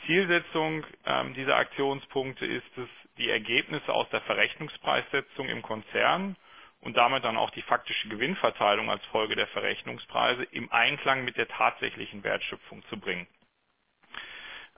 Zielsetzung 0.06 0.86
ähm, 1.06 1.34
dieser 1.34 1.56
Aktionspunkte 1.56 2.46
ist 2.46 2.78
es, 2.78 2.88
die 3.18 3.30
Ergebnisse 3.30 3.92
aus 3.92 4.08
der 4.10 4.22
Verrechnungspreissetzung 4.22 5.50
im 5.50 5.64
Konzern 5.64 6.36
und 6.82 6.98
damit 6.98 7.24
dann 7.24 7.38
auch 7.38 7.50
die 7.52 7.62
faktische 7.64 8.10
Gewinnverteilung 8.10 8.90
als 8.90 9.06
Folge 9.08 9.36
der 9.36 9.48
Verrechnungspreise 9.48 10.44
im 10.52 10.72
Einklang 10.72 11.26
mit 11.26 11.38
der 11.38 11.48
tatsächlichen 11.48 12.24
Wertschöpfung 12.24 12.84
zu 12.90 13.00
bringen. 13.00 13.28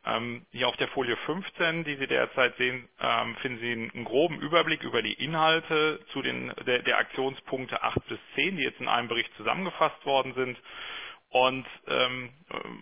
Ähm, 0.06 0.46
hier 0.52 0.70
auf 0.70 0.78
der 0.78 0.88
Folie 0.90 1.18
15, 1.18 1.84
die 1.84 1.98
Sie 1.98 2.08
derzeit 2.08 2.56
sehen, 2.58 2.88
ähm, 3.02 3.36
finden 3.38 3.60
Sie 3.60 3.72
einen, 3.72 4.06
groben 4.06 4.40
Überblick 4.40 4.82
über 4.84 5.02
die 5.02 5.14
Inhalte 5.14 6.00
zu 6.14 6.22
den, 6.22 6.54
der, 6.66 6.84
der, 6.84 7.00
Aktionspunkte 7.00 7.84
8 7.84 8.08
bis 8.08 8.20
10, 8.36 8.58
die 8.58 8.64
jetzt 8.64 8.80
in 8.80 8.88
einem 8.88 9.10
Bericht 9.10 9.34
zusammengefasst 9.36 10.06
worden 10.06 10.34
sind. 10.36 10.58
Und 11.32 11.68
ähm, 11.88 12.32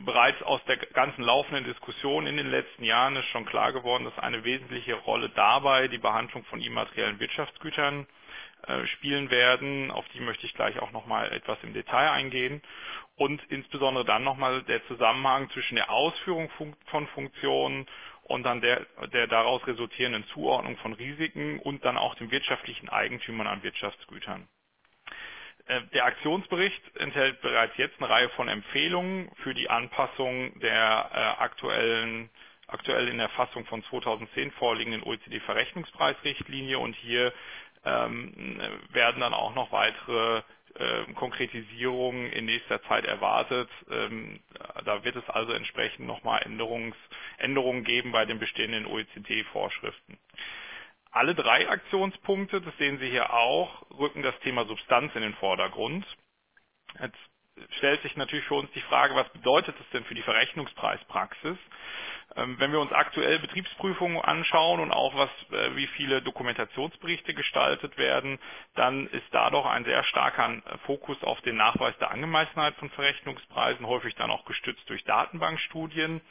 bereits 0.06 0.42
aus 0.44 0.64
der 0.66 0.78
ganzen 0.78 1.24
laufenden 1.24 1.66
Diskussion 1.66 2.28
in 2.28 2.38
den 2.38 2.50
letzten 2.50 2.84
Jahren 2.84 3.16
ist 3.18 3.26
schon 3.26 3.46
klar 3.46 3.74
geworden, 3.74 4.06
dass 4.06 4.18
eine 4.20 4.44
wesentliche 4.46 4.94
Rolle 4.94 5.30
dabei 5.30 5.90
die 5.90 5.98
Behandlung 5.98 6.46
von 6.46 6.62
immateriellen 6.62 7.20
Wirtschaftsgütern 7.20 8.08
spielen 8.88 9.32
werden. 9.32 9.92
Auf 9.92 10.06
die 10.10 10.20
möchte 10.20 10.46
ich 10.46 10.54
gleich 10.54 10.80
auch 10.80 10.92
nochmal 10.92 11.32
etwas 11.32 11.58
im 11.64 11.74
Detail 11.74 12.12
eingehen. 12.12 12.62
Und 13.16 13.42
insbesondere 13.50 14.06
dann 14.06 14.24
nochmal 14.24 14.62
der 14.64 14.86
Zusammenhang 14.88 15.50
zwischen 15.52 15.76
der 15.76 15.90
Ausführung 15.90 16.50
von 16.86 17.08
Funktionen 17.08 17.88
und 18.24 18.44
dann 18.44 18.62
der, 18.62 18.86
der 19.14 19.28
daraus 19.28 19.66
resultierenden 19.66 20.26
Zuordnung 20.28 20.78
von 20.78 20.94
Risiken 20.94 21.60
und 21.60 21.84
dann 21.86 21.98
auch 21.98 22.16
dem 22.16 22.30
wirtschaftlichen 22.30 22.90
Eigentümern 22.90 23.48
an 23.48 23.64
Wirtschaftsgütern. 23.64 24.48
Äh, 25.68 25.82
der 25.94 26.06
Aktionsbericht 26.06 26.82
enthält 26.98 27.42
bereits 27.42 27.76
jetzt 27.78 28.00
eine 28.00 28.10
Reihe 28.10 28.30
von 28.30 28.48
Empfehlungen 28.48 29.32
für 29.44 29.54
die 29.54 29.70
Anpassung 29.70 30.60
der 30.60 31.10
äh, 31.14 31.44
aktuellen 31.44 32.30
aktuell 32.68 33.08
in 33.08 33.18
der 33.18 33.30
Fassung 33.30 33.66
von 33.66 33.82
2010 33.86 34.52
vorliegenden 34.52 35.02
OECD-Verrechnungspreisrichtlinie 35.04 36.78
und 36.78 36.96
hier 36.98 37.34
werden 38.92 39.22
dann 39.22 39.34
auch 39.34 39.56
noch 39.56 39.72
weitere 39.72 40.42
äh, 40.76 41.14
Konkretisierungen 41.14 42.32
in 42.32 42.46
nächster 42.46 42.82
Zeit 42.84 43.06
erwartet. 43.06 43.70
Ähm, 43.90 44.40
da 44.86 45.04
wird 45.04 45.16
es 45.16 45.30
also 45.30 45.54
entsprechend 45.54 46.08
nochmal 46.08 46.42
Änderungen 46.44 47.84
geben 47.84 48.12
bei 48.12 48.26
den 48.26 48.40
bestehenden 48.40 48.86
OECD-Vorschriften. 48.86 50.18
Alle 51.12 51.36
drei 51.36 51.70
Aktionspunkte, 51.70 52.62
das 52.62 52.78
sehen 52.78 53.00
Sie 53.00 53.10
hier 53.10 53.34
auch, 53.34 53.90
rücken 53.98 54.22
das 54.24 54.38
Thema 54.42 54.66
Substanz 54.66 55.16
in 55.16 55.22
den 55.22 55.34
Vordergrund. 55.36 56.06
Jetzt 57.00 57.18
stellt 57.78 58.02
sich 58.04 58.16
natürlich 58.16 58.46
für 58.46 58.56
uns 58.56 58.72
die 58.74 58.82
Frage, 58.82 59.16
was 59.16 59.30
bedeutet 59.30 59.76
das 59.80 59.90
denn 59.92 60.06
für 60.06 60.16
die 60.16 60.22
Verrechnungspreispraxis? 60.22 61.58
Ähm, 62.36 62.60
wenn 62.60 62.72
wir 62.72 62.80
uns 62.80 62.92
aktuell 62.92 63.40
Betriebsprüfungen 63.40 64.22
anschauen 64.22 64.80
und 64.80 64.92
auch 64.92 65.16
was, 65.16 65.30
äh, 65.52 65.76
wie 65.76 65.88
viele 65.88 66.22
Dokumentationsberichte 66.22 67.34
gestaltet 67.34 67.98
werden, 67.98 68.38
dann 68.76 69.08
ist 69.08 69.26
da 69.32 69.50
doch 69.50 69.66
ein 69.66 69.86
sehr 69.86 70.04
starker 70.04 70.50
äh, 70.50 70.78
Fokus 70.86 71.22
auf 71.24 71.40
den 71.42 71.56
Nachweis 71.56 71.98
der 72.00 72.12
Angemessenheit 72.12 72.76
von 72.76 72.90
Verrechnungspreisen, 72.92 73.88
häufig 73.88 74.16
dann 74.16 74.32
auch 74.32 74.46
gestützt 74.46 74.90
durch 74.90 75.04
Datenbankstudien. 75.06 76.22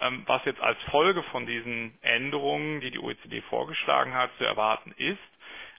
Ähm, 0.00 0.22
was 0.26 0.44
jetzt 0.44 0.60
als 0.60 0.82
Folge 0.84 1.22
von 1.24 1.46
diesen 1.46 1.96
Änderungen, 2.02 2.80
die 2.80 2.90
die 2.90 2.98
OECD 2.98 3.42
vorgeschlagen 3.42 4.14
hat, 4.14 4.30
zu 4.38 4.44
erwarten 4.44 4.92
ist, 4.96 5.18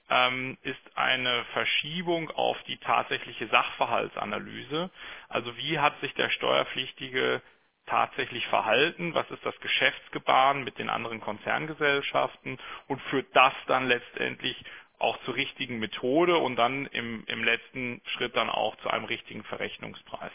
ähm, 0.09 0.57
ist 0.61 0.80
eine 0.95 1.43
Verschiebung 1.53 2.30
auf 2.32 2.61
die 2.63 2.78
tatsächliche 2.78 3.47
Sachverhaltsanalyse. 3.47 4.91
Also 5.30 5.57
wie 5.57 5.80
hat 5.80 5.99
sich 6.01 6.13
der 6.13 6.30
Steuerpflichtige 6.30 7.41
tatsächlich 7.88 8.45
verhalten, 8.47 9.13
was 9.13 9.29
ist 9.31 9.45
das 9.45 9.57
Geschäftsgebaren 9.61 10.63
mit 10.63 10.77
den 10.79 10.89
anderen 10.89 11.21
Konzerngesellschaften 11.21 12.57
und 12.88 13.01
führt 13.03 13.27
das 13.36 13.53
dann 13.67 13.88
letztendlich 13.88 14.57
auch 14.99 15.17
zur 15.25 15.36
richtigen 15.36 15.79
Methode 15.79 16.38
und 16.38 16.55
dann 16.57 16.86
im, 16.88 17.23
im 17.27 17.43
letzten 17.43 18.01
Schritt 18.15 18.36
dann 18.36 18.49
auch 18.49 18.75
zu 18.77 18.89
einem 18.89 19.05
richtigen 19.05 19.43
Verrechnungspreis. 19.45 20.31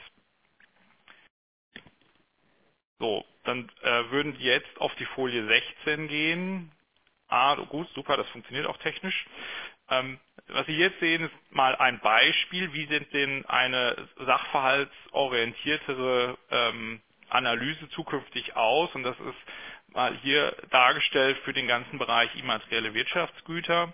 So, 2.99 3.25
dann 3.45 3.71
äh, 3.83 4.11
würden 4.11 4.39
wir 4.39 4.53
jetzt 4.55 4.81
auf 4.81 4.95
die 4.97 5.05
Folie 5.07 5.47
16 5.47 6.09
gehen. 6.09 6.71
Ah, 7.29 7.55
gut, 7.57 7.89
super, 7.95 8.17
das 8.17 8.29
funktioniert 8.31 8.67
auch 8.67 8.77
technisch. 8.79 9.27
Ähm, 9.91 10.19
was 10.49 10.67
Sie 10.67 10.77
jetzt 10.77 10.99
sehen, 11.01 11.25
ist 11.25 11.33
mal 11.53 11.75
ein 11.77 12.01
Beispiel, 12.01 12.73
wie 12.73 12.87
sind 12.87 13.13
denn 13.13 13.45
eine 13.47 14.09
sachverhaltsorientiertere 14.19 16.39
ähm, 16.51 17.01
Analyse 17.31 17.89
zukünftig 17.91 18.57
aus. 18.57 18.95
Und 18.95 19.03
das 19.03 19.19
ist 19.21 19.95
mal 19.95 20.17
hier 20.23 20.55
dargestellt 20.71 21.39
für 21.45 21.53
den 21.53 21.67
ganzen 21.67 21.99
Bereich 21.99 22.35
immaterielle 22.37 22.95
Wirtschaftsgüter. 22.95 23.93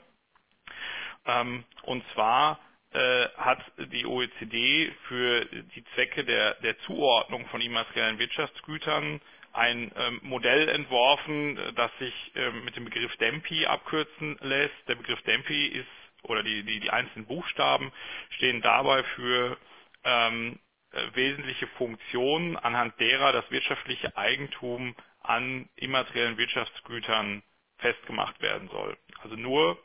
Ähm, 1.26 1.64
und 1.82 2.04
zwar 2.14 2.60
äh, 2.92 3.28
hat 3.36 3.60
die 3.92 4.06
OECD 4.06 4.92
für 5.08 5.44
die 5.44 5.84
Zwecke 5.94 6.24
der, 6.24 6.54
der 6.56 6.78
Zuordnung 6.80 7.46
von 7.46 7.60
immateriellen 7.60 8.18
Wirtschaftsgütern 8.18 9.20
ein 9.52 9.90
ähm, 9.96 10.20
Modell 10.22 10.68
entworfen, 10.68 11.58
das 11.74 11.90
sich 11.98 12.14
ähm, 12.34 12.64
mit 12.64 12.76
dem 12.76 12.84
Begriff 12.84 13.16
DEMPI 13.16 13.66
abkürzen 13.66 14.38
lässt. 14.40 14.74
Der 14.86 14.96
Begriff 14.96 15.20
DEMPI 15.22 15.66
ist, 15.68 15.88
oder 16.22 16.42
die, 16.42 16.62
die, 16.62 16.80
die 16.80 16.90
einzelnen 16.90 17.26
Buchstaben 17.26 17.90
stehen 18.30 18.60
dabei 18.60 19.02
für 19.02 19.56
ähm, 20.04 20.52
äh, 20.54 20.65
wesentliche 21.14 21.66
Funktionen, 21.78 22.56
anhand 22.56 22.98
derer 23.00 23.32
das 23.32 23.50
wirtschaftliche 23.50 24.16
Eigentum 24.16 24.94
an 25.22 25.68
immateriellen 25.76 26.38
Wirtschaftsgütern 26.38 27.42
festgemacht 27.78 28.40
werden 28.40 28.68
soll. 28.70 28.96
Also 29.22 29.36
nur 29.36 29.78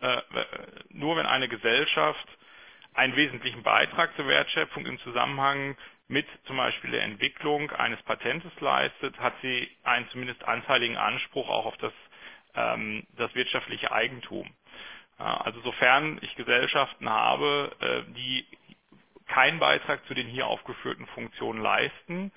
äh, 0.00 0.22
nur 0.90 1.16
wenn 1.16 1.26
eine 1.26 1.48
Gesellschaft 1.48 2.28
einen 2.94 3.16
wesentlichen 3.16 3.62
Beitrag 3.62 4.14
zur 4.16 4.28
Wertschöpfung 4.28 4.86
im 4.86 4.98
Zusammenhang 5.00 5.76
mit 6.08 6.26
zum 6.46 6.56
Beispiel 6.56 6.90
der 6.90 7.02
Entwicklung 7.02 7.70
eines 7.72 8.00
Patentes 8.02 8.52
leistet, 8.60 9.18
hat 9.18 9.34
sie 9.42 9.68
einen 9.82 10.08
zumindest 10.10 10.44
anteiligen 10.44 10.96
Anspruch 10.96 11.48
auch 11.48 11.66
auf 11.66 11.76
das, 11.78 11.92
ähm, 12.54 13.06
das 13.16 13.34
wirtschaftliche 13.34 13.90
Eigentum. 13.92 14.52
Also 15.16 15.60
sofern 15.60 16.18
ich 16.22 16.34
Gesellschaften 16.34 17.08
habe, 17.08 17.70
äh, 17.80 18.12
die 18.14 18.44
keinen 19.26 19.58
Beitrag 19.58 20.06
zu 20.06 20.14
den 20.14 20.26
hier 20.26 20.46
aufgeführten 20.46 21.06
Funktionen 21.08 21.62
leisten, 21.62 22.32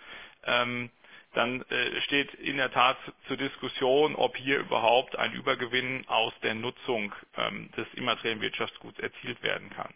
ähm, 0.46 0.90
dann 1.34 1.62
äh, 1.64 2.02
steht 2.02 2.34
in 2.36 2.58
der 2.58 2.72
Tat 2.72 2.98
zur 3.28 3.38
Diskussion, 3.38 4.16
ob 4.16 4.36
hier 4.38 4.60
überhaupt 4.60 5.16
ein 5.18 5.34
Übergewinn 5.34 6.06
aus 6.08 6.34
der 6.42 6.56
Nutzung 6.56 7.14
ähm, 7.36 7.70
des 7.78 7.88
immateriellen 7.94 8.42
Wirtschaftsguts 8.42 9.00
erzielt 9.00 9.44
werden 9.44 9.70
kann. 9.70 9.94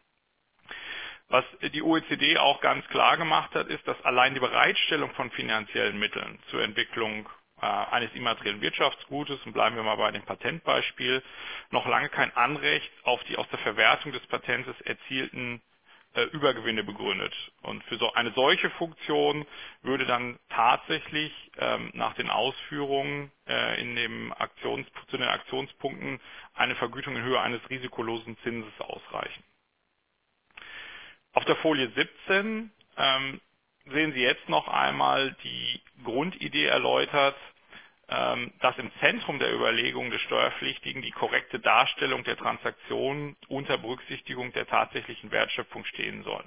Was 1.30 1.46
die 1.74 1.82
OECD 1.82 2.38
auch 2.38 2.60
ganz 2.60 2.86
klar 2.90 3.16
gemacht 3.16 3.56
hat, 3.56 3.68
ist, 3.68 3.88
dass 3.88 4.00
allein 4.04 4.34
die 4.34 4.42
Bereitstellung 4.42 5.12
von 5.12 5.32
finanziellen 5.32 5.98
Mitteln 5.98 6.38
zur 6.50 6.62
Entwicklung 6.62 7.30
äh, 7.62 7.66
eines 7.66 8.14
immateriellen 8.14 8.60
Wirtschaftsgutes, 8.60 9.40
und 9.46 9.54
bleiben 9.54 9.78
wir 9.78 9.84
mal 9.84 9.96
bei 9.96 10.12
dem 10.12 10.24
Patentbeispiel, 10.24 11.24
noch 11.70 11.88
lange 11.88 12.10
kein 12.10 12.36
Anrecht 12.36 12.92
auf 13.04 13.24
die 13.24 13.38
aus 13.38 13.48
der 13.50 13.60
Verwertung 13.60 14.12
des 14.12 14.26
Patentes 14.28 14.80
erzielten 14.82 15.62
äh, 16.16 16.24
Übergewinne 16.26 16.84
begründet. 16.84 17.34
Und 17.64 17.84
für 17.86 17.98
so 17.98 18.14
eine 18.14 18.32
solche 18.34 18.70
Funktion 18.72 19.46
würde 19.84 20.06
dann 20.06 20.40
tatsächlich 20.50 21.34
ähm, 21.60 21.92
nach 21.94 22.14
den 22.16 22.30
Ausführungen 22.30 23.32
äh, 23.48 23.82
in 23.82 23.96
dem 23.96 24.34
Aktions, 24.34 24.88
zu 25.10 25.18
den 25.18 25.28
Aktionspunkten 25.28 26.20
eine 26.56 26.76
Vergütung 26.76 27.16
in 27.16 27.24
Höhe 27.24 27.40
eines 27.42 27.62
risikolosen 27.70 28.38
Zinses 28.44 28.80
ausreichen. 28.80 29.44
Auf 31.34 31.46
der 31.46 31.56
Folie 31.58 31.90
17 31.96 32.72
ähm, 32.98 33.42
sehen 33.86 34.14
Sie 34.14 34.22
jetzt 34.22 34.50
noch 34.50 34.68
einmal 34.68 35.36
die 35.44 35.82
Grundidee 36.04 36.66
erläutert, 36.66 37.36
dass 38.12 38.78
im 38.78 38.92
Zentrum 39.00 39.40
der 39.40 39.54
Überlegungen 39.54 40.12
des 40.12 40.22
Steuerpflichtigen 40.24 41.02
die 41.02 41.12
korrekte 41.12 41.60
Darstellung 41.60 42.26
der 42.26 42.36
Transaktionen 42.36 43.38
unter 43.48 43.78
Berücksichtigung 43.78 44.52
der 44.52 44.68
tatsächlichen 44.68 45.32
Wertschöpfung 45.32 45.86
stehen 45.86 46.24
soll. 46.24 46.44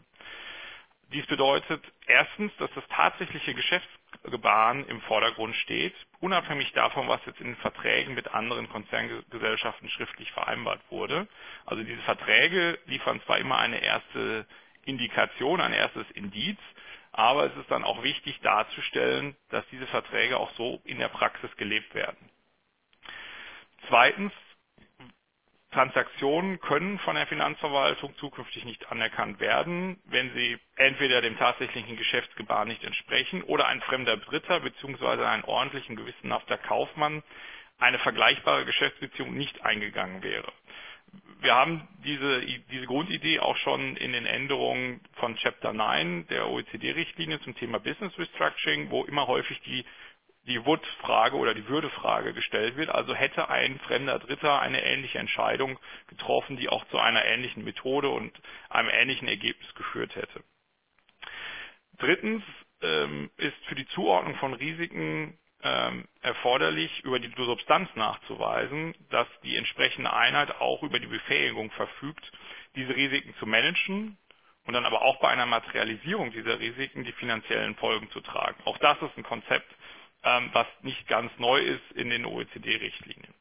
Dies 1.13 1.25
bedeutet 1.27 1.83
erstens, 2.07 2.53
dass 2.59 2.71
das 2.75 2.85
tatsächliche 2.89 3.55
Geschäftsgebaren 3.55 4.87
im 4.89 5.01
Vordergrund 5.03 5.55
steht, 5.57 5.95
unabhängig 6.21 6.71
davon, 6.73 7.09
was 7.09 7.25
jetzt 7.25 7.41
in 7.41 7.47
den 7.47 7.57
Verträgen 7.57 8.15
mit 8.15 8.35
anderen 8.35 8.69
Konzerngesellschaften 8.69 9.89
schriftlich 9.89 10.31
vereinbart 10.33 10.81
wurde. 10.91 11.29
Also 11.65 11.83
diese 11.83 12.03
Verträge 12.03 12.79
liefern 12.87 13.23
zwar 13.23 13.39
immer 13.39 13.59
eine 13.59 13.83
erste 13.83 14.47
Indikation, 14.85 15.63
ein 15.63 15.73
erstes 15.73 16.11
Indiz, 16.11 16.59
aber 17.15 17.47
es 17.47 17.57
ist 17.57 17.71
dann 17.71 17.85
auch 17.85 18.03
wichtig 18.03 18.39
darzustellen, 18.41 19.37
dass 19.51 19.65
diese 19.71 19.87
Verträge 19.87 20.39
auch 20.39 20.51
so 20.57 20.81
in 20.85 20.99
der 20.99 21.09
Praxis 21.09 21.51
gelebt 21.57 21.95
werden. 21.95 22.29
Zweitens, 23.89 24.33
Transaktionen 25.73 26.61
können 26.61 26.99
von 27.01 27.17
der 27.17 27.27
Finanzverwaltung 27.27 28.17
zukünftig 28.19 28.65
nicht 28.65 28.91
anerkannt 28.93 29.41
werden, 29.41 30.01
wenn 30.05 30.33
sie 30.35 30.57
entweder 30.77 31.21
dem 31.21 31.37
tatsächlichen 31.37 31.97
Geschäftsgebaren 31.97 32.69
nicht 32.69 32.85
entsprechen 32.85 33.43
oder 33.43 33.67
ein 33.67 33.81
fremder 33.83 34.17
Dritter 34.17 34.61
bzw. 34.61 35.25
ein 35.25 35.45
ordentlichen 35.45 35.97
gewissenhafter 35.97 36.59
Kaufmann 36.59 37.23
eine 37.79 37.99
vergleichbare 37.99 38.65
Geschäftsbeziehung 38.65 39.35
nicht 39.35 39.63
eingegangen 39.65 40.23
wäre 40.23 40.53
wir 41.41 41.55
haben 41.55 41.87
diese, 42.05 42.41
diese 42.71 42.87
Grundidee 42.87 43.39
auch 43.41 43.57
schon 43.59 43.97
in 43.97 44.13
den 44.13 44.27
Änderungen 44.27 45.01
von 45.15 45.37
Chapter 45.37 45.73
9 45.73 46.27
der 46.29 46.49
OECD-Richtlinie 46.49 47.41
zum 47.41 47.55
Thema 47.55 47.79
Business 47.79 48.19
Restructuring, 48.19 48.91
wo 48.91 49.05
immer 49.05 49.27
häufig 49.27 49.61
die, 49.63 49.85
die 50.47 50.65
Wood-Frage 50.65 51.37
oder 51.37 51.55
die 51.55 51.69
Würdefrage 51.69 52.33
gestellt 52.33 52.77
wird. 52.77 52.89
Also 52.89 53.15
hätte 53.15 53.49
ein 53.49 53.79
fremder 53.81 54.19
Dritter 54.19 54.61
eine 54.61 54.83
ähnliche 54.85 55.19
Entscheidung 55.19 55.79
getroffen, 56.09 56.57
die 56.57 56.69
auch 56.69 56.87
zu 56.89 56.99
einer 56.99 57.25
ähnlichen 57.25 57.65
Methode 57.65 58.09
und 58.09 58.33
einem 58.71 58.89
ähnlichen 58.89 59.29
Ergebnis 59.29 59.75
geführt 59.75 60.17
hätte. 60.17 60.43
Drittens 61.99 62.43
ähm, 62.83 63.31
ist 63.37 63.57
für 63.67 63.75
die 63.75 63.87
Zuordnung 63.89 64.37
von 64.37 64.55
Risiken 64.55 65.39
ähm, 65.65 66.07
erforderlich, 66.21 67.01
über 67.05 67.19
die 67.19 67.33
Substanz 67.37 67.89
nachzuweisen, 67.97 68.95
dass 69.11 69.27
die 69.43 69.57
entsprechende 69.57 70.13
Einheit 70.13 70.61
auch 70.61 70.83
über 70.83 71.01
die 71.01 71.07
Befähigung 71.07 71.71
verfügt, 71.73 72.31
diese 72.77 72.95
Risiken 72.95 73.35
zu 73.39 73.47
managen 73.47 74.19
und 74.67 74.75
dann 74.75 74.85
aber 74.85 75.03
auch 75.03 75.19
bei 75.21 75.29
einer 75.29 75.47
Materialisierung 75.47 76.33
dieser 76.33 76.61
Risiken 76.61 77.05
die 77.05 77.13
finanziellen 77.13 77.75
Folgen 77.77 78.11
zu 78.11 78.21
tragen. 78.21 78.63
Auch 78.65 78.79
das 78.79 79.01
ist 79.03 79.17
ein 79.17 79.25
Konzept, 79.25 79.75
ähm, 80.23 80.51
was 80.53 80.67
nicht 80.83 81.09
ganz 81.09 81.33
neu 81.39 81.59
ist 81.59 81.93
in 81.95 82.11
den 82.11 82.27
OECD-Richtlinien. 82.27 83.35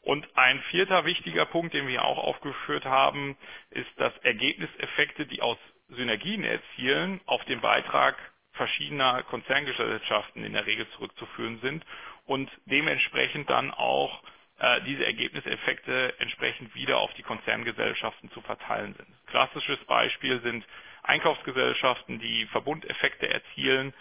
Und 0.00 0.26
ein 0.36 0.60
vierter 0.70 1.04
wichtiger 1.04 1.46
Punkt, 1.46 1.74
den 1.74 1.86
wir 1.86 2.04
auch 2.04 2.18
aufgeführt 2.18 2.84
haben, 2.84 3.36
ist, 3.70 3.90
dass 3.98 4.16
Ergebniseffekte, 4.18 5.26
die 5.26 5.42
aus 5.42 5.58
Synergien 5.90 6.44
erzielen, 6.44 7.20
auf 7.26 7.44
den 7.44 7.60
Beitrag 7.60 8.16
verschiedener 8.52 9.22
Konzerngesellschaften 9.24 10.44
in 10.44 10.52
der 10.52 10.66
Regel 10.66 10.88
zurückzuführen 10.90 11.60
sind 11.62 11.84
und 12.26 12.50
dementsprechend 12.66 13.50
dann 13.50 13.70
auch 13.70 14.22
äh, 14.58 14.80
diese 14.82 15.04
Ergebniseffekte 15.04 16.14
entsprechend 16.18 16.74
wieder 16.74 16.98
auf 16.98 17.12
die 17.14 17.22
Konzerngesellschaften 17.22 18.30
zu 18.32 18.40
verteilen 18.42 18.94
sind. 18.94 19.08
Klassisches 19.26 19.78
Beispiel 19.86 20.40
sind 20.42 20.64
Einkaufsgesellschaften, 21.02 22.20
die 22.20 22.46
Verbundeffekte 22.46 23.28
erzielen, 23.28 23.92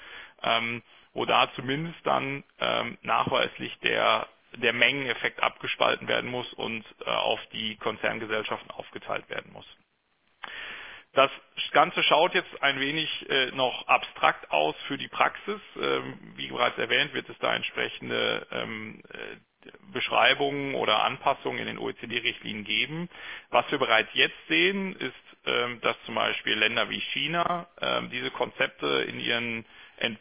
ähm, 0.44 0.84
wo 1.14 1.26
da 1.26 1.52
zumindest 1.56 2.00
dann 2.06 2.44
ähm, 2.60 2.98
nachweislich 3.02 3.78
der 3.80 4.28
der 4.58 4.74
Mengeneffekt 4.74 5.42
abgespalten 5.42 6.08
werden 6.10 6.30
muss 6.30 6.52
und 6.54 6.84
äh, 7.06 7.10
auf 7.10 7.40
die 7.54 7.78
Konzerngesellschaften 7.78 8.70
aufgeteilt 8.72 9.30
werden 9.30 9.52
muss. 9.54 9.66
Das 11.14 11.32
Ganze 11.72 12.04
schaut 12.04 12.34
jetzt 12.36 12.64
ein 12.64 12.80
wenig 12.80 13.30
äh, 13.30 13.52
noch 13.52 13.88
abstrakt 13.88 14.50
aus 14.52 14.76
für 14.88 14.98
die 14.98 15.10
Praxis. 15.10 15.60
Ähm, 15.82 16.34
wie 16.36 16.48
bereits 16.48 16.78
erwähnt, 16.78 17.14
wird 17.14 17.28
es 17.30 17.38
da 17.40 17.54
entsprechende 17.54 18.48
ähm, 18.52 19.02
äh, 19.10 19.70
Beschreibungen 19.92 20.76
oder 20.76 21.04
Anpassungen 21.04 21.60
in 21.60 21.68
den 21.68 21.80
OECD-Richtlinien 21.80 22.64
geben. 22.64 23.10
Was 23.50 23.70
wir 23.72 23.78
bereits 23.78 24.10
jetzt 24.14 24.38
sehen, 24.48 24.96
ist, 24.96 25.14
ähm, 25.46 25.82
dass 25.82 25.98
zum 26.06 26.16
Beispiel 26.16 26.54
Länder 26.56 26.90
wie 26.90 27.02
China 27.02 27.68
ähm, 27.82 28.10
diese 28.10 28.32
Konzepte 28.32 29.06
in, 29.10 29.20
ihren, 29.20 29.66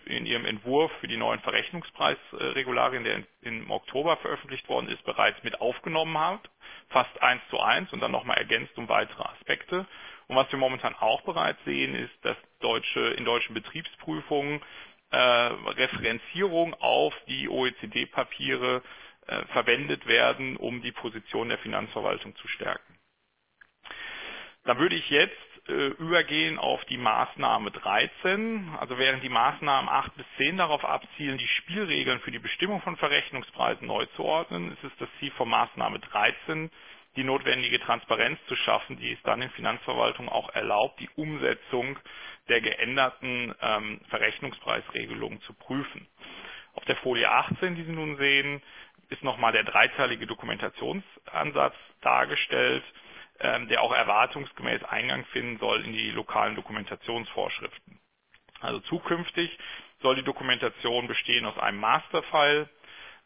in 0.07 0.27
ihrem 0.27 0.45
Entwurf 0.45 0.91
für 1.01 1.09
die 1.09 1.17
neuen 1.17 1.41
Verrechnungspreisregularien, 1.41 3.05
der 3.05 3.23
im 3.43 3.71
Oktober 3.71 4.17
veröffentlicht 4.19 4.69
worden 4.69 4.89
ist, 4.89 5.05
bereits 5.05 5.43
mit 5.45 5.61
aufgenommen 5.61 6.19
hat. 6.19 6.51
Fast 6.89 7.23
eins 7.23 7.43
zu 7.51 7.61
eins 7.61 7.93
und 7.93 8.01
dann 8.01 8.11
nochmal 8.11 8.39
ergänzt 8.39 8.77
um 8.77 8.89
weitere 8.89 9.23
Aspekte. 9.23 9.87
Und 10.31 10.37
was 10.37 10.53
wir 10.53 10.61
momentan 10.61 10.95
auch 10.95 11.23
bereits 11.23 11.59
sehen, 11.65 11.93
ist, 11.93 12.15
dass 12.23 12.37
deutsche, 12.61 13.01
in 13.01 13.25
deutschen 13.25 13.53
Betriebsprüfungen 13.53 14.63
äh, 15.11 15.17
Referenzierung 15.17 16.73
auf 16.75 17.13
die 17.27 17.49
OECD-Papiere 17.49 18.81
äh, 19.27 19.45
verwendet 19.47 20.07
werden, 20.07 20.57
um 20.57 20.83
die 20.83 20.93
Position 20.93 21.49
der 21.49 21.59
Finanzverwaltung 21.59 22.37
zu 22.37 22.47
stärken. 22.47 22.97
Da 24.63 24.79
würde 24.79 24.95
ich 24.95 25.11
jetzt 25.11 25.35
äh, 25.69 25.89
übergehen 25.99 26.61
auf 26.61 26.85
die 26.85 26.99
Maßnahme 26.99 27.73
13. 27.73 28.77
Also 28.79 28.99
während 28.99 29.25
die 29.25 29.29
Maßnahmen 29.29 29.91
8 29.91 30.17
bis 30.17 30.27
10 30.37 30.59
darauf 30.59 30.85
abzielen, 30.85 31.39
die 31.39 31.49
Spielregeln 31.49 32.21
für 32.21 32.31
die 32.31 32.39
Bestimmung 32.39 32.81
von 32.83 32.97
Verrechnungspreisen 32.97 33.89
neu 33.89 34.07
zu 34.15 34.25
ordnen, 34.25 34.71
ist 34.75 34.85
es 34.85 34.93
das 35.01 35.09
Ziel 35.19 35.33
von 35.33 35.49
Maßnahme 35.49 35.99
13, 35.99 36.71
die 37.17 37.25
notwendige 37.25 37.81
Transparenz 37.81 38.39
zu 38.47 38.57
schaffen, 38.57 38.97
die 38.99 39.13
es 39.13 39.23
dann 39.23 39.43
in 39.43 39.51
Finanzverwaltung 39.51 40.29
auch 40.29 40.49
erlaubt, 40.51 41.01
die 41.01 41.11
Umsetzung 41.17 41.99
der 42.49 42.61
geänderten 42.61 43.55
ähm, 43.61 44.01
Verrechnungspreisregelung 44.09 45.41
zu 45.43 45.55
prüfen. 45.55 46.07
Auf 46.75 46.85
der 46.85 46.97
Folie 46.97 47.31
18, 47.31 47.75
die 47.75 47.85
Sie 47.85 47.93
nun 47.93 48.17
sehen, 48.17 48.63
ist 49.09 49.25
nochmal 49.25 49.53
der 49.53 49.65
dreiteilige 49.65 50.27
Dokumentationsansatz 50.27 51.75
dargestellt, 52.01 52.85
ähm, 53.41 53.69
der 53.69 53.83
auch 53.83 53.93
erwartungsgemäß 53.93 54.85
Eingang 54.85 55.25
finden 55.27 55.59
soll 55.59 55.85
in 55.85 55.93
die 55.93 56.11
lokalen 56.13 56.55
Dokumentationsvorschriften. 56.55 57.99
Also 58.61 58.81
zukünftig 58.81 59.59
soll 60.01 60.17
die 60.17 60.23
Dokumentation 60.23 61.09
bestehen 61.09 61.47
aus 61.47 61.59
einem 61.59 61.81
Masterfile. 61.81 62.69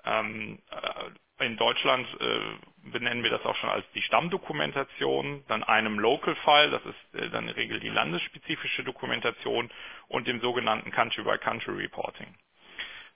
Ähm, 0.04 0.60
äh, 0.70 1.10
in 1.40 1.56
Deutschland 1.56 2.06
äh, 2.20 2.90
benennen 2.90 3.22
wir 3.22 3.30
das 3.30 3.44
auch 3.44 3.56
schon 3.56 3.70
als 3.70 3.84
die 3.94 4.02
Stammdokumentation, 4.02 5.44
dann 5.48 5.64
einem 5.64 5.98
Local 5.98 6.34
File, 6.36 6.70
das 6.70 6.82
ist 6.84 7.20
äh, 7.20 7.30
dann 7.30 7.48
in 7.48 7.54
der 7.54 7.56
Regel 7.56 7.80
die 7.80 7.88
landesspezifische 7.88 8.84
Dokumentation 8.84 9.70
und 10.08 10.28
dem 10.28 10.40
sogenannten 10.40 10.90
Country-by-Country 10.92 11.72
-Country 11.72 11.82
Reporting. 11.82 12.34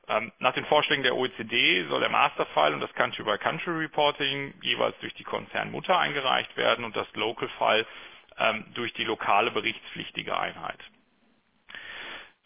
Ähm, 0.08 0.32
nach 0.38 0.54
den 0.54 0.64
Vorschlägen 0.64 1.02
der 1.02 1.16
OECD 1.16 1.84
soll 1.88 2.00
der 2.00 2.08
Masterfile 2.08 2.74
und 2.74 2.80
das 2.80 2.92
Country-by-Country 2.94 3.78
Reporting 3.78 4.54
jeweils 4.62 4.98
durch 5.00 5.14
die 5.14 5.24
Konzernmutter 5.24 5.98
eingereicht 5.98 6.56
werden 6.56 6.84
und 6.84 6.96
das 6.96 7.06
Local 7.14 7.48
File 7.58 7.86
ähm, 8.38 8.64
durch 8.74 8.92
die 8.94 9.04
lokale 9.04 9.50
berichtspflichtige 9.50 10.38
Einheit. 10.38 10.78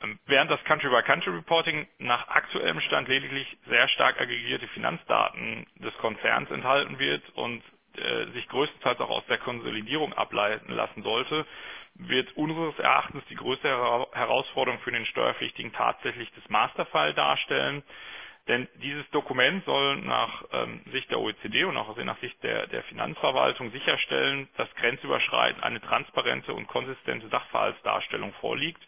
Ähm, 0.02 0.18
während 0.26 0.50
das 0.50 0.62
Country-by-Country 0.64 1.30
Reporting 1.30 1.86
nach 1.98 2.28
aktuellem 2.28 2.80
Stand 2.80 3.08
lediglich 3.08 3.46
sehr 3.68 3.88
stark 3.88 4.20
aggregierte 4.20 4.68
Finanzdaten 4.68 5.66
des 5.76 5.96
Konzerns 5.98 6.50
enthalten 6.50 6.98
wird 6.98 7.22
und 7.30 7.62
äh, 7.96 8.26
sich 8.32 8.48
größtenteils 8.48 9.00
auch 9.00 9.10
aus 9.10 9.26
der 9.26 9.38
Konsolidierung 9.38 10.12
ableiten 10.14 10.72
lassen 10.72 11.02
sollte, 11.02 11.46
wird 11.94 12.34
unseres 12.36 12.78
Erachtens 12.78 13.22
die 13.28 13.34
größte 13.34 13.68
Herausforderung 13.68 14.80
für 14.80 14.92
den 14.92 15.04
Steuerpflichtigen 15.06 15.72
tatsächlich 15.72 16.30
das 16.34 16.48
Masterfile 16.48 17.14
darstellen. 17.14 17.82
Denn 18.48 18.66
dieses 18.76 19.08
Dokument 19.10 19.64
soll 19.66 19.98
nach 19.98 20.42
ähm, 20.52 20.82
Sicht 20.90 21.10
der 21.10 21.20
OECD 21.20 21.64
und 21.64 21.76
auch 21.76 21.96
nach 21.98 22.18
Sicht 22.18 22.42
der, 22.42 22.66
der 22.66 22.82
Finanzverwaltung 22.84 23.70
sicherstellen, 23.70 24.48
dass 24.56 24.74
grenzüberschreitend 24.76 25.62
eine 25.62 25.80
transparente 25.80 26.52
und 26.52 26.66
konsistente 26.66 27.28
Sachverhaltsdarstellung 27.28 28.32
vorliegt 28.40 28.82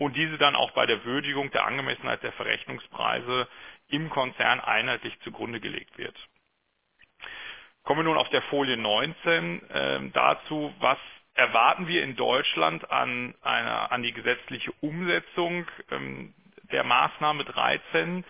und 0.00 0.16
diese 0.16 0.38
dann 0.38 0.56
auch 0.56 0.70
bei 0.70 0.86
der 0.86 1.04
Würdigung 1.04 1.50
der 1.50 1.66
Angemessenheit 1.66 2.22
der 2.22 2.32
Verrechnungspreise 2.32 3.46
im 3.88 4.08
Konzern 4.08 4.58
einheitlich 4.58 5.18
zugrunde 5.20 5.60
gelegt 5.60 5.98
wird. 5.98 6.16
Kommen 7.84 8.00
wir 8.00 8.04
nun 8.04 8.16
auf 8.16 8.30
der 8.30 8.40
Folie 8.42 8.78
19 8.78 9.70
äh, 9.70 10.00
dazu, 10.14 10.72
was 10.80 10.98
erwarten 11.34 11.86
wir 11.86 12.02
in 12.02 12.16
Deutschland 12.16 12.90
an, 12.90 13.34
einer, 13.42 13.92
an 13.92 14.02
die 14.02 14.12
gesetzliche 14.12 14.72
Umsetzung 14.80 15.66
ähm, 15.90 16.34
der 16.72 16.84
Maßnahme 16.84 17.44
13. 17.44 18.24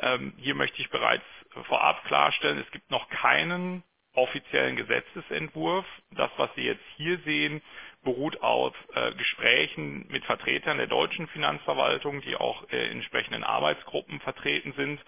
Ähm, 0.00 0.34
hier 0.36 0.54
möchte 0.54 0.80
ich 0.82 0.90
bereits 0.90 1.24
vorab 1.68 2.04
klarstellen, 2.04 2.58
es 2.58 2.70
gibt 2.70 2.90
noch 2.90 3.08
keinen 3.08 3.82
offiziellen 4.12 4.76
Gesetzesentwurf. 4.76 5.86
Das, 6.10 6.30
was 6.36 6.50
Sie 6.54 6.64
jetzt 6.64 6.84
hier 6.96 7.18
sehen, 7.20 7.62
beruht 8.04 8.42
auf 8.42 8.74
äh, 8.94 9.12
Gesprächen 9.14 10.06
mit 10.08 10.24
Vertretern 10.24 10.78
der 10.78 10.86
deutschen 10.86 11.26
Finanzverwaltung, 11.28 12.20
die 12.22 12.36
auch 12.36 12.62
äh, 12.70 12.86
in 12.86 12.98
entsprechenden 13.04 13.44
Arbeitsgruppen 13.44 14.20
vertreten 14.20 14.72
sind. 14.76 15.00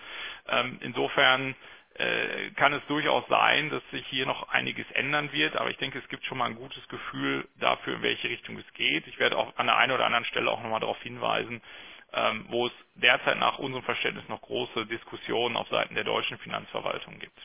Ähm, 0.49 0.79
insofern 0.83 1.55
äh, 1.95 2.51
kann 2.57 2.73
es 2.73 2.85
durchaus 2.89 3.25
sein, 3.29 3.71
dass 3.71 3.83
sich 3.91 4.07
hier 4.09 4.27
noch 4.27 4.49
einiges 4.51 4.87
ändern 4.93 5.33
wird, 5.33 5.57
aber 5.57 5.71
ich 5.71 5.79
denke, 5.79 5.99
es 5.99 6.09
gibt 6.09 6.25
schon 6.25 6.39
mal 6.39 6.47
ein 6.47 6.57
gutes 6.57 6.87
Gefühl 6.89 7.49
dafür, 7.57 7.95
in 7.97 8.03
welche 8.03 8.29
Richtung 8.29 8.59
es 8.59 8.73
geht. 8.75 9.07
Ich 9.07 9.19
werde 9.19 9.39
auch 9.39 9.57
an 9.57 9.67
der 9.67 9.77
einen 9.77 9.93
oder 9.93 10.05
anderen 10.05 10.27
Stelle 10.27 10.51
auch 10.51 10.63
nochmal 10.63 10.81
darauf 10.81 11.01
hinweisen, 11.03 11.63
ähm, 12.13 12.47
wo 12.51 12.67
es 12.67 12.73
derzeit 12.97 13.39
nach 13.39 13.59
unserem 13.59 13.85
Verständnis 13.85 14.29
noch 14.29 14.43
große 14.43 14.87
Diskussionen 14.87 15.57
auf 15.57 15.69
Seiten 15.69 15.95
der 15.95 16.05
deutschen 16.05 16.39
Finanzverwaltung 16.39 17.19
gibt. 17.19 17.39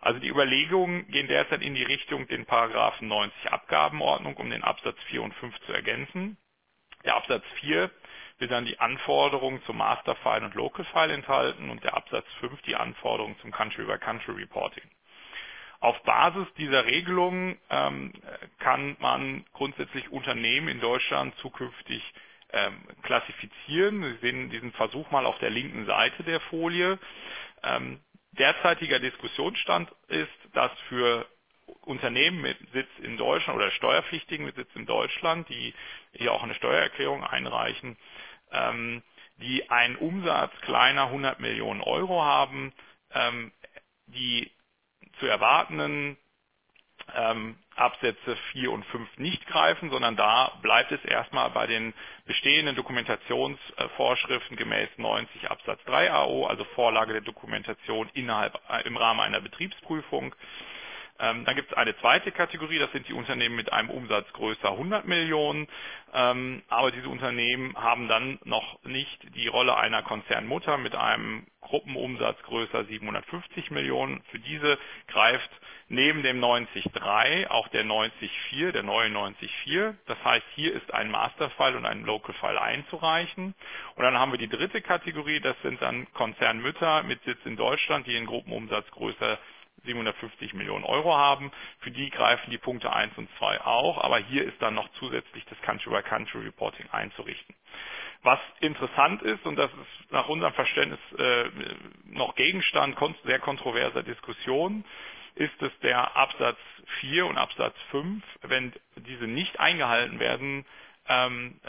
Also 0.00 0.18
die 0.18 0.28
Überlegungen 0.28 1.06
gehen 1.08 1.28
derzeit 1.28 1.62
in 1.62 1.74
die 1.74 1.82
Richtung, 1.82 2.26
den 2.28 2.46
Paragraphen 2.46 3.08
90 3.08 3.52
Abgabenordnung 3.52 4.36
um 4.36 4.50
den 4.50 4.64
Absatz 4.64 4.96
4 5.08 5.22
und 5.22 5.34
5 5.34 5.58
zu 5.60 5.72
ergänzen. 5.72 6.36
Der 7.04 7.16
Absatz 7.16 7.44
4 7.60 7.90
will 8.38 8.48
dann 8.48 8.64
die 8.64 8.78
Anforderungen 8.78 9.62
zum 9.64 9.78
Masterfile 9.78 10.46
und 10.46 10.54
Local 10.54 10.84
File 10.86 11.10
enthalten 11.10 11.70
und 11.70 11.84
der 11.84 11.94
Absatz 11.94 12.26
5 12.40 12.62
die 12.62 12.76
Anforderungen 12.76 13.38
zum 13.40 13.50
Country-by-Country 13.50 14.32
-Country 14.32 14.40
Reporting. 14.40 14.90
Auf 15.80 16.02
Basis 16.02 16.46
dieser 16.58 16.84
Regelung 16.84 17.56
ähm, 17.70 18.12
kann 18.58 18.96
man 19.00 19.46
grundsätzlich 19.54 20.10
Unternehmen 20.10 20.68
in 20.68 20.80
Deutschland 20.80 21.34
zukünftig 21.36 22.02
ähm, 22.52 22.76
klassifizieren. 23.02 24.02
Sie 24.02 24.18
sehen 24.20 24.50
diesen 24.50 24.72
Versuch 24.72 25.10
mal 25.10 25.24
auf 25.24 25.38
der 25.38 25.50
linken 25.50 25.86
Seite 25.86 26.22
der 26.22 26.40
Folie. 26.40 26.98
Ähm, 27.62 28.00
derzeitiger 28.32 28.98
Diskussionsstand 29.00 29.90
ist, 30.08 30.30
dass 30.52 30.72
für 30.88 31.26
Unternehmen 31.82 32.40
mit 32.40 32.58
Sitz 32.72 32.88
in 33.02 33.16
Deutschland 33.16 33.58
oder 33.58 33.70
Steuerpflichtigen 33.72 34.46
mit 34.46 34.56
Sitz 34.56 34.70
in 34.74 34.86
Deutschland, 34.86 35.48
die 35.48 35.74
hier 36.12 36.32
auch 36.32 36.42
eine 36.42 36.54
Steuererklärung 36.54 37.24
einreichen, 37.24 37.96
ähm, 38.52 39.02
die 39.36 39.70
einen 39.70 39.96
Umsatz 39.96 40.52
kleiner 40.62 41.04
100 41.04 41.40
Millionen 41.40 41.80
Euro 41.80 42.22
haben, 42.22 42.72
ähm, 43.12 43.52
die 44.06 44.50
zu 45.18 45.26
erwartenden 45.26 46.16
ähm, 47.14 47.56
Absätze 47.80 48.36
4 48.52 48.70
und 48.70 48.84
5 48.86 49.18
nicht 49.18 49.46
greifen, 49.46 49.90
sondern 49.90 50.16
da 50.16 50.52
bleibt 50.62 50.92
es 50.92 51.04
erstmal 51.04 51.50
bei 51.50 51.66
den 51.66 51.94
bestehenden 52.26 52.76
Dokumentationsvorschriften 52.76 54.56
gemäß 54.56 54.88
90 54.98 55.50
Absatz 55.50 55.82
3 55.84 56.12
AO, 56.12 56.46
also 56.46 56.64
Vorlage 56.76 57.12
der 57.12 57.22
Dokumentation 57.22 58.10
innerhalb 58.14 58.54
äh, 58.68 58.86
im 58.86 58.96
Rahmen 58.96 59.20
einer 59.20 59.40
Betriebsprüfung. 59.40 60.34
Ähm, 61.20 61.44
dann 61.44 61.56
gibt 61.56 61.70
es 61.70 61.76
eine 61.76 61.96
zweite 61.98 62.32
Kategorie, 62.32 62.78
das 62.78 62.90
sind 62.92 63.06
die 63.08 63.12
Unternehmen 63.12 63.56
mit 63.56 63.72
einem 63.72 63.90
Umsatz 63.90 64.32
größer 64.32 64.70
100 64.70 65.06
Millionen. 65.06 65.68
Ähm, 66.14 66.62
aber 66.68 66.90
diese 66.90 67.08
Unternehmen 67.08 67.76
haben 67.76 68.08
dann 68.08 68.38
noch 68.44 68.82
nicht 68.84 69.18
die 69.34 69.46
Rolle 69.48 69.76
einer 69.76 70.02
Konzernmutter 70.02 70.78
mit 70.78 70.94
einem 70.94 71.46
Gruppenumsatz 71.60 72.42
größer 72.42 72.84
750 72.86 73.70
Millionen. 73.70 74.22
Für 74.30 74.38
diese 74.38 74.78
greift 75.08 75.50
neben 75.88 76.22
dem 76.22 76.40
90.3 76.40 77.48
auch 77.48 77.68
der 77.68 77.84
90.4, 77.84 78.72
der 78.72 78.82
neue 78.82 79.08
90.4. 79.10 79.94
Das 80.06 80.22
heißt, 80.24 80.46
hier 80.54 80.72
ist 80.72 80.92
ein 80.92 81.10
Masterfile 81.10 81.76
und 81.76 81.86
ein 81.86 82.04
Local-File 82.04 82.58
einzureichen. 82.58 83.54
Und 83.94 84.02
dann 84.02 84.18
haben 84.18 84.32
wir 84.32 84.38
die 84.38 84.48
dritte 84.48 84.80
Kategorie, 84.80 85.40
das 85.40 85.56
sind 85.62 85.82
dann 85.82 86.10
Konzernmütter 86.14 87.02
mit 87.02 87.22
Sitz 87.24 87.38
in 87.44 87.56
Deutschland, 87.56 88.06
die 88.06 88.16
einen 88.16 88.26
Gruppenumsatz 88.26 88.90
größer 88.92 89.38
750 89.84 90.54
Millionen 90.54 90.84
Euro 90.84 91.16
haben. 91.16 91.50
Für 91.80 91.90
die 91.90 92.10
greifen 92.10 92.50
die 92.50 92.58
Punkte 92.58 92.92
1 92.92 93.16
und 93.18 93.28
2 93.38 93.60
auch, 93.62 94.02
aber 94.02 94.18
hier 94.18 94.44
ist 94.44 94.60
dann 94.60 94.74
noch 94.74 94.88
zusätzlich 94.98 95.44
das 95.46 95.60
Country-by-Country-Reporting 95.62 96.86
einzurichten. 96.90 97.54
Was 98.22 98.38
interessant 98.60 99.22
ist, 99.22 99.44
und 99.46 99.56
das 99.56 99.70
ist 99.72 100.12
nach 100.12 100.28
unserem 100.28 100.52
Verständnis 100.52 101.00
äh, 101.18 101.44
noch 102.04 102.34
Gegenstand 102.34 102.96
sehr 103.24 103.38
kontroverser 103.38 104.02
Diskussionen, 104.02 104.84
ist, 105.36 105.52
dass 105.62 105.72
der 105.82 106.16
Absatz 106.16 106.58
4 107.00 107.26
und 107.26 107.38
Absatz 107.38 107.74
5, 107.90 108.22
wenn 108.42 108.72
diese 108.96 109.24
nicht 109.24 109.58
eingehalten 109.58 110.18
werden, 110.18 110.66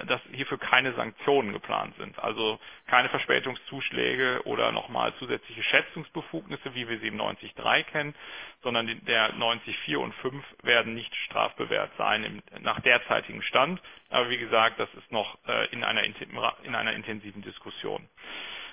dass 0.08 0.22
hierfür 0.34 0.60
keine 0.60 0.94
Sanktionen 0.94 1.54
geplant 1.54 1.96
sind. 1.98 2.20
Also 2.20 2.60
keine 2.88 3.10
Verspätungszuschläge 3.10 4.42
oder 4.46 4.72
nochmal 4.72 5.14
zusätzliche 5.16 5.64
Schätzungsbefugnisse, 5.64 6.76
wie 6.76 6.88
wir 6.88 7.00
sie 7.00 7.08
im 7.08 7.20
90.3 7.20 7.84
kennen, 7.86 8.16
sondern 8.64 8.88
der 9.06 9.34
90.4 9.34 9.98
und 9.98 10.14
5 10.16 10.46
werden 10.64 10.94
nicht 10.94 11.16
strafbewehrt 11.16 11.92
sein 11.98 12.24
im, 12.24 12.64
nach 12.64 12.80
derzeitigem 12.82 13.42
Stand. 13.42 13.82
Aber 14.10 14.30
wie 14.30 14.38
gesagt, 14.38 14.80
das 14.80 14.94
ist 14.96 15.12
noch 15.12 15.38
äh, 15.48 15.68
in, 15.72 15.84
einer, 15.84 16.04
in 16.04 16.76
einer 16.76 16.94
intensiven 16.94 17.42
Diskussion. 17.42 18.08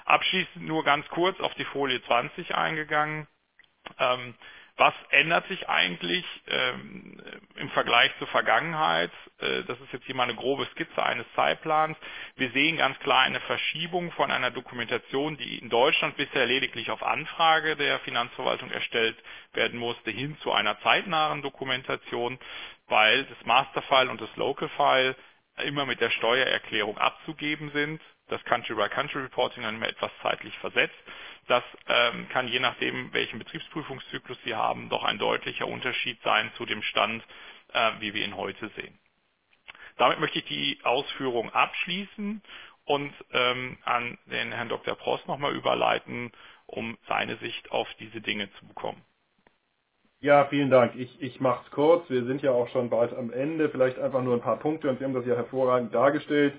Abschließend 0.05 0.67
nur 0.67 0.85
ganz 0.85 1.09
kurz 1.09 1.41
auf 1.41 1.55
die 1.55 1.65
Folie 1.67 2.03
20 2.05 2.55
eingegangen. 2.55 3.27
Ähm, 3.99 4.35
Was 4.77 4.95
ändert 5.11 5.47
sich 5.49 5.69
eigentlich 5.69 6.25
ähm, 6.47 7.21
Vergleich 7.79 8.11
zur 8.19 8.27
Vergangenheit? 8.27 9.13
Äh, 9.39 9.63
das 9.69 9.79
ist 9.79 9.93
jetzt 9.93 10.05
hier 10.05 10.17
mal 10.17 10.25
eine 10.25 10.35
grobe 10.35 10.67
Skizze 10.73 11.01
eines 11.01 11.27
Zeitplans. 11.37 11.97
Wir 12.35 12.51
sehen 12.51 12.77
ganz 12.77 12.99
klar 12.99 13.21
eine 13.21 13.39
Verschiebung 13.39 14.11
von 14.13 14.33
einer 14.33 14.51
Dokumentation, 14.51 15.37
die 15.37 15.59
in 15.59 15.69
Deutschland 15.69 16.17
bisher 16.17 16.45
lediglich 16.45 16.91
auf 16.91 17.05
Anfrage 17.05 17.77
der 17.77 18.01
Finanzverwaltung 18.01 18.73
erstellt 18.73 19.17
werden 19.53 19.79
musste, 19.79 20.11
hin 20.11 20.37
zu 20.41 20.51
einer 20.51 20.77
zeitnahen 20.81 21.41
Dokumentation, 21.41 22.41
weil 22.89 23.23
das 23.27 23.47
Masterfile 23.47 24.11
und 24.11 24.21
das 24.21 24.35
Local 24.35 24.69
File 24.71 25.15
immer 25.65 25.87
mit 25.87 26.01
der 26.01 26.11
Steuererklärung 26.11 26.99
abzugeben 26.99 27.71
sind. 27.71 28.03
Das 28.27 28.43
Country-by-Country-Reporting 28.45 29.63
dann 29.63 29.77
immer 29.77 29.89
etwas 29.89 30.11
zeitlich 30.21 30.59
versetzt. 30.59 30.99
Das 31.47 31.63
ähm, 31.89 32.29
kann 32.31 32.49
je 32.49 32.59
nachdem, 32.59 33.13
welchen 33.13 33.39
Betriebsprüfungszyklus 33.39 34.37
Sie 34.45 34.57
haben, 34.57 34.89
doch 34.89 35.05
ein 35.05 35.19
deutlicher 35.19 35.69
Unterschied 35.69 36.21
sein 36.25 36.51
zu 36.57 36.67
dem 36.67 36.83
Stand, 36.83 37.23
wie 38.01 38.15
wir 38.15 38.25
ihn 38.25 38.37
heute 38.37 38.69
sehen. 38.77 38.99
Damit 39.97 40.21
möchte 40.21 40.39
ich 40.39 40.45
die 40.45 40.79
Ausführung 40.85 41.51
abschließen 41.51 42.43
und 42.85 43.13
ähm, 43.33 43.77
an 43.85 44.19
den 44.27 44.53
Herrn 44.53 44.69
Dr. 44.69 44.95
Prost 44.95 45.27
nochmal 45.29 45.55
überleiten, 45.55 46.33
um 46.67 46.97
seine 47.09 47.37
Sicht 47.37 47.71
auf 47.71 47.89
diese 47.99 48.21
Dinge 48.21 48.51
zu 48.59 48.67
bekommen. 48.67 49.03
Ja, 50.21 50.47
vielen 50.47 50.71
Dank. 50.71 50.97
Ich, 50.97 51.21
ich 51.23 51.41
mache 51.41 51.65
es 51.65 51.71
kurz. 51.71 52.09
Wir 52.11 52.25
sind 52.25 52.43
ja 52.43 52.51
auch 52.51 52.69
schon 52.69 52.91
bald 52.91 53.13
am 53.15 53.33
Ende. 53.33 53.69
Vielleicht 53.69 53.99
einfach 53.99 54.23
nur 54.23 54.35
ein 54.35 54.41
paar 54.41 54.59
Punkte 54.59 54.89
und 54.89 54.99
Sie 54.99 55.05
haben 55.05 55.15
das 55.15 55.27
ja 55.27 55.37
hervorragend 55.37 55.95
dargestellt. 55.95 56.55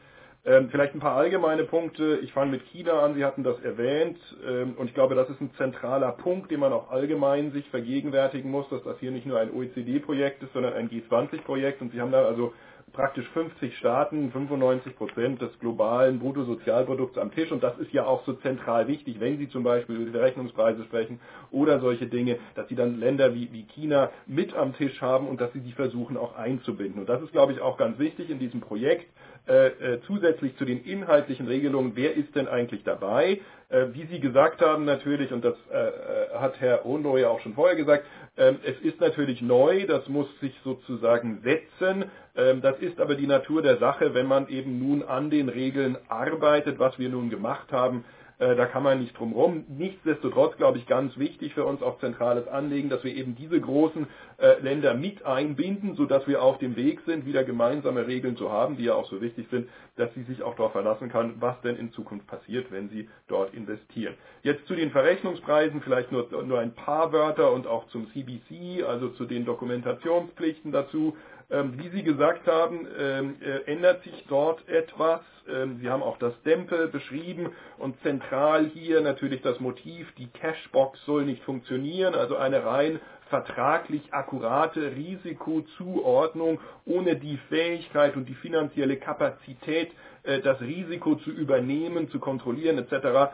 Ähm, 0.46 0.70
vielleicht 0.70 0.96
ein 0.96 1.02
paar 1.02 1.18
allgemeine 1.18 1.66
Punkte. 1.66 2.20
Ich 2.22 2.32
fange 2.32 2.52
mit 2.52 2.64
China 2.68 3.02
an. 3.02 3.16
Sie 3.16 3.26
hatten 3.26 3.44
das 3.44 3.60
erwähnt. 3.60 4.18
Ähm, 4.48 4.76
und 4.78 4.88
ich 4.88 4.94
glaube, 4.94 5.14
das 5.14 5.30
ist 5.30 5.42
ein 5.42 5.52
zentraler 5.58 6.14
Punkt, 6.14 6.50
den 6.50 6.62
man 6.62 6.72
auch 6.72 6.90
allgemein 6.92 7.52
sich 7.52 7.70
vergegenwärtigen 7.70 8.50
muss, 8.50 8.68
dass 8.70 8.82
das 8.84 8.98
hier 9.00 9.12
nicht 9.12 9.26
nur 9.26 9.38
ein 9.40 9.52
OECD-Projekt 9.54 10.42
ist, 10.44 10.54
sondern 10.54 10.74
ein 10.74 10.90
G20-Projekt. 10.90 11.82
Und 11.82 11.92
Sie 11.92 12.00
haben 12.00 12.14
da 12.14 12.24
also 12.26 12.54
praktisch 12.94 13.28
50 13.30 13.78
Staaten, 13.78 14.32
95 14.32 14.96
Prozent 14.96 15.42
des 15.42 15.58
globalen 15.60 16.20
Bruttosozialprodukts 16.20 17.18
am 17.18 17.32
Tisch. 17.32 17.52
Und 17.52 17.62
das 17.62 17.78
ist 17.78 17.92
ja 17.92 18.06
auch 18.06 18.26
so 18.26 18.34
zentral 18.34 18.88
wichtig, 18.88 19.20
wenn 19.20 19.38
Sie 19.38 19.50
zum 19.50 19.64
Beispiel 19.64 19.98
über 19.98 20.12
die 20.12 20.18
Rechnungspreise 20.18 20.84
sprechen 20.86 21.20
oder 21.52 21.80
solche 21.80 22.08
Dinge, 22.08 22.38
dass 22.56 22.68
Sie 22.70 22.76
dann 22.76 23.00
Länder 23.00 23.34
wie, 23.34 23.52
wie 23.52 23.64
China 23.64 24.10
mit 24.26 24.56
am 24.56 24.74
Tisch 24.74 25.02
haben 25.02 25.28
und 25.28 25.42
dass 25.42 25.52
Sie 25.54 25.60
sie 25.60 25.72
versuchen 25.74 26.18
auch 26.18 26.36
einzubinden. 26.36 27.02
Und 27.02 27.10
das 27.10 27.22
ist, 27.22 27.32
glaube 27.32 27.54
ich, 27.54 27.62
auch 27.62 27.78
ganz 27.78 28.00
wichtig 28.00 28.30
in 28.30 28.40
diesem 28.40 28.62
Projekt. 28.62 29.08
Äh, 29.50 29.68
äh, 29.94 30.02
zusätzlich 30.06 30.56
zu 30.58 30.66
den 30.66 30.84
inhaltlichen 30.84 31.48
Regelungen, 31.48 31.94
wer 31.96 32.16
ist 32.16 32.36
denn 32.36 32.48
eigentlich 32.48 32.84
dabei? 32.84 33.42
Äh, 33.70 33.88
wie 33.94 34.06
Sie 34.06 34.20
gesagt 34.20 34.62
haben 34.62 34.86
natürlich, 34.86 35.32
und 35.32 35.44
das 35.44 35.56
äh, 35.72 35.88
äh, 35.88 36.38
hat 36.38 36.60
Herr 36.62 36.86
Ondo 36.86 37.18
ja 37.18 37.30
auch 37.30 37.40
schon 37.40 37.56
vorher 37.56 37.76
gesagt, 37.76 38.06
ähm, 38.38 38.60
es 38.64 38.80
ist 38.82 39.02
natürlich 39.02 39.42
neu, 39.42 39.88
das 39.88 40.08
muss 40.08 40.28
sich 40.40 40.54
sozusagen 40.64 41.42
setzen. 41.44 42.06
Ähm, 42.36 42.62
das 42.62 42.78
ist 42.78 43.02
aber 43.02 43.16
die 43.16 43.26
Natur 43.26 43.64
der 43.64 43.78
Sache, 43.78 44.14
wenn 44.14 44.28
man 44.28 44.50
eben 44.50 44.78
nun 44.78 45.02
an 45.02 45.32
den 45.32 45.50
Regeln 45.50 45.98
arbeitet, 46.10 46.78
was 46.78 47.00
wir 47.00 47.10
nun 47.10 47.32
gemacht 47.32 47.72
haben. 47.72 48.06
Äh, 48.40 48.56
da 48.56 48.66
kann 48.66 48.84
man 48.84 49.00
nicht 49.00 49.18
drum 49.20 49.34
rum. 49.34 49.66
Nichtsdestotrotz, 49.68 50.56
glaube 50.56 50.78
ich, 50.78 50.88
ganz 50.88 51.18
wichtig 51.18 51.54
für 51.54 51.66
uns 51.66 51.82
auch 51.82 52.00
zentrales 52.00 52.48
Anliegen, 52.48 52.90
dass 52.90 53.04
wir 53.04 53.14
eben 53.14 53.36
diese 53.36 53.60
großen 53.60 54.08
äh, 54.38 54.60
Länder 54.62 54.94
mit 54.94 55.26
einbinden, 55.26 55.96
sodass 55.96 56.26
wir 56.26 56.42
auf 56.42 56.58
dem 56.58 56.78
Weg 56.78 57.02
sind, 57.06 57.26
wieder 57.26 57.44
gemeinsame 57.44 58.08
Regeln 58.08 58.38
zu 58.38 58.50
haben, 58.50 58.78
die 58.78 58.86
ja 58.86 58.94
auch 58.94 59.10
so 59.10 59.22
wichtig 59.22 59.48
sind, 59.52 59.68
dass 59.98 60.14
sie 60.14 60.24
sich 60.24 60.42
auch 60.42 60.56
darauf 60.56 60.72
verlassen 60.72 61.10
kann, 61.10 61.36
was 61.42 61.60
denn 61.62 61.76
in 61.76 61.92
Zukunft 61.92 62.28
passiert, 62.28 62.72
wenn 62.72 62.88
sie 62.90 63.10
dort 63.28 63.54
investieren. 63.54 64.14
Jetzt 64.42 64.66
zu 64.68 64.76
den 64.76 64.92
Verrechnungspreisen 64.92 65.82
vielleicht 65.82 66.14
nur, 66.14 66.30
nur 66.44 66.60
ein 66.60 66.74
paar 66.74 67.12
Wörter 67.12 67.52
und 67.52 67.68
auch 67.68 67.88
zum 67.88 68.08
CBC, 68.14 68.86
also 68.88 69.10
zu 69.10 69.26
den 69.26 69.44
Dokumentationspflichten 69.44 70.72
dazu. 70.72 71.18
Ähm, 71.52 71.74
wie 71.80 71.90
Sie 71.90 72.04
gesagt 72.04 72.46
haben, 72.46 72.88
ähm, 73.00 73.36
äh, 73.42 73.72
ändert 73.72 74.04
sich 74.04 74.26
dort 74.28 74.68
etwas. 74.70 75.22
Ähm, 75.48 75.80
Sie 75.82 75.90
haben 75.90 76.04
auch 76.04 76.20
das 76.20 76.36
Stempel 76.42 76.90
beschrieben 76.90 77.50
und 77.80 78.00
zentral 78.04 78.68
hier 78.68 79.02
natürlich 79.02 79.42
das 79.42 79.60
Motiv, 79.60 80.08
die 80.20 80.28
Cashbox 80.28 81.04
soll 81.06 81.26
nicht 81.26 81.44
funktionieren, 81.44 82.14
also 82.14 82.36
eine 82.36 82.64
rein 82.64 83.00
vertraglich 83.30 84.14
akkurate 84.14 84.96
Risikozuordnung 84.96 86.60
ohne 86.86 87.16
die 87.16 87.38
Fähigkeit 87.50 88.16
und 88.16 88.30
die 88.30 88.36
finanzielle 88.36 88.98
Kapazität, 88.98 89.92
äh, 90.22 90.42
das 90.42 90.62
Risiko 90.62 91.16
zu 91.16 91.32
übernehmen, 91.32 92.12
zu 92.12 92.20
kontrollieren 92.20 92.78
etc. 92.78 93.32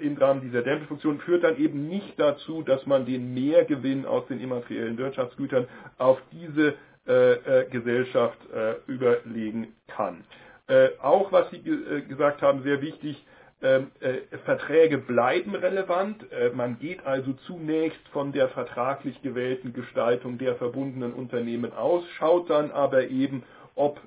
im 0.00 0.16
Rahmen 0.16 0.40
dieser 0.40 0.62
Dämpfungsfunktion 0.62 1.20
führt 1.20 1.44
dann 1.44 1.56
eben 1.56 1.86
nicht 1.86 2.18
dazu, 2.18 2.62
dass 2.62 2.86
man 2.86 3.06
den 3.06 3.34
Mehrgewinn 3.34 4.04
aus 4.04 4.26
den 4.26 4.40
immateriellen 4.40 4.98
Wirtschaftsgütern 4.98 5.68
auf 5.96 6.20
diese 6.32 6.74
äh, 7.08 7.32
äh, 7.62 7.70
Gesellschaft 7.70 8.38
äh, 8.52 8.74
überlegen 8.86 9.74
kann. 9.88 10.24
auch 11.02 11.32
was 11.32 11.50
Sie 11.50 11.60
gesagt 12.08 12.42
haben, 12.42 12.62
sehr 12.62 12.80
wichtig, 12.80 13.24
ähm, 13.60 13.90
Verträge 14.44 14.98
bleiben 14.98 15.56
relevant. 15.56 16.24
man 16.54 16.78
geht 16.78 17.04
also 17.04 17.32
zunächst 17.46 18.06
von 18.12 18.30
der 18.30 18.48
vertraglich 18.50 19.20
gewählten 19.20 19.72
Gestaltung 19.72 20.38
der 20.38 20.54
verbundenen 20.54 21.12
Unternehmen 21.12 21.72
aus, 21.72 22.04
schaut 22.18 22.48
dann 22.50 22.70
aber 22.70 23.08
eben, 23.08 23.42
ob 23.74 23.98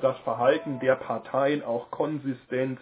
das 0.00 0.16
Verhalten 0.20 0.78
der 0.78 0.94
Parteien 0.94 1.64
auch 1.64 1.90
konsistent 1.90 2.78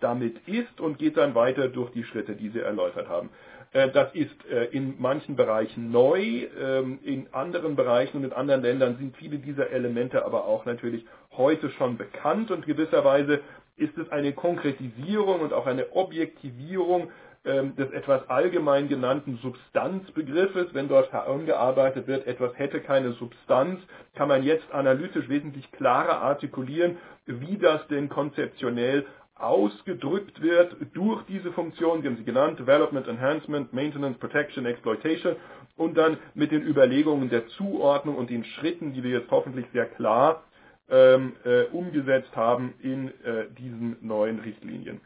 damit 0.00 0.46
ist 0.46 0.78
und 0.80 0.98
geht 0.98 1.16
dann 1.16 1.34
weiter 1.34 1.68
durch 1.68 1.90
die 1.92 2.04
Schritte, 2.04 2.36
die 2.36 2.50
Sie 2.50 2.60
erläutert 2.60 3.08
haben. 3.08 3.30
Äh, 3.72 3.90
das 3.90 4.14
ist 4.14 4.46
äh, 4.50 4.66
in 4.66 4.94
manchen 4.98 5.36
Bereichen 5.36 5.90
neu, 5.90 6.46
ähm, 6.60 6.98
in 7.02 7.32
anderen 7.32 7.76
Bereichen 7.76 8.18
und 8.18 8.24
in 8.24 8.32
anderen 8.32 8.62
Ländern 8.62 8.96
sind 8.98 9.16
viele 9.16 9.38
dieser 9.38 9.70
Elemente 9.70 10.24
aber 10.24 10.46
auch 10.46 10.64
natürlich 10.64 11.04
heute 11.36 11.70
schon 11.70 11.96
bekannt 11.96 12.50
und 12.50 12.66
gewisserweise 12.66 13.40
ist 13.76 13.96
es 13.96 14.10
eine 14.10 14.32
Konkretisierung 14.32 15.40
und 15.40 15.52
auch 15.52 15.66
eine 15.66 15.92
Objektivierung 15.92 17.10
ähm, 17.44 17.76
des 17.76 17.90
etwas 17.92 18.28
allgemein 18.28 18.88
genannten 18.88 19.38
Substanzbegriffes. 19.40 20.74
Wenn 20.74 20.88
dort 20.88 21.12
herangearbeitet 21.12 22.08
wird, 22.08 22.26
etwas 22.26 22.58
hätte 22.58 22.80
keine 22.80 23.12
Substanz, 23.12 23.80
kann 24.16 24.28
man 24.28 24.42
jetzt 24.42 24.70
analytisch 24.72 25.28
wesentlich 25.28 25.70
klarer 25.70 26.20
artikulieren, 26.20 26.96
wie 27.26 27.56
das 27.56 27.86
denn 27.88 28.08
konzeptionell 28.08 29.06
ausgedrückt 29.38 30.40
wird 30.42 30.76
durch 30.94 31.22
diese 31.26 31.52
Funktion, 31.52 32.02
die 32.02 32.08
haben 32.08 32.16
Sie 32.16 32.24
genannt, 32.24 32.58
Development, 32.58 33.06
Enhancement, 33.06 33.72
Maintenance, 33.72 34.18
Protection, 34.18 34.66
Exploitation 34.66 35.36
und 35.76 35.96
dann 35.96 36.18
mit 36.34 36.50
den 36.50 36.62
Überlegungen 36.62 37.30
der 37.30 37.46
Zuordnung 37.48 38.16
und 38.16 38.30
den 38.30 38.44
Schritten, 38.44 38.92
die 38.92 39.02
wir 39.02 39.10
jetzt 39.10 39.30
hoffentlich 39.30 39.66
sehr 39.72 39.86
klar 39.86 40.44
ähm, 40.90 41.34
äh, 41.44 41.64
umgesetzt 41.64 42.34
haben 42.34 42.74
in 42.82 43.08
äh, 43.08 43.46
diesen 43.58 43.96
neuen 44.00 44.40
Richtlinien. 44.40 45.00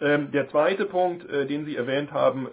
Ähm, 0.00 0.32
der 0.32 0.48
zweite 0.48 0.84
Punkt, 0.84 1.28
äh, 1.30 1.46
den 1.46 1.64
Sie 1.64 1.76
erwähnt 1.76 2.12
haben, 2.12 2.48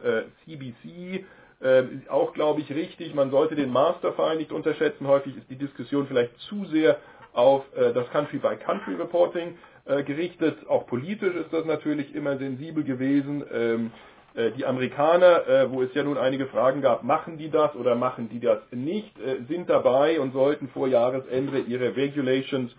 CBC, 0.46 0.86
äh, 0.86 1.24
äh, 1.62 1.84
auch 2.08 2.34
glaube 2.34 2.62
ich 2.62 2.70
richtig, 2.72 3.14
man 3.14 3.32
sollte 3.32 3.56
den 3.56 3.72
Masterfile 3.72 4.38
nicht 4.38 4.52
unterschätzen. 4.52 5.08
Häufig 5.08 5.36
ist 5.36 5.50
die 5.50 5.58
Diskussion 5.58 6.08
vielleicht 6.08 6.38
zu 6.42 6.66
sehr 6.66 6.98
auf 7.40 7.64
äh, 7.76 7.94
das 7.94 8.10
Country-by-Country-Reporting 8.12 9.58
äh, 9.86 10.04
gerichtet. 10.04 10.58
Auch 10.68 10.86
politisch 10.86 11.36
ist 11.36 11.52
das 11.52 11.66
natürlich 11.66 12.14
immer 12.14 12.38
sensibel 12.38 12.84
gewesen. 12.84 13.44
Ähm, 13.52 13.92
äh, 14.36 14.52
die 14.52 14.66
Amerikaner, 14.66 15.48
äh, 15.48 15.72
wo 15.72 15.82
es 15.82 15.94
ja 15.94 16.04
nun 16.04 16.18
einige 16.18 16.48
Fragen 16.48 16.82
gab, 16.82 17.04
machen 17.04 17.38
die 17.38 17.50
das 17.50 17.76
oder 17.76 17.96
machen 17.96 18.30
die 18.30 18.40
das 18.40 18.60
nicht, 18.72 19.18
äh, 19.20 19.44
sind 19.48 19.70
dabei 19.70 20.20
und 20.20 20.34
sollten 20.34 20.68
vor 20.70 20.88
Jahresende 20.88 21.60
ihre 21.60 21.96
Regulations 21.96 22.72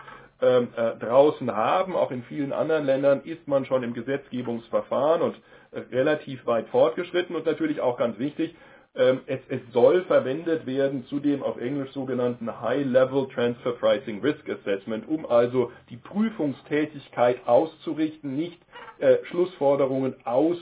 ähm, 0.43 0.69
äh, 0.77 0.97
draußen 1.05 1.51
haben. 1.55 1.97
Auch 1.97 2.11
in 2.11 2.23
vielen 2.25 2.53
anderen 2.53 2.85
Ländern 2.85 3.23
ist 3.25 3.49
man 3.49 3.65
schon 3.65 3.83
im 3.83 3.95
Gesetzgebungsverfahren 3.95 5.23
und 5.23 5.37
relativ 5.93 6.45
weit 6.47 6.67
fortgeschritten 6.69 7.37
und 7.37 7.47
natürlich 7.47 7.81
auch 7.81 7.97
ganz 7.97 8.19
wichtig, 8.19 8.57
ähm, 8.97 9.21
es, 9.27 9.41
es, 9.49 9.61
soll 9.73 10.03
verwendet 10.05 10.67
werden 10.67 11.05
zu 11.07 11.21
dem 11.21 11.43
auf 11.43 11.61
Englisch 11.61 11.93
sogenannten 11.93 12.61
High-Level 12.61 13.29
Transfer 13.29 13.73
Pricing 13.73 14.21
Risk 14.21 14.49
Assessment, 14.49 15.09
um 15.09 15.27
also 15.27 15.71
die 15.91 15.97
Prüfungstätigkeit 15.97 17.47
auszurichten, 17.47 18.35
nicht 18.35 18.61
äh, 18.99 19.19
Schlussforderungen 19.27 20.15
aus 20.25 20.57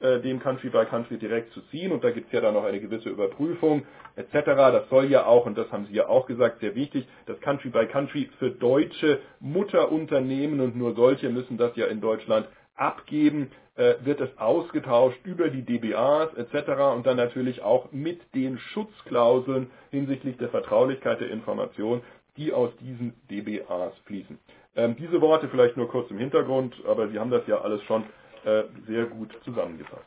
äh, 0.00 0.20
dem 0.20 0.40
Country 0.40 0.70
by 0.70 0.86
Country 0.86 1.18
direkt 1.18 1.52
zu 1.52 1.60
ziehen. 1.70 1.92
Und 1.92 2.02
da 2.02 2.10
gibt 2.10 2.26
es 2.26 2.32
ja 2.32 2.40
dann 2.40 2.54
noch 2.54 2.64
eine 2.64 2.80
gewisse 2.80 3.08
Überprüfung 3.08 3.84
etc. 4.16 4.32
Das 4.44 4.88
soll 4.90 5.06
ja 5.06 5.26
auch, 5.26 5.46
und 5.46 5.56
das 5.56 5.70
haben 5.70 5.86
Sie 5.86 5.94
ja 5.94 6.08
auch 6.08 6.26
gesagt, 6.26 6.60
sehr 6.60 6.74
wichtig, 6.74 7.06
das 7.26 7.40
Country 7.40 7.70
by 7.70 7.86
Country 7.86 8.28
für 8.38 8.50
deutsche 8.50 9.20
Mutterunternehmen 9.40 10.60
und 10.60 10.76
nur 10.76 10.94
solche 10.94 11.30
müssen 11.30 11.56
das 11.58 11.76
ja 11.76 11.86
in 11.86 12.00
Deutschland 12.00 12.48
abgeben, 12.78 13.50
äh, 13.76 13.94
wird 14.00 14.20
es 14.20 14.36
ausgetauscht 14.38 15.18
über 15.24 15.50
die 15.50 15.62
DBAs 15.62 16.34
etc. 16.34 16.94
und 16.94 17.06
dann 17.06 17.16
natürlich 17.16 17.62
auch 17.62 17.92
mit 17.92 18.20
den 18.34 18.58
Schutzklauseln 18.58 19.70
hinsichtlich 19.90 20.36
der 20.36 20.48
Vertraulichkeit 20.48 21.20
der 21.20 21.30
Information, 21.30 22.02
die 22.36 22.52
aus 22.52 22.70
diesen 22.80 23.14
DBAs 23.30 23.96
fließen. 24.06 24.38
Ähm, 24.76 24.96
diese 24.96 25.20
Worte 25.20 25.48
vielleicht 25.48 25.76
nur 25.76 25.88
kurz 25.88 26.10
im 26.10 26.18
Hintergrund, 26.18 26.74
aber 26.86 27.08
Sie 27.08 27.18
haben 27.18 27.30
das 27.30 27.46
ja 27.46 27.60
alles 27.60 27.82
schon 27.84 28.04
äh, 28.44 28.64
sehr 28.86 29.06
gut 29.06 29.36
zusammengefasst. 29.44 30.06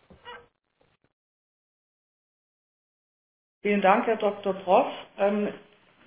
Vielen 3.61 3.81
Dank, 3.81 4.07
Herr 4.07 4.17
Dr. 4.17 4.53
Prof. 4.53 4.87
Ähm, 5.19 5.49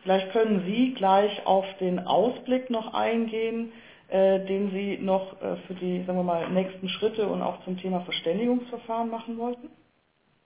vielleicht 0.02 0.32
können 0.32 0.64
Sie 0.66 0.94
gleich 0.94 1.46
auf 1.46 1.64
den 1.78 2.00
Ausblick 2.00 2.68
noch 2.68 2.94
eingehen, 2.94 3.72
den 4.14 4.70
Sie 4.70 4.98
noch 4.98 5.40
äh, 5.42 5.56
für 5.66 5.74
die, 5.74 6.04
sagen 6.04 6.18
wir 6.18 6.22
mal, 6.22 6.48
nächsten 6.50 6.88
Schritte 6.88 7.26
und 7.26 7.42
auch 7.42 7.64
zum 7.64 7.78
Thema 7.78 8.00
Verständigungsverfahren 8.02 9.10
machen 9.10 9.38
wollten. 9.38 9.70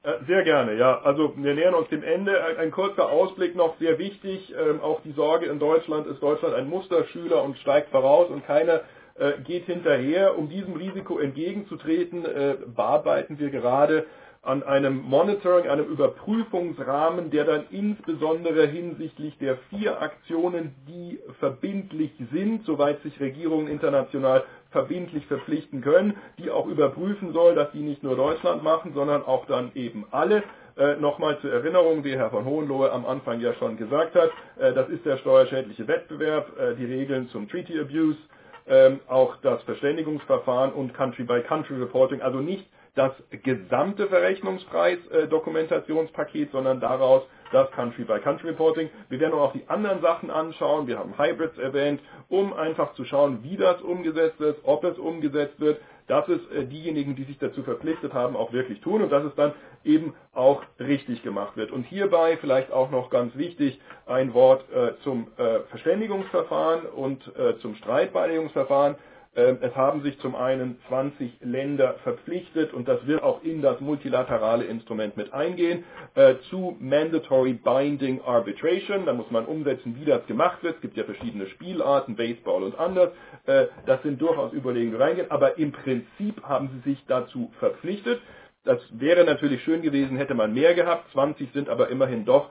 Äh, 0.02 0.24
sehr 0.26 0.44
gerne, 0.44 0.74
ja. 0.74 1.00
Also 1.02 1.34
wir 1.36 1.54
nähern 1.54 1.74
uns 1.74 1.88
dem 1.88 2.02
Ende. 2.02 2.42
Ein, 2.58 2.70
kurzer 2.70 3.10
Ausblick 3.10 3.56
noch, 3.56 3.76
sehr 3.78 3.98
wichtig. 3.98 4.54
Ähm, 4.58 4.80
auch 4.80 5.02
die 5.02 5.12
Sorge 5.12 5.46
in 5.46 5.58
Deutschland, 5.58 6.06
ist 6.06 6.22
Deutschland 6.22 6.54
ein 6.54 6.68
Musterschüler 6.68 7.42
und 7.42 7.58
steigt 7.58 7.90
voraus 7.90 8.30
und 8.30 8.46
keiner 8.46 8.82
äh, 9.16 9.32
geht 9.44 9.66
hinterher. 9.66 10.38
Um 10.38 10.48
diesem 10.48 10.74
Risiko 10.74 11.18
entgegenzutreten, 11.18 12.24
äh, 12.24 12.56
bearbeiten 12.74 13.38
wir 13.38 13.50
gerade 13.50 14.06
an 14.48 14.62
einem 14.62 15.02
Monitoring, 15.02 15.68
einem 15.68 15.84
Überprüfungsrahmen, 15.84 17.30
der 17.30 17.44
dann 17.44 17.66
insbesondere 17.70 18.66
hinsichtlich 18.66 19.36
der 19.36 19.58
vier 19.68 20.00
Aktionen, 20.00 20.74
die 20.88 21.18
verbindlich 21.38 22.12
sind, 22.32 22.64
soweit 22.64 23.02
sich 23.02 23.20
Regierungen 23.20 23.68
international 23.68 24.44
verbindlich 24.70 25.26
verpflichten 25.26 25.82
können, 25.82 26.16
die 26.38 26.50
auch 26.50 26.66
überprüfen 26.66 27.34
soll, 27.34 27.54
dass 27.54 27.70
die 27.72 27.80
nicht 27.82 28.02
nur 28.02 28.16
Deutschland 28.16 28.62
machen, 28.62 28.92
sondern 28.94 29.22
auch 29.22 29.44
dann 29.46 29.70
eben 29.74 30.06
alle. 30.10 30.42
Äh, 30.78 30.96
Nochmal 30.96 31.38
zur 31.40 31.52
Erinnerung, 31.52 32.04
wie 32.04 32.16
Herr 32.16 32.30
von 32.30 32.46
Hohenlohe 32.46 32.90
am 32.90 33.04
Anfang 33.04 33.40
ja 33.40 33.52
schon 33.54 33.76
gesagt 33.76 34.14
hat, 34.14 34.30
äh, 34.58 34.72
das 34.72 34.88
ist 34.88 35.04
der 35.04 35.18
steuerschädliche 35.18 35.86
Wettbewerb, 35.86 36.58
äh, 36.58 36.74
die 36.74 36.86
Regeln 36.86 37.28
zum 37.28 37.50
Treaty 37.50 37.78
Abuse, 37.78 38.16
ähm, 38.66 39.00
auch 39.08 39.36
das 39.42 39.62
Verständigungsverfahren 39.64 40.72
und 40.72 40.94
Country-by-Country-Reporting, 40.94 42.22
also 42.22 42.38
nicht 42.38 42.66
das 42.98 43.12
gesamte 43.44 44.08
Verrechnungspreis-Dokumentationspaket, 44.08 46.50
sondern 46.50 46.80
daraus 46.80 47.22
das 47.52 47.70
Country-by-Country-Reporting. 47.70 48.90
Wir 49.08 49.20
werden 49.20 49.34
auch 49.34 49.52
die 49.52 49.62
anderen 49.68 50.02
Sachen 50.02 50.30
anschauen. 50.30 50.88
Wir 50.88 50.98
haben 50.98 51.16
Hybrids 51.16 51.56
erwähnt, 51.58 52.00
um 52.28 52.52
einfach 52.52 52.94
zu 52.94 53.04
schauen, 53.04 53.44
wie 53.44 53.56
das 53.56 53.80
umgesetzt 53.82 54.40
ist, 54.40 54.58
ob 54.64 54.82
es 54.82 54.98
umgesetzt 54.98 55.60
wird, 55.60 55.80
dass 56.08 56.26
es 56.28 56.40
äh, 56.50 56.64
diejenigen, 56.64 57.14
die 57.14 57.22
sich 57.24 57.38
dazu 57.38 57.62
verpflichtet 57.62 58.14
haben, 58.14 58.34
auch 58.34 58.52
wirklich 58.52 58.80
tun 58.80 59.02
und 59.02 59.12
dass 59.12 59.22
es 59.22 59.36
dann 59.36 59.52
eben 59.84 60.14
auch 60.32 60.64
richtig 60.80 61.22
gemacht 61.22 61.56
wird. 61.56 61.70
Und 61.70 61.84
hierbei 61.84 62.36
vielleicht 62.38 62.72
auch 62.72 62.90
noch 62.90 63.10
ganz 63.10 63.36
wichtig 63.36 63.80
ein 64.06 64.34
Wort 64.34 64.64
äh, 64.72 64.94
zum 65.04 65.28
äh, 65.36 65.60
Verständigungsverfahren 65.70 66.86
und 66.86 67.24
äh, 67.36 67.58
zum 67.58 67.76
Streitbeilegungsverfahren. 67.76 68.96
Ähm, 69.38 69.58
es 69.60 69.74
haben 69.76 70.02
sich 70.02 70.18
zum 70.18 70.34
einen 70.34 70.80
20 70.88 71.38
Länder 71.42 71.94
verpflichtet 72.02 72.74
und 72.74 72.88
das 72.88 73.06
wird 73.06 73.22
auch 73.22 73.44
in 73.44 73.62
das 73.62 73.80
multilaterale 73.80 74.64
Instrument 74.64 75.16
mit 75.16 75.32
eingehen 75.32 75.84
äh, 76.16 76.34
zu 76.50 76.76
Mandatory 76.80 77.52
Binding 77.52 78.20
Arbitration. 78.22 79.06
Da 79.06 79.12
muss 79.12 79.30
man 79.30 79.46
umsetzen, 79.46 79.94
wie 79.96 80.04
das 80.04 80.26
gemacht 80.26 80.64
wird. 80.64 80.74
Es 80.76 80.80
gibt 80.80 80.96
ja 80.96 81.04
verschiedene 81.04 81.46
Spielarten, 81.46 82.16
Baseball 82.16 82.64
und 82.64 82.76
anders. 82.80 83.12
Äh, 83.46 83.66
das 83.86 84.02
sind 84.02 84.20
durchaus 84.20 84.52
Überlegungen, 84.52 84.96
die 84.96 85.02
reingehen. 85.02 85.30
Aber 85.30 85.56
im 85.56 85.70
Prinzip 85.70 86.42
haben 86.42 86.70
sie 86.72 86.90
sich 86.90 87.04
dazu 87.06 87.52
verpflichtet. 87.60 88.20
Das 88.64 88.80
wäre 88.90 89.24
natürlich 89.24 89.62
schön 89.62 89.82
gewesen, 89.82 90.16
hätte 90.16 90.34
man 90.34 90.52
mehr 90.52 90.74
gehabt. 90.74 91.12
20 91.12 91.52
sind 91.52 91.68
aber 91.68 91.90
immerhin 91.90 92.24
doch 92.24 92.50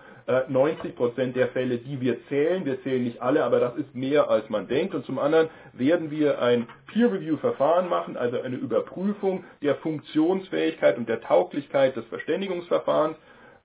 90 0.49 0.85
äh, 0.85 0.93
Prozent 0.93 1.35
der 1.35 1.47
Fälle, 1.49 1.77
die 1.77 2.01
wir 2.01 2.17
zählen. 2.27 2.65
Wir 2.65 2.81
zählen 2.83 3.03
nicht 3.03 3.21
alle, 3.21 3.43
aber 3.43 3.59
das 3.59 3.75
ist 3.77 3.95
mehr, 3.95 4.29
als 4.29 4.49
man 4.49 4.67
denkt. 4.67 4.93
Und 4.93 5.05
zum 5.05 5.19
anderen 5.19 5.49
werden 5.73 6.11
wir 6.11 6.41
ein 6.41 6.67
Peer-Review-Verfahren 6.93 7.87
machen, 7.87 8.17
also 8.17 8.41
eine 8.41 8.57
Überprüfung 8.57 9.43
der 9.61 9.75
Funktionsfähigkeit 9.75 10.97
und 10.97 11.07
der 11.07 11.21
Tauglichkeit 11.21 11.95
des 11.95 12.05
Verständigungsverfahrens 12.05 13.17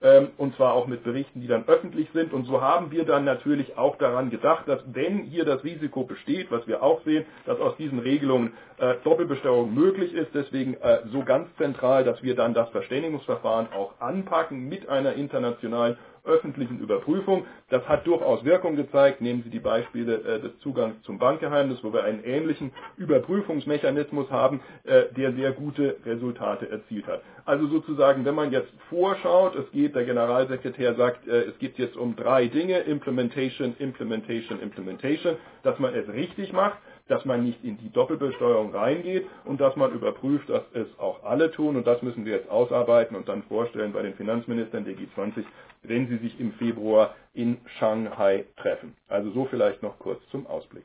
ähm, 0.02 0.30
und 0.36 0.56
zwar 0.56 0.74
auch 0.74 0.86
mit 0.86 1.04
Berichten, 1.04 1.40
die 1.40 1.46
dann 1.46 1.66
öffentlich 1.68 2.08
sind. 2.12 2.32
Und 2.32 2.44
so 2.46 2.60
haben 2.60 2.90
wir 2.90 3.04
dann 3.04 3.24
natürlich 3.24 3.78
auch 3.78 3.96
daran 3.96 4.30
gedacht, 4.30 4.66
dass 4.66 4.80
wenn 4.92 5.20
hier 5.20 5.44
das 5.44 5.62
Risiko 5.62 6.02
besteht, 6.04 6.50
was 6.50 6.66
wir 6.66 6.82
auch 6.82 7.02
sehen, 7.04 7.24
dass 7.46 7.60
aus 7.60 7.76
diesen 7.76 8.00
Regelungen 8.00 8.52
äh, 8.78 8.96
Doppelbesteuerung 9.04 9.72
möglich 9.72 10.12
ist, 10.12 10.30
deswegen 10.34 10.74
äh, 10.74 11.00
so 11.12 11.22
ganz 11.22 11.48
zentral, 11.56 12.02
dass 12.04 12.22
wir 12.22 12.34
dann 12.34 12.52
das 12.52 12.68
Verständigungsverfahren 12.70 13.68
auch 13.72 13.92
anpacken 14.00 14.68
mit 14.68 14.88
einer 14.88 15.14
internationalen 15.14 15.96
öffentlichen 16.24 16.78
Überprüfung. 16.78 17.44
Das 17.68 17.86
hat 17.88 18.06
durchaus 18.06 18.44
Wirkung 18.44 18.76
gezeigt. 18.76 19.20
Nehmen 19.20 19.42
Sie 19.42 19.50
die 19.50 19.60
Beispiele 19.60 20.16
äh, 20.16 20.40
des 20.40 20.58
Zugangs 20.60 21.00
zum 21.02 21.18
Bankgeheimnis, 21.18 21.82
wo 21.82 21.92
wir 21.92 22.04
einen 22.04 22.22
ähnlichen 22.24 22.72
Überprüfungsmechanismus 22.96 24.30
haben, 24.30 24.60
äh, 24.84 25.04
der 25.16 25.32
sehr 25.32 25.52
gute 25.52 25.96
Resultate 26.06 26.70
erzielt 26.70 27.06
hat. 27.06 27.22
Also 27.44 27.66
sozusagen, 27.66 28.24
wenn 28.24 28.34
man 28.34 28.52
jetzt 28.52 28.72
vorschaut, 28.88 29.56
es 29.56 29.70
geht, 29.72 29.94
der 29.94 30.04
Generalsekretär 30.04 30.94
sagt, 30.94 31.26
äh, 31.26 31.42
es 31.44 31.58
geht 31.58 31.78
jetzt 31.78 31.96
um 31.96 32.14
drei 32.14 32.46
Dinge, 32.46 32.78
Implementation, 32.80 33.74
Implementation, 33.78 34.60
Implementation, 34.60 35.36
dass 35.62 35.78
man 35.78 35.94
es 35.94 36.08
richtig 36.08 36.52
macht 36.52 36.78
dass 37.12 37.26
man 37.26 37.44
nicht 37.44 37.62
in 37.62 37.76
die 37.76 37.92
Doppelbesteuerung 37.92 38.74
reingeht 38.74 39.26
und 39.44 39.60
dass 39.60 39.76
man 39.76 39.92
überprüft, 39.92 40.48
dass 40.48 40.62
es 40.72 40.86
auch 40.98 41.22
alle 41.24 41.50
tun. 41.50 41.76
Und 41.76 41.86
das 41.86 42.00
müssen 42.00 42.24
wir 42.24 42.36
jetzt 42.36 42.48
ausarbeiten 42.48 43.14
und 43.14 43.28
dann 43.28 43.42
vorstellen 43.42 43.92
bei 43.92 44.00
den 44.00 44.14
Finanzministern 44.14 44.86
der 44.86 44.94
G20, 44.94 45.44
wenn 45.82 46.08
sie 46.08 46.16
sich 46.16 46.40
im 46.40 46.52
Februar 46.52 47.14
in 47.34 47.58
Shanghai 47.78 48.46
treffen. 48.56 48.96
Also 49.08 49.30
so 49.32 49.44
vielleicht 49.44 49.82
noch 49.82 49.98
kurz 49.98 50.26
zum 50.30 50.46
Ausblick. 50.46 50.84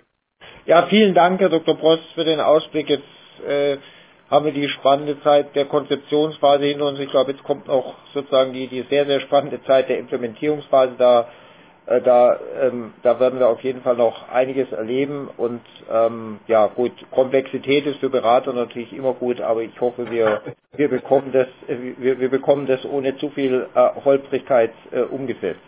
Ja, 0.65 0.87
vielen 0.87 1.13
Dank, 1.13 1.39
Herr 1.39 1.49
Dr. 1.49 1.77
Prost, 1.77 2.03
für 2.13 2.25
den 2.25 2.41
Ausblick. 2.41 2.89
Jetzt 2.89 3.47
äh, 3.47 3.77
haben 4.29 4.43
wir 4.43 4.51
die 4.51 4.67
spannende 4.67 5.21
Zeit 5.21 5.55
der 5.55 5.63
Konzeptionsphase 5.65 6.65
hinter 6.65 6.87
uns. 6.87 6.99
Ich 6.99 7.09
glaube, 7.09 7.31
jetzt 7.31 7.43
kommt 7.43 7.67
noch 7.67 7.95
sozusagen 8.13 8.51
die, 8.51 8.67
die 8.67 8.81
sehr, 8.89 9.05
sehr 9.05 9.21
spannende 9.21 9.63
Zeit 9.63 9.87
der 9.87 9.97
Implementierungsphase. 9.97 10.95
Da 10.97 11.29
da, 11.87 12.37
ähm, 12.61 12.93
da 13.03 13.19
werden 13.19 13.39
wir 13.39 13.47
auf 13.47 13.61
jeden 13.61 13.81
Fall 13.81 13.95
noch 13.95 14.29
einiges 14.29 14.71
erleben 14.73 15.29
und 15.37 15.61
ähm, 15.91 16.39
ja 16.47 16.67
gut, 16.67 16.91
Komplexität 17.11 17.85
ist 17.85 17.99
für 17.99 18.09
Berater 18.09 18.51
natürlich 18.53 18.91
immer 18.93 19.13
gut, 19.13 19.39
aber 19.39 19.61
ich 19.61 19.79
hoffe, 19.79 20.11
wir, 20.11 20.41
wir, 20.75 20.89
bekommen, 20.89 21.31
das, 21.31 21.47
wir, 21.67 22.19
wir 22.19 22.29
bekommen 22.29 22.67
das 22.67 22.83
ohne 22.85 23.15
zu 23.17 23.29
viel 23.29 23.67
äh, 23.73 23.89
Holprigkeit 24.03 24.71
äh, 24.91 25.01
umgesetzt. 25.01 25.61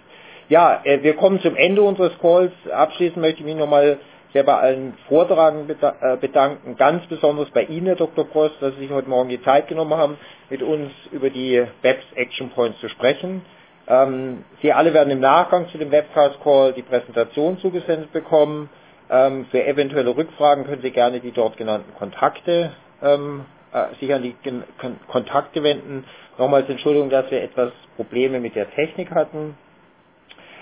Ja, 0.49 0.81
äh, 0.83 1.03
wir 1.03 1.15
kommen 1.15 1.39
zum 1.41 1.55
Ende 1.55 1.81
unseres 1.83 2.17
Calls. 2.19 2.51
Abschließend 2.69 3.17
möchte 3.21 3.39
ich 3.39 3.45
mich 3.45 3.55
nochmal 3.55 3.99
sehr 4.33 4.43
bei 4.43 4.55
allen 4.57 4.95
Vortragenden 5.07 5.77
äh, 5.81 6.17
bedanken, 6.17 6.75
ganz 6.75 7.05
besonders 7.07 7.49
bei 7.51 7.63
Ihnen, 7.63 7.87
Herr 7.87 7.95
Dr. 7.95 8.25
Prost, 8.27 8.55
dass 8.59 8.73
Sie 8.75 8.81
sich 8.81 8.91
heute 8.91 9.09
Morgen 9.09 9.29
die 9.29 9.41
Zeit 9.41 9.67
genommen 9.67 9.93
haben, 9.95 10.17
mit 10.49 10.61
uns 10.63 10.91
über 11.11 11.29
die 11.29 11.63
BEPS 11.81 12.05
Action 12.15 12.49
Points 12.49 12.79
zu 12.79 12.89
sprechen. 12.89 13.41
Ähm, 13.89 14.45
Sie 14.61 14.71
alle 14.71 14.93
werden 14.93 15.09
im 15.11 15.19
Nachgang 15.19 15.67
zu 15.69 15.77
dem 15.79 15.91
Webcast-Call 15.91 16.73
die 16.73 16.83
Präsentation 16.83 17.57
zugesendet 17.59 18.13
bekommen. 18.13 18.69
Ähm, 19.09 19.47
für 19.51 19.65
eventuelle 19.65 20.15
Rückfragen 20.15 20.65
können 20.65 20.81
Sie 20.83 20.91
gerne 20.91 21.19
die 21.19 21.31
dort 21.31 21.57
genannten 21.57 21.93
Kontakte 21.95 22.71
ähm, 23.01 23.45
äh, 23.73 23.95
sich 23.99 24.13
an 24.13 24.23
die 24.23 24.35
Kon 24.79 24.99
Kontakte 25.07 25.63
wenden. 25.63 26.05
Nochmals 26.37 26.69
Entschuldigung, 26.69 27.09
dass 27.09 27.29
wir 27.31 27.41
etwas 27.43 27.71
Probleme 27.97 28.39
mit 28.39 28.55
der 28.55 28.69
Technik 28.71 29.11
hatten. 29.11 29.57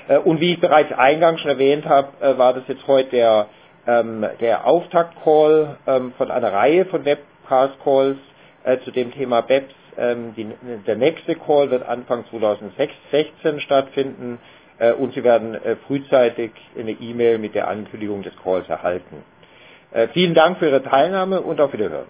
Äh, 0.08 0.20
und 0.20 0.40
wie 0.40 0.54
ich 0.54 0.62
bereits 0.62 0.92
eingangs 0.94 1.42
schon 1.42 1.52
erwähnt 1.52 1.86
habe, 1.86 2.10
äh, 2.26 2.38
war 2.38 2.54
das 2.54 2.64
jetzt 2.68 2.88
heute 2.88 3.10
der, 3.12 3.48
ähm, 3.88 4.26
der 4.40 4.66
Auftakt-Call 4.66 5.78
ähm, 5.88 6.14
von 6.18 6.32
einer 6.32 6.54
Reihe 6.54 6.86
von 6.86 7.06
Webcast-Calls 7.06 8.18
äh, 8.64 8.78
zu 8.80 8.92
dem 8.92 9.12
Thema 9.12 9.42
BEPS 9.42 9.74
ähm, 9.98 10.34
die, 10.36 10.48
der 10.86 10.96
nächste 10.96 11.36
Call 11.36 11.70
wird 11.72 11.84
Anfang 11.88 12.26
2016 12.30 13.60
stattfinden 13.62 14.40
äh, 14.80 14.94
und 14.94 15.14
Sie 15.14 15.24
werden 15.24 15.56
äh, 15.56 15.76
frühzeitig 15.88 16.52
eine 16.78 16.92
E-Mail 16.92 17.38
mit 17.40 17.56
der 17.56 17.68
Ankündigung 17.68 18.24
des 18.24 18.34
Calls 18.44 18.68
erhalten. 18.70 19.24
Äh, 19.92 20.08
vielen 20.10 20.34
Dank 20.34 20.60
für 20.60 20.68
Ihre 20.68 20.84
Teilnahme 20.84 21.42
und 21.42 21.60
auf 21.62 21.74
Wiederhören. 21.74 22.08